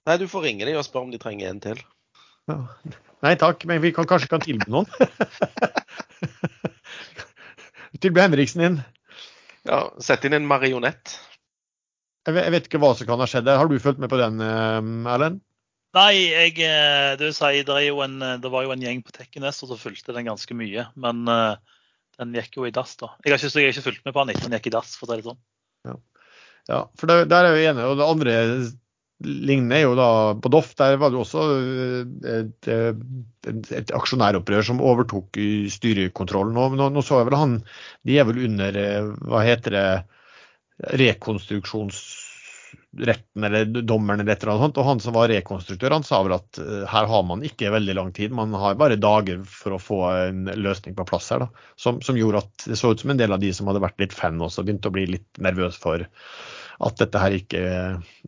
[0.10, 1.82] Nei, du får ringe dem og spørre om de trenger en til.
[2.50, 2.58] Ja.
[3.22, 4.88] Nei takk, men vi kan kanskje kan tilby noen.
[8.02, 8.80] tilby Henriksen inn.
[9.68, 11.20] Ja, Sett inn en marionett.
[12.26, 13.60] Jeg vet, jeg vet ikke hva som kan ha skjedd der.
[13.62, 15.42] Har du fulgt med på den, eh, Erlend?
[15.98, 16.56] Nei, jeg,
[17.20, 19.74] du det det, er jo en, eh, det var jo en gjeng på Tekkenes og
[19.74, 20.88] så fulgte den ganske mye.
[20.96, 21.78] Men eh,
[22.18, 23.14] den gikk jo i dass, da.
[23.22, 24.96] Jeg har ikke, jeg har ikke fulgt med på den etter den gikk i dass,
[24.98, 25.42] for å si det sånn.
[26.70, 27.90] Ja, for der, der er vi enige.
[27.90, 28.36] Og det andre
[29.24, 30.08] lignende er jo da
[30.42, 30.74] på Doff.
[30.80, 32.02] Der var det også eh,
[32.40, 35.28] et, et, et aksjonæropprør som overtok
[35.76, 36.56] styrekontrollen.
[36.58, 37.54] Nå, nå, nå så jeg vel han
[38.08, 39.88] De er vel under eh, hva heter det
[40.98, 44.80] rekonstruksjonsretten eller dommeren eller et eller annet sånt.
[44.82, 47.96] Og han som var rekonstruktør, han sa vel at eh, her har man ikke veldig
[47.98, 48.30] lang tid.
[48.36, 51.40] Man har bare dager for å få en løsning på plass her.
[51.46, 51.50] da,
[51.80, 54.02] Som, som gjorde at det så ut som en del av de som hadde vært
[54.02, 55.98] litt fan også, begynte å bli litt nervøse for
[56.80, 57.62] at dette her ikke,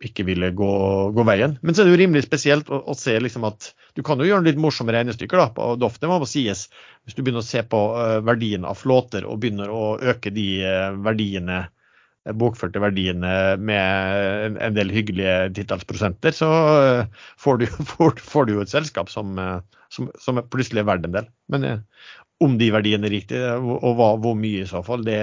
[0.10, 0.72] ikke ville gå,
[1.16, 1.58] gå, veien.
[1.62, 4.28] Men så er det jo rimelig spesielt å, å, se liksom at du kan jo
[4.28, 6.00] gjøre litt morsomme regnestykker da, på Doff.
[6.02, 6.68] Det må sies.
[7.06, 10.48] Hvis du begynner å se på uh, verdien av flåter og begynner å øke de
[10.66, 11.66] uh, verdiene
[12.40, 13.30] bokførte verdiene
[13.60, 16.48] med en, del hyggelige titallsprosenter, så
[17.36, 19.36] får, du, får, får, du, jo et selskap som,
[19.92, 21.28] som, som plutselig er verdt en del.
[21.52, 21.68] Men
[22.40, 25.20] om de verdiene er riktige, og hva, hvor mye i så fall, det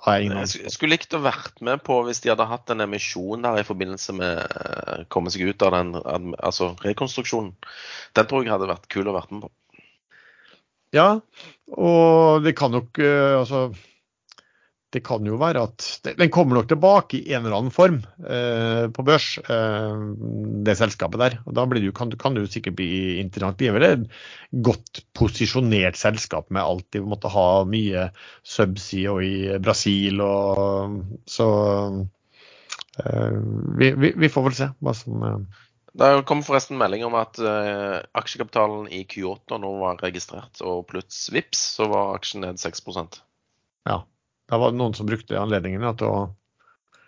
[0.00, 3.66] jeg skulle likt å vært med på hvis de hadde hatt en emisjon der i
[3.68, 5.92] forbindelse med å komme seg ut av den
[6.40, 7.52] altså rekonstruksjonen.
[8.16, 9.52] Den tror jeg hadde vært kul å vært med på.
[10.96, 11.20] Ja,
[11.76, 13.68] og det kan nok altså
[14.94, 15.86] det kan jo være at
[16.18, 20.02] Den kommer nok tilbake i en eller annen form eh, på børs, eh,
[20.66, 21.38] det selskapet der.
[21.46, 23.58] og Da det jo, kan, kan, det jo sikkert bli interessant.
[23.60, 24.06] Det er vel et
[24.66, 28.08] godt posisjonert selskap med alt de måtte ha mye
[28.42, 30.20] subsea og i Brasil.
[30.20, 31.00] og
[31.30, 31.48] Så
[33.04, 33.40] eh,
[33.78, 35.46] vi, vi, vi, får vel se hva som
[35.90, 41.40] det kom forresten melding om at uh, aksjekapitalen i Q8 nå var registrert, og plutselig
[41.40, 43.18] vips, så var aksjen ned 6%
[43.90, 43.96] Ja.
[44.50, 46.98] Da var det noen som brukte anledningen ja, til, å,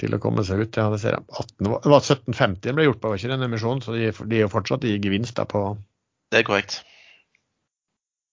[0.00, 0.80] til å komme seg ut.
[0.80, 1.26] Ja, det ser jeg.
[1.28, 4.46] 18, det var 1750 ble gjort på, var ikke den emisjonen, så de, de er
[4.46, 5.66] jo fortsatt i gevinst der på
[6.32, 6.80] Det er korrekt.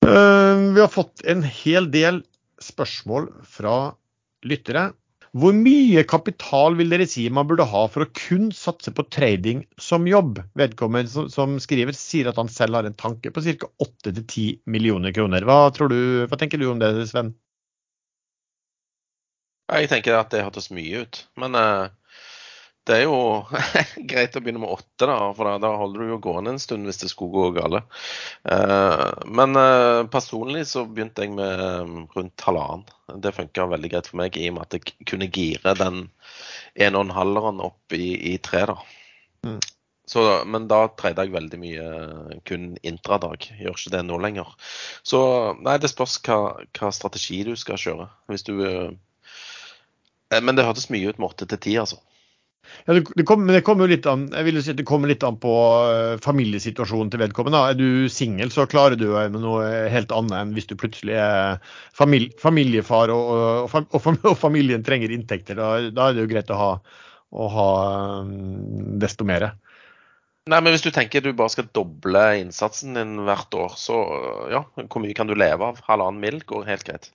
[0.01, 2.23] Uh, vi har fått en hel del
[2.63, 3.75] spørsmål fra
[4.47, 4.91] lyttere.
[5.31, 9.61] Hvor mye kapital vil dere si man burde ha for å kun satse på trading
[9.79, 10.41] som jobb?
[10.59, 13.69] Vedkommende som, som skriver sier at han selv har en tanke på ca.
[13.83, 15.47] 8-10 millioner kroner.
[15.47, 17.31] Hva, tror du, hva tenker du om det, Sven?
[19.71, 21.21] Jeg tenker at det hørtes mye ut.
[21.39, 21.87] Men uh,
[22.89, 23.17] det er jo
[24.11, 27.01] greit å begynne med åtte, da, for da, holder du jo gående en stund hvis
[27.03, 27.99] det skulle gå galt.
[28.43, 32.87] Uh, men uh, personlig så begynte jeg med rundt halvannen.
[33.21, 36.07] Det funka veldig greit for meg i og med at jeg kunne gire den
[36.79, 38.65] en og en halveren opp i, i tre.
[38.71, 38.79] da.
[39.45, 39.61] Mm.
[40.11, 41.85] Så, men da treide jeg veldig mye
[42.49, 43.45] kun intradag.
[43.61, 44.49] Gjør ikke det nå lenger.
[45.07, 45.21] Så
[45.61, 46.39] nei, det spørs hva,
[46.75, 48.09] hva strategi du skal kjøre.
[48.31, 48.89] Hvis du Eh,
[50.39, 51.99] men det hørtes mye ut med åtte til ti, altså.
[52.85, 55.09] Ja, det, det, kommer, det kommer jo litt an jeg vil jo si det kommer
[55.09, 57.61] litt an på uh, familiesituasjonen til vedkommende.
[57.71, 61.17] Er du singel, så klarer du deg med noe helt annet enn hvis du plutselig
[61.19, 61.57] er
[61.97, 63.33] familie, familiefar og,
[63.65, 65.57] og, og, og, familien trenger inntekter.
[65.59, 66.71] Da, da, er det jo greit å ha,
[67.31, 67.69] å ha
[68.21, 69.51] um, desto mer.
[70.49, 73.97] Nei, men Hvis du tenker du bare skal doble innsatsen din hvert år, så
[74.53, 75.83] ja, hvor mye kan du leve av?
[75.89, 76.39] Halvannen mill.
[76.49, 77.11] går helt greit.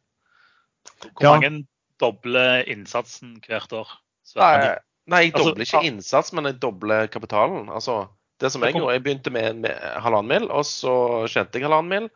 [1.14, 1.66] Hvor mange
[2.02, 3.92] doble innsatsen hvert år.
[4.36, 4.74] Nei,
[5.06, 7.70] nei, jeg altså, dobler altså, ikke innsats, men jeg dobler kapitalen.
[7.72, 8.00] Altså,
[8.42, 10.96] det som jeg gjorde, jeg begynte med, med halvannen mil, og så
[11.30, 12.10] tjente jeg halvannen mil.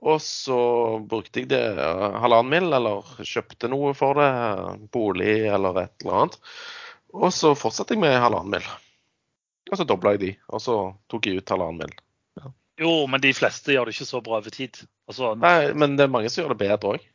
[0.00, 0.58] Og så
[1.04, 4.30] brukte jeg det halvannen mil, eller kjøpte noe for det,
[4.94, 6.38] bolig eller et eller annet.
[7.12, 8.70] Og så fortsatte jeg med halvannen mil.
[9.70, 10.78] Og så dobla jeg de, og så
[11.12, 11.94] tok jeg ut halvannen mil.
[12.40, 12.52] Ja.
[12.80, 14.80] Jo, men de fleste gjør det ikke så bra over tid.
[15.10, 17.08] Altså, Nei, men det er mange som gjør det bedre òg.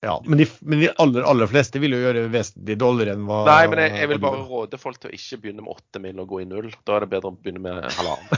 [0.00, 3.40] Ja, men de, men de, aller, aller fleste vil jo gjøre vesentlig dårligere enn hva
[3.48, 6.20] Nei, men jeg, jeg, vil bare råde folk til å ikke begynne med åtte mil
[6.22, 6.68] og gå i null.
[6.86, 8.28] Da er det bedre å begynne med halvannen.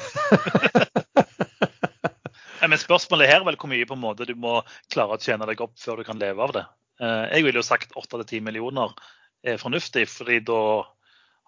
[2.70, 4.60] men spørsmålet her er vel hvor mye på en måte du må
[4.92, 6.64] klare å tjene deg opp før du kan leve av det.
[7.02, 8.96] Eh, jeg ville jo sagt 8-10 millioner
[9.44, 10.62] er fornuftig, fordi da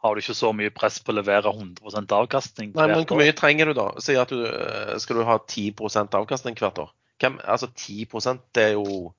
[0.02, 2.72] har du ikke så mye press på å levere 100% avkastning.
[2.76, 3.88] Nei, men Hvor mye trenger du da?
[4.02, 6.92] Si at du eh, skal du ha 10% avkastning hvert år.
[7.22, 9.12] Hvem, altså 10% det er jo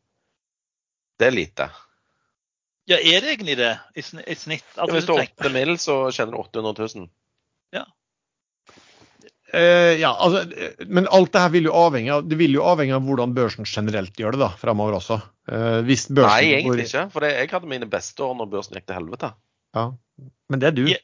[1.24, 1.70] det er lite.
[2.92, 4.66] Ja, er det egentlig det i, snitt?
[4.76, 7.06] Altså, ja, hvis du har 8 mill., så tjener du 800 000.
[7.78, 7.86] Ja.
[9.54, 10.44] Uh, ja, altså,
[10.90, 13.70] men alt det her vil jo avhenge av det vil jo avhenge av hvordan børsen
[13.70, 15.20] generelt gjør det da, fremover også.
[15.48, 16.84] Uh, hvis Nei, egentlig går...
[16.90, 17.06] ikke.
[17.16, 19.32] For jeg hadde mine beste år når børsen gikk til helvete.
[19.78, 19.88] Ja,
[20.52, 20.86] Men det er du.
[20.90, 21.04] Yeah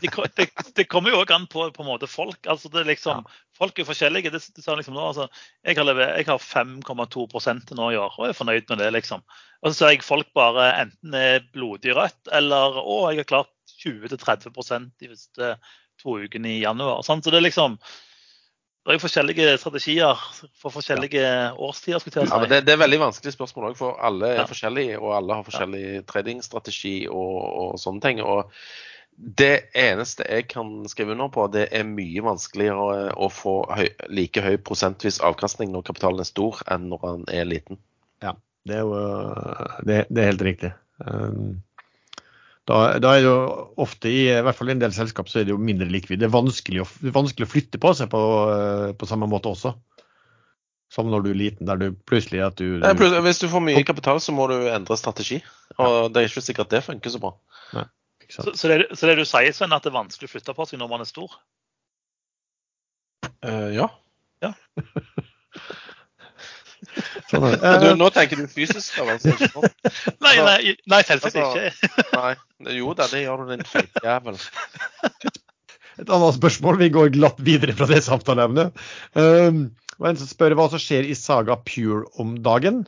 [0.00, 2.38] det, det, det, kommer jo òg an på, på en måte folk.
[2.46, 3.42] altså det er liksom, ja.
[3.56, 4.30] Folk er forskjellige.
[4.34, 5.26] Det, det liksom nå, altså,
[5.64, 8.90] jeg har, har 5,2 nå i år og er fornøyd med det.
[8.98, 9.24] liksom.
[9.62, 13.52] Og så ser jeg folk bare enten er blodig rødt eller å, jeg har klart
[13.82, 15.54] 20-30% de siste
[16.02, 17.02] to ukene i januar.
[17.06, 17.24] Sant?
[17.24, 17.80] Så det er liksom
[18.86, 20.20] det er forskjellige strategier
[20.54, 21.46] for forskjellige ja.
[21.58, 21.98] årstider.
[21.98, 22.34] skulle jeg si.
[22.34, 24.44] Ja, men det, det, er veldig vanskelig spørsmål òg, for alle er ja.
[24.46, 25.00] forskjellige.
[25.00, 28.22] Og alle har forskjellig tradingstrategi og, og sånne ting.
[28.22, 28.52] og
[29.16, 34.42] det eneste jeg kan skrive under på, det er mye vanskeligere å få høy, like
[34.44, 37.80] høy prosentvis avkastning når kapitalen er stor, enn når den er liten.
[38.24, 38.34] Ja,
[38.68, 38.98] det er jo
[39.88, 40.72] det, det er helt riktig.
[41.00, 41.56] Um,
[42.66, 43.40] da, da, er det jo
[43.80, 46.20] ofte, i, i hvert fall i en del selskap, så er det jo mindre likvid.
[46.20, 48.22] Det er vanskelig å, vanskelig å flytte på seg på,
[48.98, 49.76] på, samme måte også.
[50.92, 53.86] Som når du er liten, der du plutselig at du, du Hvis du får mye
[53.86, 55.40] kapital, så må du endre strategi.
[55.78, 57.32] Og det er ikke sikkert det funker så bra.
[57.74, 57.86] Nei.
[58.28, 60.66] Så, så, det, så, det, du sier, Sven, at det er vanskelig å flytte på
[60.66, 61.30] seg når man er stor?
[63.44, 63.86] Uh, ja.
[64.42, 64.52] ja.
[67.30, 67.46] sånn
[67.82, 68.98] du, nå tenker du fysisk?
[69.02, 69.34] Altså,
[70.24, 72.06] nei, nei, nei, selvsagt altså, ikke.
[72.16, 72.32] nei,
[72.78, 74.36] jo da, det gjør du, din feitjævel.
[75.96, 76.76] Et annet spørsmål.
[76.82, 78.74] Vi går glatt videre fra det samtaleemnet.
[79.16, 79.70] Um,
[80.04, 82.82] en som spør hva som skjer i Saga Pure om dagen.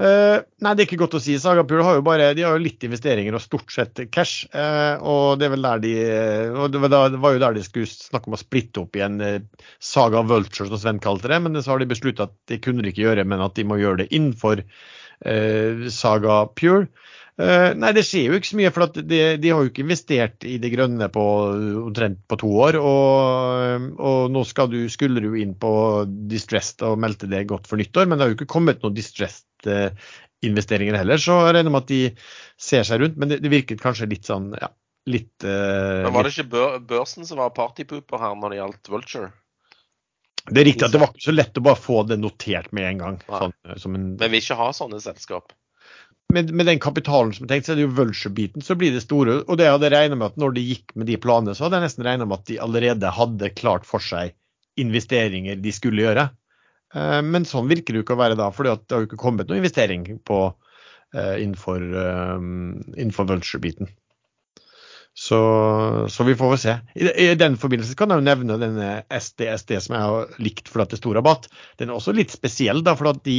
[0.00, 1.34] Uh, nei, det er ikke godt å si.
[1.36, 4.46] Sagapur har jo bare de har jo litt investeringer og stort sett cash.
[4.54, 5.92] Uh, og det er vel der de
[6.54, 10.24] og det var, jo der de skulle snakke om å splitte opp igjen uh, Saga
[10.24, 11.42] Vulture, som Sven kalte det.
[11.44, 13.80] Men så har de besluttet at det kunne de ikke gjøre, men at de må
[13.80, 14.64] gjøre det innenfor
[15.20, 16.86] Saga Pure.
[17.36, 20.54] nei, det skjer jo ikke så mye, for de, de, har jo ikke investert i
[20.62, 21.24] det grønne på
[21.82, 22.78] omtrent på to år.
[22.80, 25.74] Og, og nå du, skulle du inn på
[26.32, 29.49] Distressed og meldte det godt for nyttår, men det har jo ikke kommet noe Distressed
[30.46, 31.20] investeringer heller.
[31.20, 32.02] Så jeg regner med at de
[32.60, 34.70] ser seg rundt, men det, det virket kanskje litt sånn ja,
[35.10, 39.30] litt uh, Men Var det ikke børsen som var partypooper her når det gjaldt Vulture?
[40.50, 42.86] Det er riktig at det var ikke så lett å bare få det notert med
[42.88, 43.16] en gang.
[43.28, 45.52] Sånn, en, Men vi ikke ha sånne selskap.
[46.32, 49.02] Med, med, den kapitalen som er tenkt, så er det jo Vulture-biten så blir det
[49.04, 49.40] store.
[49.44, 51.80] Og det jeg hadde regna med at når de gikk med de planene, så hadde
[51.80, 54.32] jeg nesten regna med at de allerede hadde klart for seg
[54.80, 56.30] investeringer de skulle gjøre.
[56.94, 59.20] Eh, men sånn virker det jo ikke å være da, for det har jo ikke
[59.20, 60.42] kommet noen investering på,
[61.14, 61.86] eh, innenfor,
[62.96, 63.90] innenfor vulture-biten.
[65.14, 65.38] Så,
[66.08, 66.74] så, vi får vel se.
[66.94, 70.86] I, I, den forbindelse kan jeg jo nevne denne SDSD som jeg har likt fordi
[70.92, 71.48] det er stor rabatt.
[71.80, 73.38] Den er også litt spesiell, da, for de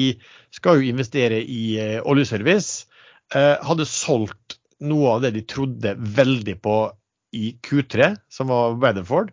[0.53, 2.89] skal jo investere i eh, oljeservice.
[3.33, 6.77] Eh, hadde solgt noe av det de trodde veldig på
[7.37, 9.31] i Q3, som var Weatherford.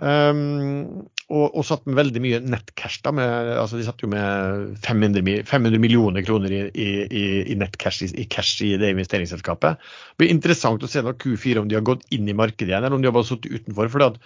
[0.00, 3.00] Um, og, og, satt med veldig mye nettcash.
[3.04, 8.04] da, med, altså De satt jo med 500, 500 millioner kroner i, i, i nettcash
[8.04, 9.80] i, i, cash i det investeringsselskapet.
[9.80, 12.84] Det blir interessant å se når Q4 om de har gått inn i markedet igjen,
[12.84, 13.88] eller om de har bare sittet utenfor.
[13.92, 14.18] for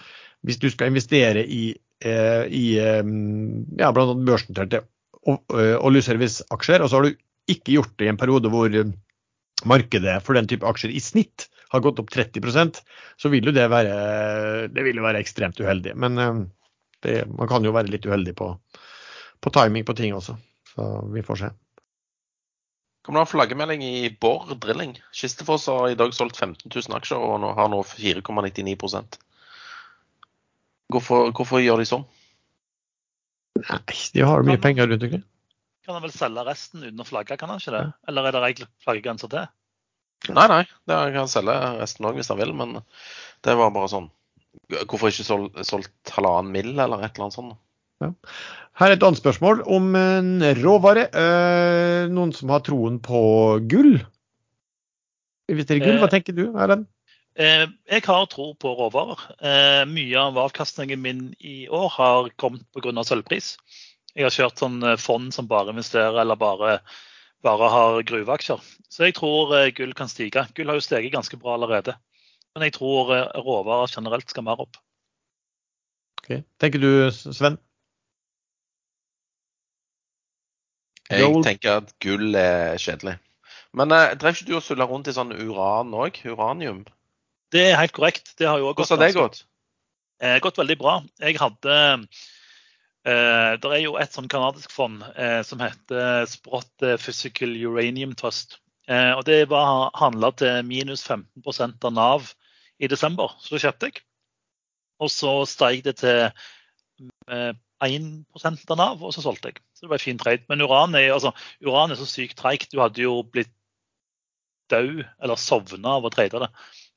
[0.46, 1.70] Hvis du skal investere i,
[2.02, 4.18] eh, i ja, bl.a.
[4.30, 8.74] børsnoterte eh, oljeserviceaksjer, og så har du ikke gjort det i en periode hvor
[9.66, 12.80] markedet for den type aksjer i snitt har gått opp 30%
[13.20, 15.94] så vil jo det være, det vil være ekstremt uheldig.
[16.00, 16.38] Men eh,
[17.06, 18.50] det, man kan jo være litt uheldig på,
[19.40, 20.36] på, timing på ting også.
[20.72, 21.52] Så vi får se.
[23.06, 24.98] Kommer det en flaggemelding i Borr Drilling?
[25.16, 29.20] Kistefoss har i dag solgt 15 000 aksjer og nå har nå 4,99%
[30.92, 32.06] hvorfor, hvorfor gjør de sånn?
[33.58, 33.80] Nei,
[34.14, 35.24] de har mye penger rundt omkring.
[35.84, 37.86] Kan han vel selge resten uten å flagge, kan han ikke det?
[38.10, 39.48] Eller er det egentlig flaggegrenser til?
[40.34, 40.62] Nei, nei.
[40.88, 42.78] Det kan selge resten òg hvis han vil, men
[43.46, 44.08] det var bare sånn.
[44.68, 46.74] Hvorfor ikke solgt, solgt halvannen mill.
[46.76, 47.56] eller et eller annet sånt?
[48.02, 48.12] Ja.
[48.78, 51.08] Her er et annet spørsmål om en råvare.
[51.08, 53.22] Eh, noen som har troen på
[53.70, 53.96] gull?
[55.48, 56.44] Investere i gull, hva eh, tenker du?
[56.52, 56.86] Erlend?
[57.38, 59.24] Eh, jeg har tro på råvarer.
[59.40, 62.92] Eh, mye av avkastningen min i år har kommet pga.
[63.02, 63.56] sølvpris.
[64.14, 66.80] Jeg har kjørt sånn eh, fond som bare investerer eller bare
[67.46, 68.62] bare har gruveaksjer.
[68.90, 70.46] Så jeg tror eh, gull kan stige.
[70.54, 71.94] Gull har jo steget ganske bra allerede.
[72.56, 74.78] Men jeg tror eh, råvarer generelt skal mer opp.
[76.22, 76.42] Okay.
[76.60, 77.58] Tenker du, Sven?
[81.08, 83.16] Jeg tenker at gull er kjedelig.
[83.76, 86.20] Men eh, drev ikke du og sulla rundt i sånn uran òg?
[86.28, 86.82] Uranium?
[87.52, 88.34] Det er helt korrekt.
[88.36, 89.44] Det har jo gått Hvordan har det gått?
[90.20, 90.98] Eh, gått veldig bra.
[91.22, 91.78] Jeg hadde
[93.08, 98.58] Eh, det er jo et sånn kanadisk fond eh, som heter Sprott Physical Uranium Trust.
[98.88, 102.32] Eh, og Det var handla til minus 15 av Nav
[102.80, 104.02] i desember, så det kjøpte jeg.
[104.98, 106.30] Og så steg det til
[107.28, 108.24] 1
[108.70, 109.62] av Nav, og så solgte jeg.
[109.74, 110.44] Så det var en fin trade.
[110.48, 112.72] Men uran er, altså, uran er så sykt treigt.
[112.72, 113.52] Du hadde jo blitt
[114.72, 116.48] død eller sovna av å trade det.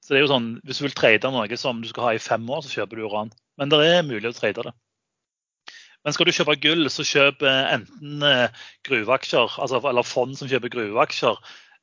[0.01, 2.23] Så det er jo sånn, Hvis du vil trade noe som du skal ha i
[2.23, 3.31] fem år, så kjøper du uran.
[3.57, 4.73] Men det er mulig å trade det.
[6.01, 10.49] Men skal du kjøpe gull, så kjøp eh, enten eh, gruveaksjer, altså, eller fond som
[10.49, 11.37] kjøper gruveaksjer,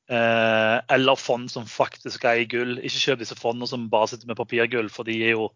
[0.08, 2.76] eh, eller fond som faktisk er i gull.
[2.78, 5.50] Ikke kjøp disse fondene som bare sitter med papirgull, for de er jo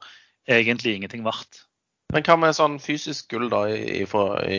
[0.51, 1.65] egentlig ingenting verdt.
[2.12, 4.59] Men hva med sånn fysisk gull, da, i, i,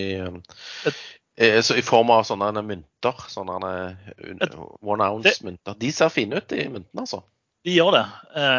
[1.38, 3.26] i, i form av sånne mynter?
[3.30, 3.60] Sånne
[4.82, 5.78] one ounce-mynter.
[5.78, 7.22] De ser fine ut, de myntene, altså.
[7.64, 8.06] De gjør det.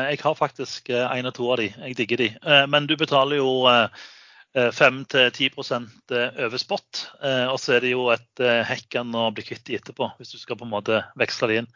[0.09, 1.67] Jeg har faktisk en og to av de.
[1.75, 2.29] Jeg digger de.
[2.73, 3.51] Men du betaler jo
[4.55, 7.11] 5-10 eh, over spot.
[7.23, 10.35] Eh, og så er det jo et eh, hekken å bli kvitt i etterpå, hvis
[10.35, 11.71] du skal på en måte veksle det inn.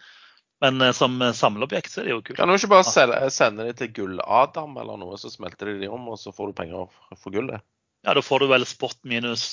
[0.63, 2.39] Men som samleobjekt så er det jo kult.
[2.41, 5.91] Kan du ikke bare sende, sende det til Gull-Adam eller noe, så smelter de de
[5.95, 7.63] om, og så får du penger for gullet?
[8.03, 9.45] Ja, da får du vel spot minus,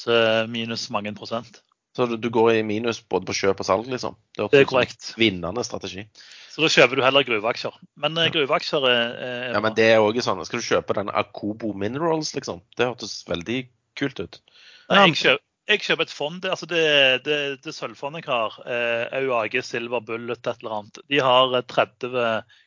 [0.50, 1.62] minus mange prosent.
[1.94, 4.18] Så du, du, går i minus både på kjøp og salg, liksom?
[4.34, 5.12] Det, det er korrekt.
[5.22, 6.08] Vinnende strategi.
[6.56, 7.74] Så da kjøper du heller gruveaksjer.
[8.00, 10.40] Men uh, gruveaksjer er, er, Ja, men det er òg sånn.
[10.48, 12.62] Skal du kjøpe den Akobo Minerals, liksom?
[12.80, 13.58] Det hørtes veldig
[14.00, 14.40] kult ut.
[14.88, 16.38] Nei, jeg, kjøper, jeg kjøper et fond.
[16.46, 16.86] Det, altså det,
[17.28, 22.18] det, det sølvfondet jeg har, eh, AUAG Silver Bullet et eller annet, de har 30
[22.24, 22.58] eh,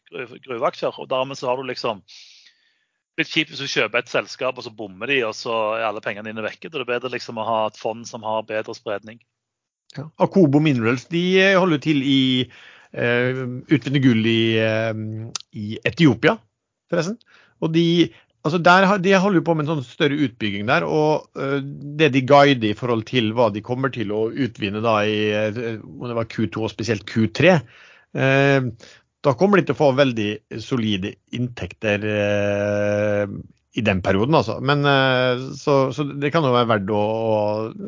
[0.51, 1.01] gruveaksjer.
[1.01, 2.05] og Dermed så har du liksom
[3.19, 6.05] litt kjipt hvis du kjøper et selskap og så bommer de, og så er alle
[6.05, 6.69] pengene dine vekke.
[6.69, 9.25] Det er bedre liksom å ha et fond som har bedre spredning.
[9.97, 10.11] Ja.
[10.21, 11.25] Akobo Minerals de
[11.57, 14.95] holder til i Eh, utvinne gull i, eh,
[15.53, 16.37] i, Etiopia,
[16.91, 17.19] forresten.
[17.65, 17.85] Og de,
[18.47, 20.87] altså der, de holder jo på med en sånn større utbygging der.
[20.87, 21.59] Og eh,
[22.01, 25.19] det de guider i forhold til hva de kommer til å utvinne da i
[25.83, 27.59] om det var Q2 og spesielt Q3,
[29.19, 32.05] da kommer de til å få veldig solide inntekter
[33.77, 34.57] i den perioden, altså.
[34.65, 34.87] Men,
[35.61, 37.03] så, så, det kan jo være verdt å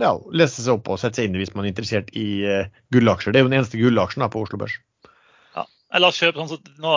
[0.02, 2.44] ja, lese seg opp og sette seg inn hvis man er interessert i
[2.92, 3.32] gullaksjer.
[3.32, 4.76] Det er jo den eneste gullaksjen på Oslo Børs.
[5.56, 5.64] Ja,
[5.96, 6.94] Eller kjøp sånn som nå,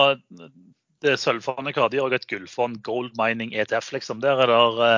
[1.04, 4.22] det sølvfondet har de har, et gullfond, Gold Mining ETF, liksom.
[4.24, 4.92] Der er det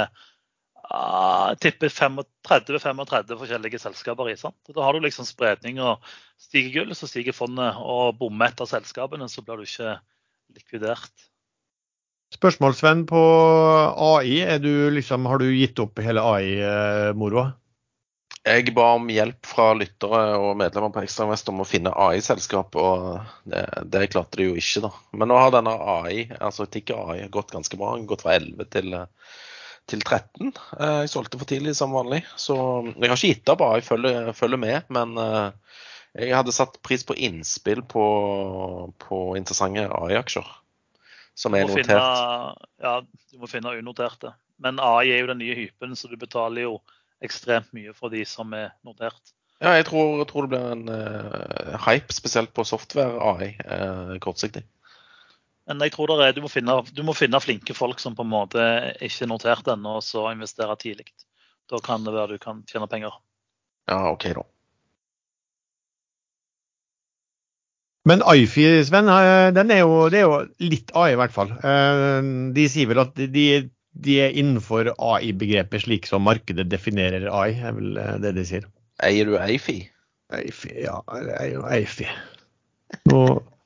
[0.87, 4.37] uh, tipper 35-35 forskjellige selskaper i.
[4.39, 4.59] sant?
[4.71, 5.81] Da har du liksom spredning.
[5.83, 6.05] og
[6.41, 7.79] Stiger gull, så stiger fondet.
[7.81, 9.97] Og bommer et av selskapene, så blir du ikke
[10.55, 11.27] likvidert.
[12.37, 13.21] Spørsmål, Sven, på
[13.97, 14.59] AI.
[14.59, 17.53] Du liksom, har du gitt opp hele AI-moroa?
[18.47, 23.17] Jeg ba om hjelp fra lyttere og medlemmer på Ekstrainvest om å finne AI-selskap, og
[23.49, 24.91] det, det, klarte de jo ikke, da.
[25.17, 27.95] Men nå har denne AI, altså Ticker AI, gått ganske bra.
[28.07, 28.99] Gått fra 11 til,
[29.91, 30.53] til 13.
[30.53, 32.59] Eh, jeg solgte for tidlig som vanlig, så
[32.93, 34.93] jeg har ikke gitt opp AI, følger, følger med.
[34.95, 35.81] Men eh,
[36.21, 38.07] jeg hadde satt pris på innspill på,
[39.09, 40.55] på interessante AI-aksjer
[41.37, 41.87] som er notert.
[41.87, 42.99] Finne, ja,
[43.33, 44.33] du må finne unoterte.
[44.63, 46.79] Men AI er jo den nye hypen, så du betaler jo
[47.25, 49.35] ekstremt mye for de som er notert.
[49.61, 54.19] Ja, jeg tror, jeg tror det blir en uh, hype, spesielt på software-AI, uh, eh,
[54.21, 54.67] kortsiktig.
[55.67, 58.33] Men jeg tror er, du, må finne, du, må finne, flinke folk som på en
[58.33, 58.67] måte
[59.01, 61.09] ikke er notert ennå, og så investere tidlig.
[61.73, 63.17] Da kan det være du kan tjene penger.
[63.89, 64.45] Ja, OK, da.
[68.07, 71.51] Men Ifi, Sven, eh, den er jo, det er jo litt AI i hvert fall.
[72.55, 73.47] De sier vel at de
[73.97, 78.67] de er innenfor AI-begrepet slik som markedet definerer AI, er vel eh, det de sier.
[79.05, 79.79] Eier du Eifi?
[80.37, 80.99] Eifi, ja.
[81.13, 82.09] Jeg eier jo Eifi.
[83.11, 83.23] Nå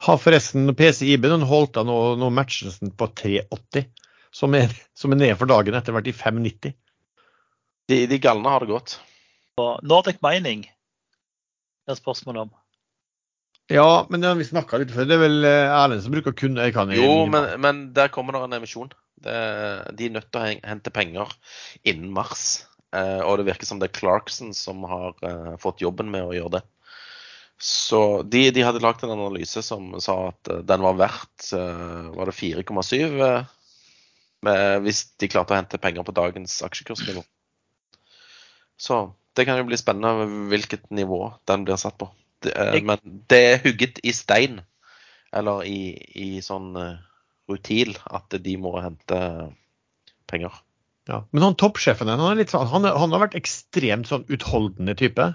[0.06, 3.88] har forresten PCIB den holdt av nå, nå matchen på 380,
[4.34, 6.76] som er, som er nede for dagen etter hvert i 590.
[7.90, 8.98] De, de galne har det godt.
[9.84, 12.50] Nordic Mining det er spørsmålet om.
[13.70, 15.06] Ja, men vi snakka litt før.
[15.06, 16.90] Det er vel eh, Erlend som bruker kun Øykan?
[16.96, 18.90] Jo, men, men, der kommer det en emisjon.
[19.20, 19.36] Det,
[19.94, 21.30] de er nødt til å hente penger
[21.84, 22.64] innen mars.
[22.96, 26.34] Eh, og det virker som det er Clarkson som har eh, fått jobben med å
[26.34, 26.64] gjøre det.
[27.60, 32.06] Så de, de hadde lagd en analyse som sa at uh, den var verdt eh,
[32.16, 33.42] var det 4,7 uh,
[34.80, 37.20] hvis de klarte å hente penger på dagens aksjekursnivå.
[38.80, 39.02] Så
[39.36, 42.08] det kan jo bli spennende hvilket nivå den blir satt på.
[42.46, 44.60] Det, men det er hugget i stein,
[45.36, 46.72] eller i, i sånn
[47.50, 49.20] rutil at de må hente
[50.30, 50.54] penger.
[51.10, 55.32] Ja, Men han toppsjefen han, sånn, han, han, har vært ekstremt sånn utholdende type.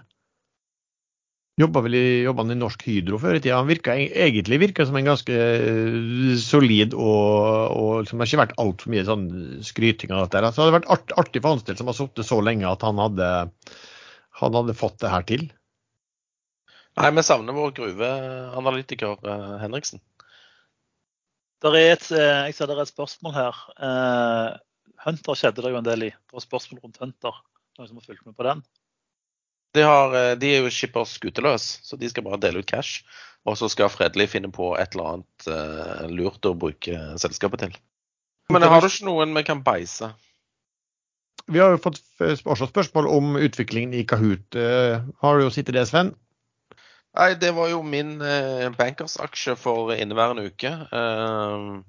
[1.60, 3.58] Jobba vel i, jobbet i Norsk Hydro før i tida.
[3.62, 8.58] Han virka, egentlig virka som en ganske eh, solid og, og som har ikke vært
[8.62, 9.28] altfor mye sånn
[9.64, 10.52] skryting av dette.
[10.52, 13.00] Så det hadde vært art, artig for ansatte som har sittet så lenge at han
[13.00, 13.30] hadde,
[14.42, 15.48] han hadde fått det her til.
[16.96, 20.00] Nei, vi savner vår gruveanalytiker eh, Henriksen.
[21.64, 23.60] Der er et, eh, jeg ser det er et spørsmål her.
[23.76, 24.56] Uh,
[25.04, 26.12] Hunter skjedde det jo en del i.
[26.16, 27.42] Det var spørsmål rundt Hunter.
[27.76, 28.64] Noen som har fulgt med på den?
[29.76, 33.04] De, har, eh, de er jo skipper skuteløs, så de skal bare dele ut cash.
[33.46, 37.76] Og så skal Fredelig finne på et eller annet lurt å bruke selskapet til.
[38.50, 40.10] Men har du ikke noen vi kan beise?
[41.46, 44.58] Vi har jo fått også spørsmål om utviklingen i Kahoot.
[45.22, 46.16] Har du jo sittet det, Sven?
[47.16, 50.68] Nei, det var jo min eh, bankersaksje for inneværende uke.
[50.68, 51.84] Eh,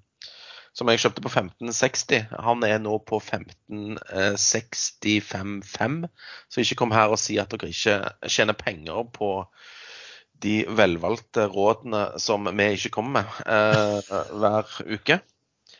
[0.76, 2.26] som jeg kjøpte på 1560.
[2.46, 6.06] Han er nå på 1565,5.
[6.52, 7.96] Så ikke kom her og si at dere ikke
[8.28, 9.28] tjener penger på
[10.44, 14.00] de velvalgte rådene som vi ikke kommer med eh,
[14.36, 15.16] hver uke.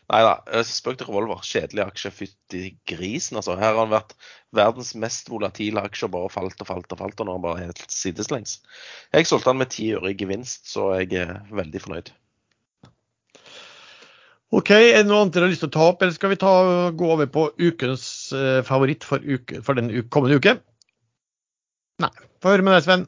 [0.07, 1.41] Nei da, spøk til revolver.
[1.43, 2.12] Kjedelig aksje.
[2.15, 3.57] Fytti grisen, altså.
[3.59, 4.15] Her har han vært
[4.55, 7.65] verdens mest volatile aksjer, bare falt og falt og falt, og nå er han bare
[7.65, 8.61] helt sideslengs.
[9.16, 12.12] Jeg solgte han med ti øre i gevinst, så jeg er veldig fornøyd.
[14.55, 16.39] OK, er det noe annet dere har lyst til å ta opp, eller skal vi
[16.39, 16.55] ta,
[16.95, 20.55] gå over på ukens uh, favoritt for, uke, for den kommende uke?
[22.05, 22.12] Nei.
[22.45, 23.07] Få høre med deg, Sven.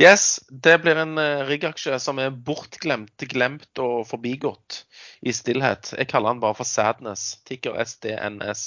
[0.00, 4.84] Yes, det blir en uh, riggaksje som er bortglemt, glemt og forbigått
[5.20, 5.90] i stillhet.
[5.92, 7.34] Jeg kaller den bare for Sadness.
[7.44, 8.62] Ticker SDNS.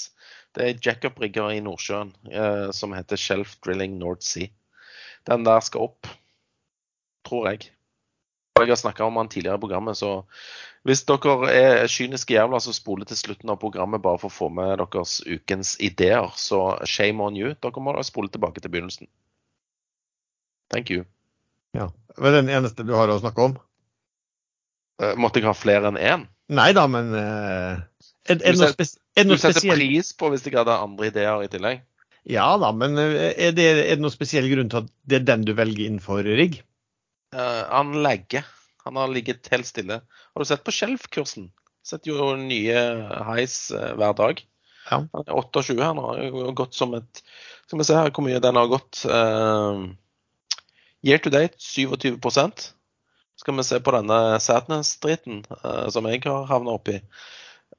[0.54, 4.52] Det er jackup-rigger i Nordsjøen eh, som heter Shelf Drilling North Sea.
[5.26, 6.10] Den der skal opp,
[7.26, 7.72] tror jeg.
[8.60, 10.12] Jeg har snakka om den tidligere i programmet, så
[10.86, 14.52] hvis dere er kyniske jævler som spoler til slutten av programmet bare for å få
[14.54, 17.56] med deres ukens ideer, så shame on you.
[17.58, 19.10] Dere må da spole tilbake til begynnelsen.
[20.70, 21.10] Thank you.
[21.74, 21.90] Ja.
[22.18, 23.56] Men den eneste du har å snakke om?
[25.02, 26.28] Uh, måtte jeg ha flere enn én?
[26.54, 27.82] Nei da, men uh,
[28.30, 28.98] er, er, spes?
[29.18, 31.82] Du setter pris på hvis jeg hadde andre ideer i tillegg?
[32.30, 35.26] Ja da, men eh, er det, er det noen spesiell grunn til at det er
[35.28, 36.62] den du velger innenfor rigg?
[37.36, 38.46] Uh, han legger.
[38.86, 40.00] Han har ligget helt stille.
[40.06, 41.50] Har du sett på Skjelf-kursen?
[41.84, 42.80] Setter jo nye
[43.28, 44.40] highs hver dag.
[44.88, 45.02] Ja.
[45.02, 46.06] Han er 28 her nå.
[46.16, 47.24] Har gått som et
[47.66, 49.04] Skal vi se her hvor mye den har gått.
[49.04, 49.92] Uh,
[51.04, 52.74] Year to date 27%
[53.36, 57.00] Skal vi se på denne sadness-driten uh, som jeg har havna oppi.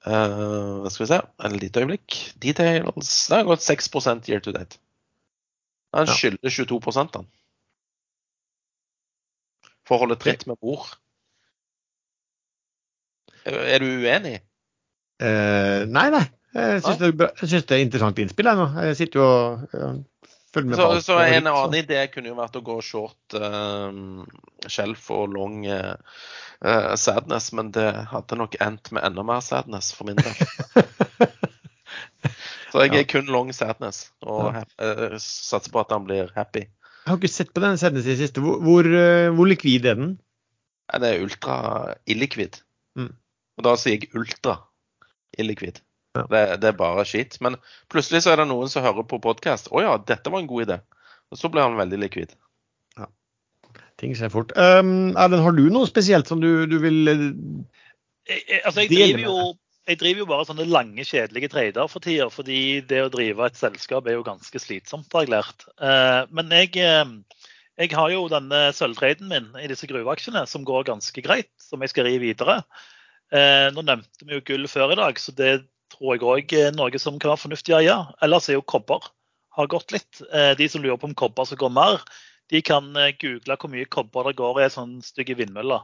[0.05, 2.17] Uh, skal vi se, en lite øyeblikk.
[2.43, 4.81] Details Det har gått 6% year to date.
[5.95, 6.81] Den skylder 22
[7.15, 7.29] han.
[9.87, 10.89] For å holde tritt med mor.
[13.47, 14.41] Er du uenig?
[15.23, 16.25] Uh, nei, nei.
[16.55, 18.49] Jeg syns det, det, er interessant innspill.
[18.51, 18.67] Jeg, nå.
[18.89, 20.03] jeg sitter jo og
[20.55, 21.05] følg med Så, på alt.
[21.07, 24.25] så en annen idé kunne jo vært å gå short uh,
[24.71, 30.09] shelf og long eh, sadness, men det hadde nok endt med enda mer sadness for
[30.09, 30.35] min del.
[32.75, 34.63] Så jeg er kun long sadness og Ja.
[34.83, 36.65] eh, satser på at han blir happy.
[37.05, 38.41] Jeg har ikke sett på denne sadness i det siste.
[38.43, 38.89] Hvor, hvor,
[39.37, 40.15] hvor likvid er den?
[40.91, 41.57] Den Det er ultra
[42.11, 42.59] illikvid.
[42.99, 43.13] Mm.
[43.59, 44.57] Og da sier jeg ultra
[45.39, 45.79] illikvid.
[46.15, 46.27] Ja.
[46.31, 47.41] Det, det er bare skitt.
[47.45, 47.59] Men
[47.93, 49.73] plutselig så er det noen som hører på podkast.
[49.75, 50.81] Å ja, dette var en god idé.
[51.33, 52.35] Og så blir han veldig likvid.
[54.01, 54.55] Ting skjer fort.
[54.59, 57.29] Um, Erlend, har du noe spesielt som du, du vil eh,
[58.27, 59.37] Jeg, jeg, altså, jeg, driver jo,
[59.91, 63.61] jeg driver jo bare sånne lange, kjedelige trader for tida, fordi det å drive et
[63.61, 65.67] selskap er jo ganske slitsomt, har jeg lært.
[65.79, 67.45] Eh, men jeg, eh,
[67.85, 71.95] jeg har jo denne sølvtraden min i disse gruveaksjene som går ganske greit, som jeg
[71.95, 72.63] skal ri videre.
[73.35, 75.53] Eh, nå nevnte vi jo gull før i dag, så det
[75.95, 77.99] tror jeg òg er noe som kan være fornuftig å eie.
[78.27, 79.15] Ellers er jo kobber
[79.55, 80.23] har gått litt.
[80.33, 82.03] Eh, de som lurer på om kobber skal gå mer,
[82.53, 85.79] de kan eh, google hvor mye kobber det går i en sånn stygge vindmølle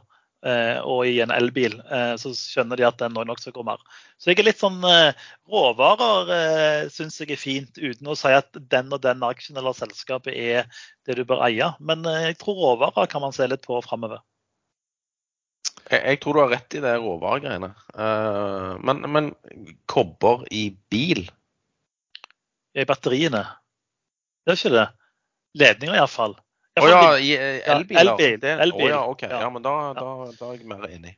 [0.45, 1.77] eh, og i en elbil.
[1.87, 3.81] Eh, så skjønner de at den nok skal gå mer.
[4.19, 5.13] Så jeg er litt sånn eh,
[5.51, 9.77] Råvarer eh, syns jeg er fint, uten å si at den og den aksjen eller
[9.77, 10.67] selskapet er
[11.07, 11.71] det du bør eie.
[11.79, 14.23] Men eh, jeg tror råvarer kan man se litt på framover.
[15.89, 17.71] Jeg, jeg tror du har rett i det råvaregreiene.
[17.95, 19.29] Uh, men, men
[19.91, 21.25] kobber i bil
[22.77, 23.41] I batteriene.
[24.45, 24.85] Det er ikke det.
[25.59, 26.37] Ledninger iallfall.
[26.79, 28.13] Å ja, i eh, Ja, elbiler?
[28.13, 29.25] elbil, Det- elbil, Å ja, OK.
[29.27, 29.49] ja.
[29.51, 30.05] Men da, da,
[30.37, 31.17] da er jeg mer enig.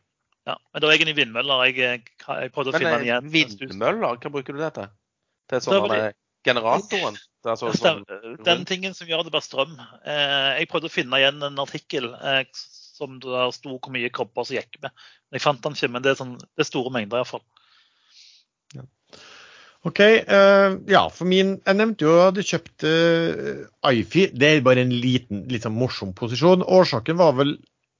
[0.50, 1.62] Ja, men da er jeg inne i vindmøller.
[1.70, 3.30] Jeg, eh, jeg prøvde å Men finne den igjen.
[3.36, 4.90] vindmøller, hva bruker du det til?
[5.54, 5.94] Til sånn
[6.44, 7.20] generatoren?
[7.44, 8.04] Det sånn,
[8.44, 9.78] Den tingen som gjør det bare strøm.
[10.04, 12.44] Eh, jeg prøvde å finne igjen en artikkel eh,
[12.94, 14.94] som det sto hvor mye kobber som gikk med.
[15.30, 17.44] Men Jeg fant den ikke, men det er, sånn, det er store mengder iallfall.
[19.84, 20.00] OK.
[20.00, 24.30] Uh, ja, for min Jeg nevnte jo at jeg hadde kjøpt uh, Ifi.
[24.32, 26.64] Det er bare en liten, litt sånn morsom posisjon.
[26.64, 27.58] Årsaken var vel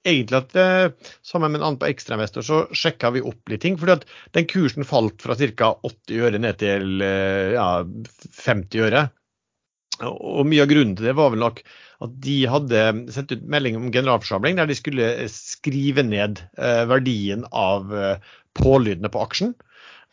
[0.08, 3.76] egentlig at uh, sammen med en annen på ekstrainvestor så sjekka vi opp litt ting.
[3.80, 4.08] fordi at
[4.38, 5.74] den kursen falt fra ca.
[5.84, 7.68] 80 øre ned til uh, ja,
[8.46, 9.06] 50 øre.
[10.02, 11.62] Og mye av grunnen til det var vel nok
[12.04, 12.80] at de hadde
[13.14, 19.12] sendt ut melding om generalforsamling der de skulle skrive ned eh, verdien av eh, pålydene
[19.14, 19.54] på aksjen.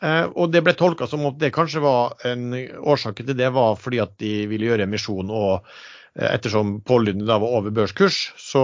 [0.01, 3.75] Eh, og det ble tolka som at det kanskje var en årsak til det var
[3.79, 5.67] fordi at de ville gjøre emisjon og
[6.15, 8.63] eh, ettersom pålydene da var over børskurs, så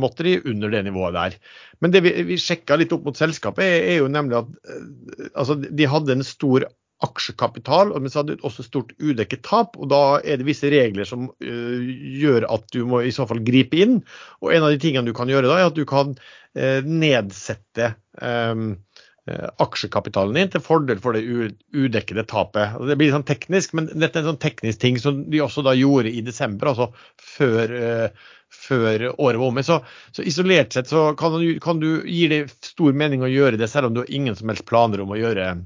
[0.00, 1.38] måtte de under det nivået der.
[1.80, 5.56] Men det vi, vi sjekka litt opp mot selskapet, er, jo nemlig at eh, altså,
[5.64, 6.68] de hadde en stor
[7.04, 9.76] aksjekapital, men så hadde du også stort udekket tap.
[9.76, 11.82] og Da er det visse regler som uh,
[12.16, 14.00] gjør at du må i så fall gripe inn.
[14.40, 17.94] og En av de tingene du kan gjøre da, er at du kan uh, nedsette
[18.22, 18.76] um,
[19.26, 21.24] aksjekapitalen din til fordel for det
[21.74, 22.76] udekkede tapet.
[22.86, 25.72] Det blir sånn teknisk, men dette er en sånn teknisk ting som de også da
[25.74, 27.74] gjorde i desember, altså før,
[28.54, 29.66] før året var omme.
[29.66, 29.80] Så,
[30.14, 33.66] så isolert sett så kan du, kan du gi det stor mening å gjøre det,
[33.72, 35.56] selv om du har ingen som helst planer om å gjøre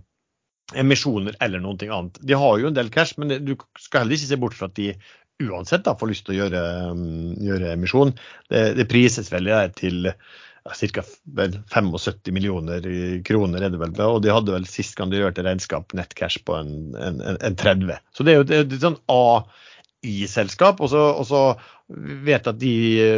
[0.78, 2.20] emisjoner eller noe annet.
[2.20, 4.76] De har jo en del cash, men du skal heller ikke se bort fra at
[4.78, 4.92] de
[5.40, 8.14] uansett da, får lyst til å gjøre, um, gjøre emisjon.
[8.52, 10.10] Det, det prises vel der til
[10.68, 11.04] ca.
[11.72, 12.84] 75 millioner
[13.24, 16.58] kroner, er det vel, og de hadde vel sist gang de gjorde regnskap nettcash på
[16.58, 17.96] en, en, en, en 30.
[18.12, 18.76] Så det er jo det er jo et
[20.00, 20.80] sånn AI-selskap.
[20.80, 21.42] Og så, og så
[21.88, 22.74] vet jeg at de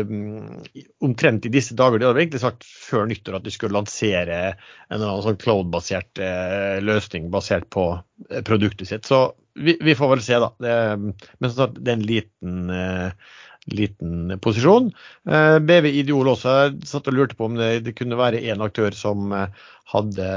[0.08, 0.62] um,
[1.00, 4.96] omtrent i disse dager, de hadde egentlig sagt før nyttår at de skulle lansere en
[4.96, 8.00] eller annen sånn cloud-basert eh, løsning basert på
[8.30, 9.06] eh, produktet sitt.
[9.06, 10.52] Så vi, vi får vel se, da.
[10.58, 10.76] Det,
[11.38, 13.34] men sånn at det er en liten, eh,
[13.70, 14.90] liten posisjon.
[15.28, 16.54] Eh, BV Ideol også
[16.88, 19.62] satt og lurte på om det, det kunne være en aktør som eh,
[19.92, 20.28] hadde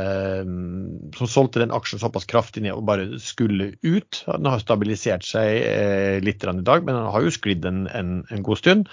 [0.45, 4.21] mm, som solgte den aksjen såpass kraftig ned og bare skulle ut.
[4.27, 8.17] Den har stabilisert seg eh, litt i dag, men den har jo sklidd en, en,
[8.29, 8.89] en god stund.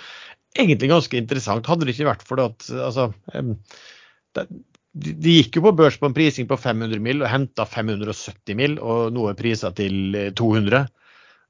[0.57, 1.69] Egentlig ganske interessant.
[1.69, 3.11] Hadde det ikke vært for det at altså,
[4.37, 4.47] det,
[4.93, 7.23] de gikk jo på børs på en prising på 500 mill.
[7.25, 8.79] og henta 570 mill.
[8.79, 10.85] og noe priser til eh, 200.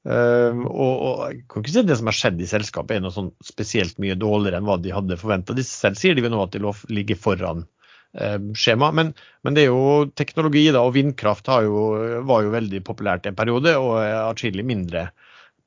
[0.02, 3.04] Um, og, og jeg kan ikke si at det som har skjedd i selskapet er
[3.04, 5.54] noe sånn spesielt mye dårligere enn hva de hadde forventa.
[5.66, 9.12] Selv sier de jo nå at de ligger foran um, skjema, men,
[9.46, 11.84] men det er jo teknologi, da, og vindkraft jo,
[12.26, 15.10] var jo veldig populært en periode, og er atskillig mindre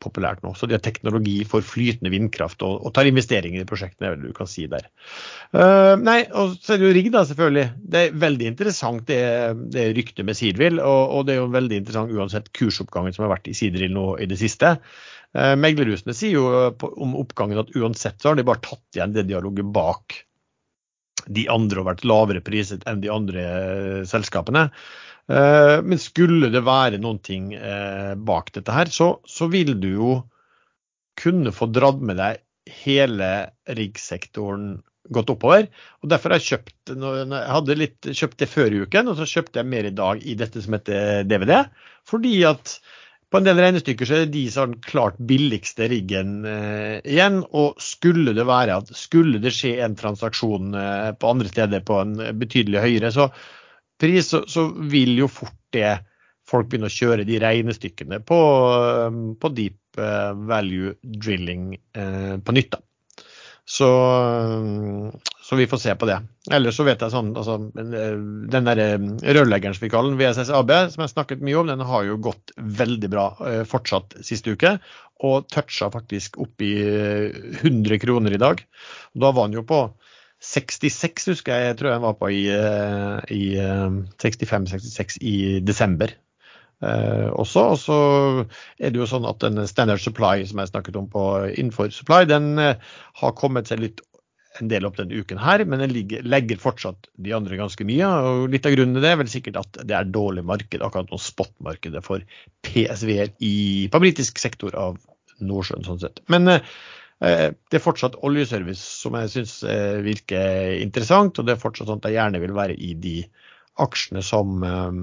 [0.03, 0.53] populært nå.
[0.57, 4.31] Så de har teknologi for flytende vindkraft og, og tar investeringer i prosjektene, er det
[4.31, 4.87] du kan si der.
[5.55, 7.65] Uh, nei, og så er det jo rigg, da, selvfølgelig.
[7.95, 9.23] Det er veldig interessant det,
[9.73, 13.35] det ryktet med Seadrill, og, og det er jo veldig interessant uansett kursoppgangen som har
[13.37, 14.75] vært i Sidril nå i det siste.
[15.35, 19.15] Uh, Meglerhusene sier jo på, om oppgangen at uansett så har de bare tatt igjen
[19.15, 20.23] det de har ligget bak
[21.25, 24.67] de andre og vært lavere priset enn de andre eh, selskapene.
[25.31, 29.89] Eh, men skulle det være noen ting eh, bak dette her, så, så vil du
[29.95, 30.09] jo
[31.19, 32.43] kunne få dratt med deg
[32.83, 33.31] hele
[33.77, 34.75] riggsektoren
[35.13, 35.67] gått oppover.
[36.01, 39.27] og Derfor har jeg kjøpt jeg hadde litt, kjøpt det før i uken, og så
[39.29, 41.65] kjøpte jeg mer i dag i dette som heter DVD.
[42.09, 42.77] Fordi at
[43.33, 46.97] på en del regnestykker så er det de som har den klart billigste riggen eh,
[47.01, 47.41] igjen.
[47.57, 52.01] Og skulle det være at skulle det skje en transaksjon eh, på andre steder på
[52.03, 53.29] en betydelig høyere så
[54.01, 55.97] pris, så, så vil jo fort det
[56.49, 58.39] folk begynne å kjøre de regnestykkene på,
[58.79, 62.75] eh, på deep eh, value drilling eh, på nytt.
[62.75, 62.81] da.
[63.65, 63.87] Så,
[65.41, 66.19] så, vi får se på det.
[66.53, 68.81] Ellers så vet jeg sånn altså, Den der
[69.25, 72.19] rørleggeren som vi kaller den, VSS AB, som jeg snakket mye om, den har jo
[72.27, 73.23] gått veldig bra
[73.65, 74.75] fortsatt siste uke.
[75.25, 76.75] Og toucha faktisk opp i
[77.63, 78.61] 100 kroner i dag.
[79.17, 79.81] Da var den jo på
[80.45, 82.43] 66, husker jeg, tror jeg var på i,
[83.33, 83.43] i
[84.21, 85.35] 65-66 i
[85.65, 86.13] desember
[86.83, 87.63] eh, også.
[87.73, 87.99] Og så
[88.79, 91.23] er det jo sånn at den Standard Supply som jeg snakket om på
[91.53, 92.91] Innenfor Supply, den eh,
[93.21, 94.03] har kommet seg litt
[94.61, 98.07] en del opp denne uken her, men den ligger, legger fortsatt de andre ganske mye.
[98.07, 101.11] og Litt av grunnen til det er vel sikkert at det er dårlig marked, akkurat
[101.11, 102.23] nå spot-markedet for
[102.63, 103.33] PSV-er
[103.91, 105.01] på britisk sektor av
[105.43, 105.83] Nordsjøen.
[105.83, 106.23] sånn sett.
[106.31, 106.75] Men eh,
[107.25, 112.01] det er fortsatt oljeservice som jeg syns eh, virker interessant, og det er fortsatt sånn
[112.03, 113.15] at jeg gjerne vil være i de
[113.81, 114.99] aksjene som eh,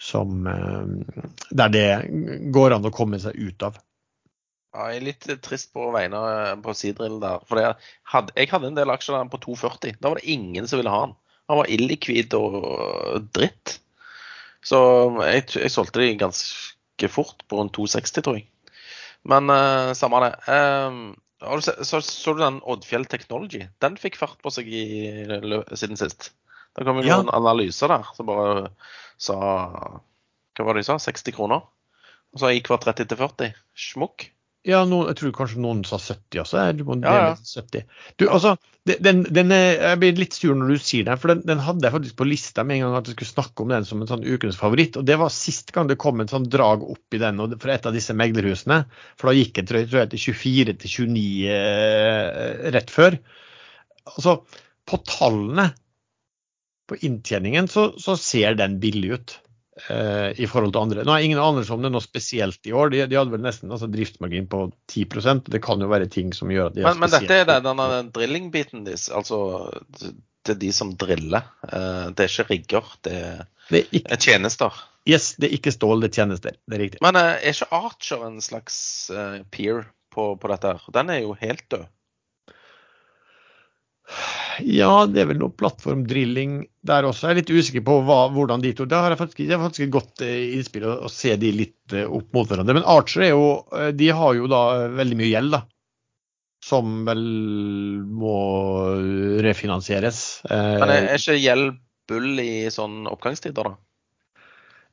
[0.00, 1.88] som, eh, der det
[2.54, 3.76] går an å komme seg ut av.
[4.72, 6.20] Ja, jeg er litt trist på vegne
[6.64, 7.42] på Sidrill der.
[7.48, 7.74] For jeg
[8.12, 9.98] hadde, jeg hadde en del aksjer der på 2,40.
[10.00, 11.16] Da var det ingen som ville ha den.
[11.50, 13.80] Han var illikvid og dritt.
[14.62, 14.78] Så
[15.26, 18.46] jeg, jeg solgte de ganske fort på en 2,60, tror jeg.
[19.28, 20.32] Men uh, samme det.
[20.46, 21.02] Um,
[21.40, 23.64] så, så, så, du den Oddfjell Technology?
[23.80, 24.84] Den fikk fart på seg i,
[25.72, 26.32] siden sist.
[26.76, 27.18] Det kom jo ja.
[27.18, 28.68] noen analyser der som bare
[29.20, 30.98] sa Hva var det de sa?
[31.00, 31.64] 60 kroner?
[32.30, 33.56] Og så gikk hver 30 til 40.
[33.88, 34.28] Smukk.
[34.68, 36.62] Ja, noen, jeg tror kanskje noen sa 70 også.
[36.76, 37.30] Du må ja, ja.
[37.40, 37.86] 70.
[38.20, 41.40] Du, altså, den, den er, jeg blir litt sur når du sier den, for den,
[41.48, 43.88] den, hadde jeg faktisk på lista med en gang at jeg skulle snakke om den
[43.88, 44.98] som en sånn ukens favoritt.
[45.00, 47.88] og Det var sist gang det kom en sånn drag opp i den fra et
[47.88, 48.82] av disse meglerhusene.
[49.16, 51.26] For da gikk jeg tror jeg, tror jeg til 24 til 29
[51.56, 53.16] eh, rett før.
[54.12, 54.42] Altså,
[54.84, 55.70] på tallene
[56.90, 59.40] på inntjeningen så, så ser den billig ut
[59.88, 61.04] eh, i forhold til andre.
[61.06, 62.92] Nå har ingen anelse om det er noe spesielt i år.
[62.92, 66.52] De, de hadde vel nesten altså, driftsmargin på 10% Det kan jo være ting som
[66.52, 69.40] gjør at de er men, men dette er det, denne drilling-biten deres, altså
[70.00, 71.48] det er de som driller.
[71.68, 73.16] Eh, det er ikke rigger, det,
[73.70, 74.82] det er, ikke, er, tjenester.
[75.08, 76.58] Yes, det er ikke stål, det er tjenester.
[76.66, 77.02] Det er riktig.
[77.04, 78.76] Men eh, er ikke Archer en slags
[79.54, 80.74] peer på, på dette?
[80.76, 80.92] her?
[81.00, 81.88] Den er jo helt død.
[84.66, 87.28] Ja, det er vel noe plattformdrilling der også.
[87.28, 89.86] Jeg er litt usikker på hva, hvordan de to Det har jeg faktisk, det faktisk
[89.86, 92.76] et godt eh, innspill å, å, se de litt eh, opp mot hverandre.
[92.78, 94.62] Men Archer er jo, eh, de har jo da
[94.96, 95.62] veldig mye gjeld, da.
[96.64, 97.22] Som vel
[98.04, 98.38] må
[99.40, 100.42] refinansieres.
[100.50, 101.78] Men er ikke gjeld
[102.10, 103.78] bull i sånn oppgangstider, da?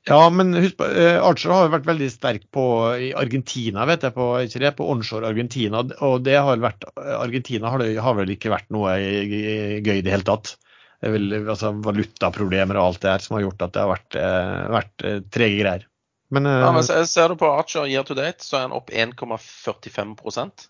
[0.07, 2.63] Ja, men husk på, eh, Archer har jo vært veldig sterk på
[3.07, 5.83] i Argentina, vet jeg, på, ikke det, på onshore Argentina.
[6.07, 10.13] Og det har vært, Argentina har, det, har vel ikke vært noe gøy i det
[10.13, 10.55] hele tatt.
[10.97, 13.91] Det er vel altså, valutaproblemer og alt det her som har gjort at det har
[13.91, 15.85] vært, eh, vært eh, trege greier.
[16.33, 20.67] Men, ja, men ser du på Archer year to date, så er han opp 1,45%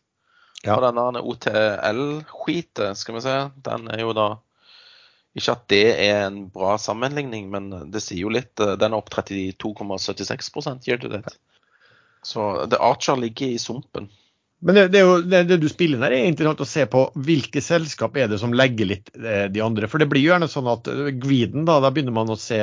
[0.66, 0.74] ja.
[0.76, 3.36] Og denne OTL-skitet, skal vi se,
[3.66, 4.28] den er jo da
[5.38, 8.54] ikke at det er en bra sammenligning, men det sier jo litt.
[8.64, 11.38] Eh, den er opp 32,76 year to date.
[12.26, 14.10] Så The Archer ligger i sumpen.
[14.60, 17.62] Men det, det, jo, det, det, du spiller der, er interessant å se på hvilke
[17.62, 19.86] selskap er det som legger litt eh, de andre.
[19.86, 22.58] For det blir jo gjerne sånn at Gviden, Greeden, da, da begynner man å se,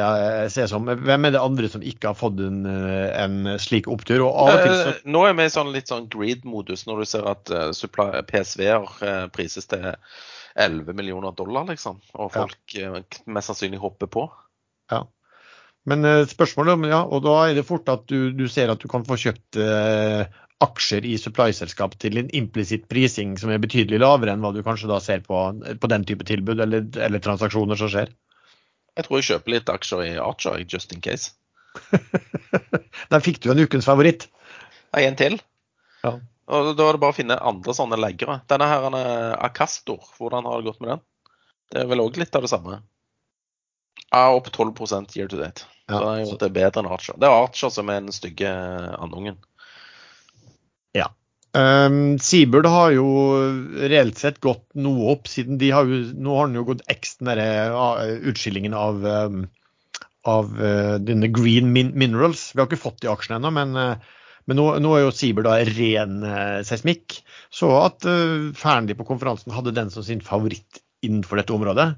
[0.50, 4.26] se som Hvem er det andre som ikke har fått en, en slik opptur?
[4.26, 4.96] Så...
[5.06, 9.70] Nå er vi i sånn, litt sånn greed-modus, når du ser at uh, PSV-er prises
[9.70, 9.92] til
[10.54, 12.00] 11 millioner dollar, liksom.
[12.14, 12.94] Og folk ja.
[12.98, 14.28] Eh, mest sannsynlig hopper på.
[14.92, 15.04] Ja.
[15.84, 18.88] Men spørsmålet spørsmålet ja, og da er det fort at du, du ser at du
[18.88, 20.24] kan få kjøpt eh,
[20.64, 24.90] aksjer i supply-selskap til en implisitt prising som er betydelig lavere enn hva du kanskje
[24.90, 25.40] da ser på,
[25.80, 28.12] på den type tilbud eller, eller, transaksjoner som skjer.
[28.94, 31.34] Jeg tror jeg kjøper litt aksjer i Archer, just in case.
[33.10, 34.28] Der fikk du en ukens favoritt.
[34.94, 35.40] Ja, en til.
[36.04, 36.16] Ja.
[36.44, 38.40] Og Da er det bare å finne andre sånne leggere.
[38.50, 41.04] Denne her er Acastor, hvordan har det gått med den?
[41.72, 42.82] Det er vel òg litt av det samme.
[44.10, 45.64] Ja, opp 12 year to date.
[45.88, 47.16] Ja, så det er jo det er bedre enn Archer.
[47.20, 48.52] Det er Archer som er den stygge
[48.98, 49.40] andungen.
[50.96, 51.10] Ja.
[51.54, 53.08] Um, Seabird har jo
[53.90, 57.18] reelt sett gått noe opp, siden de har jo, nå har den jo gått X,
[57.20, 59.44] den derre utskillingen av, um,
[60.28, 62.50] av uh, denne green min minerals.
[62.52, 64.14] Vi har ikke fått de aksjene ennå, men uh,
[64.50, 67.20] Men nå, nå er jo Siber da ren eh, seismikk.
[67.54, 71.94] Så at uh, Fearnley på konferansen hadde den som sin favoritt innenfor dette området.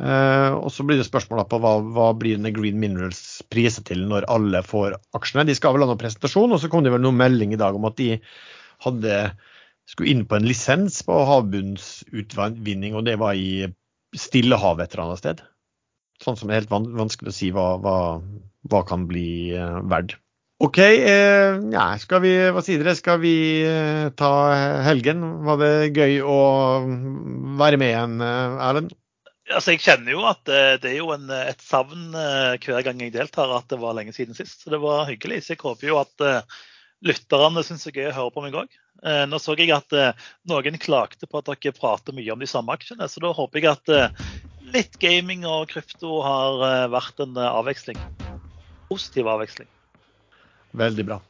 [0.00, 4.06] Uh, og så blir det spørsmål på hva, hva blir denne Green Minerals priset til
[4.08, 5.46] når alle får aksjene.
[5.50, 7.76] De skal vel ha noen presentasjon, og så kom det vel noen melding i dag
[7.76, 8.14] om at de
[8.86, 9.18] hadde
[9.90, 13.66] skulle inn på en lisens på havbunnsutvinning, og det var i
[14.16, 15.44] Stillehavet et eller annet sted.
[16.22, 17.96] Sånn som det er helt vanskelig å si hva, hva,
[18.70, 19.52] hva kan bli
[19.90, 20.21] verdt.
[20.62, 22.94] OK, eh, ja, skal vi, hva sier dere?
[22.94, 23.34] Skal vi
[23.66, 24.30] eh, ta
[24.86, 25.24] helgen?
[25.42, 26.36] Var det gøy å
[27.58, 28.92] være med igjen, eh, Erlend?
[29.50, 33.02] Altså, jeg kjenner jo at eh, det er jo en, et savn eh, hver gang
[33.02, 34.62] jeg deltar at det var lenge siden sist.
[34.62, 35.40] Så det var hyggelig.
[35.42, 36.26] Så jeg håper jo at
[37.02, 38.80] lytterne syns det er gøy å høre på meg òg.
[39.26, 39.90] Nå så jeg at
[40.46, 43.72] noen klagde på at dere prater mye om de samme aksjene, så da håper jeg
[43.74, 44.14] at
[44.70, 47.98] litt gaming og krypto har vært en avveksling.
[48.92, 49.66] Positiv avveksling.
[50.72, 51.20] Veldig bra.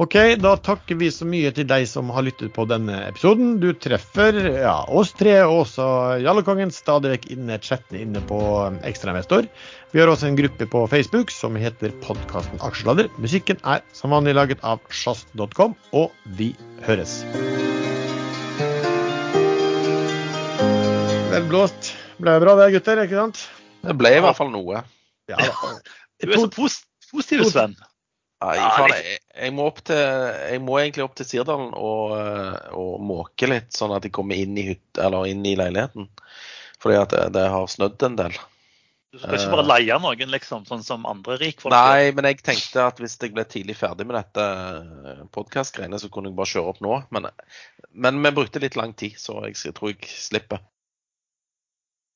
[0.00, 3.58] OK, da takker vi så mye til deg som har lyttet på denne episoden.
[3.60, 5.84] Du treffer ja, oss tre og også
[6.24, 8.40] Jallekongen stadig vekk inne chatten inne på
[8.88, 9.50] Ekstrainvestor.
[9.92, 13.12] Vi har også en gruppe på Facebook som heter podkasten Aksjeladder.
[13.20, 16.08] Musikken er som vanlig laget av sjast.com, og
[16.40, 16.54] vi
[16.88, 17.20] høres.
[21.32, 21.92] Vel blåst.
[22.22, 23.04] Ble bra det, gutter?
[23.04, 23.44] ikke sant?
[23.84, 24.86] Det ble i hvert fall noe.
[25.28, 25.36] Ja.
[26.22, 27.72] Du er så positiv, Sven.
[28.42, 33.48] Nei, jeg, jeg, må til, jeg, må egentlig opp til Sirdalen og, eh, og, måke
[33.50, 36.08] litt, sånn at jeg kommer inn i, hytt, eller inn i leiligheten.
[36.82, 38.40] Fordi at det, det har snødd en del.
[39.12, 42.86] Du skal ikke bare leie noen, liksom, sånn som andre rikfolk Nei, men jeg tenkte
[42.88, 46.72] at hvis jeg ble tidlig ferdig med dette eh, podkast-greiene, så kunne jeg bare kjøre
[46.72, 46.98] opp nå.
[47.12, 47.28] Men,
[47.92, 50.64] men vi brukte litt lang tid, så jeg tror jeg slipper.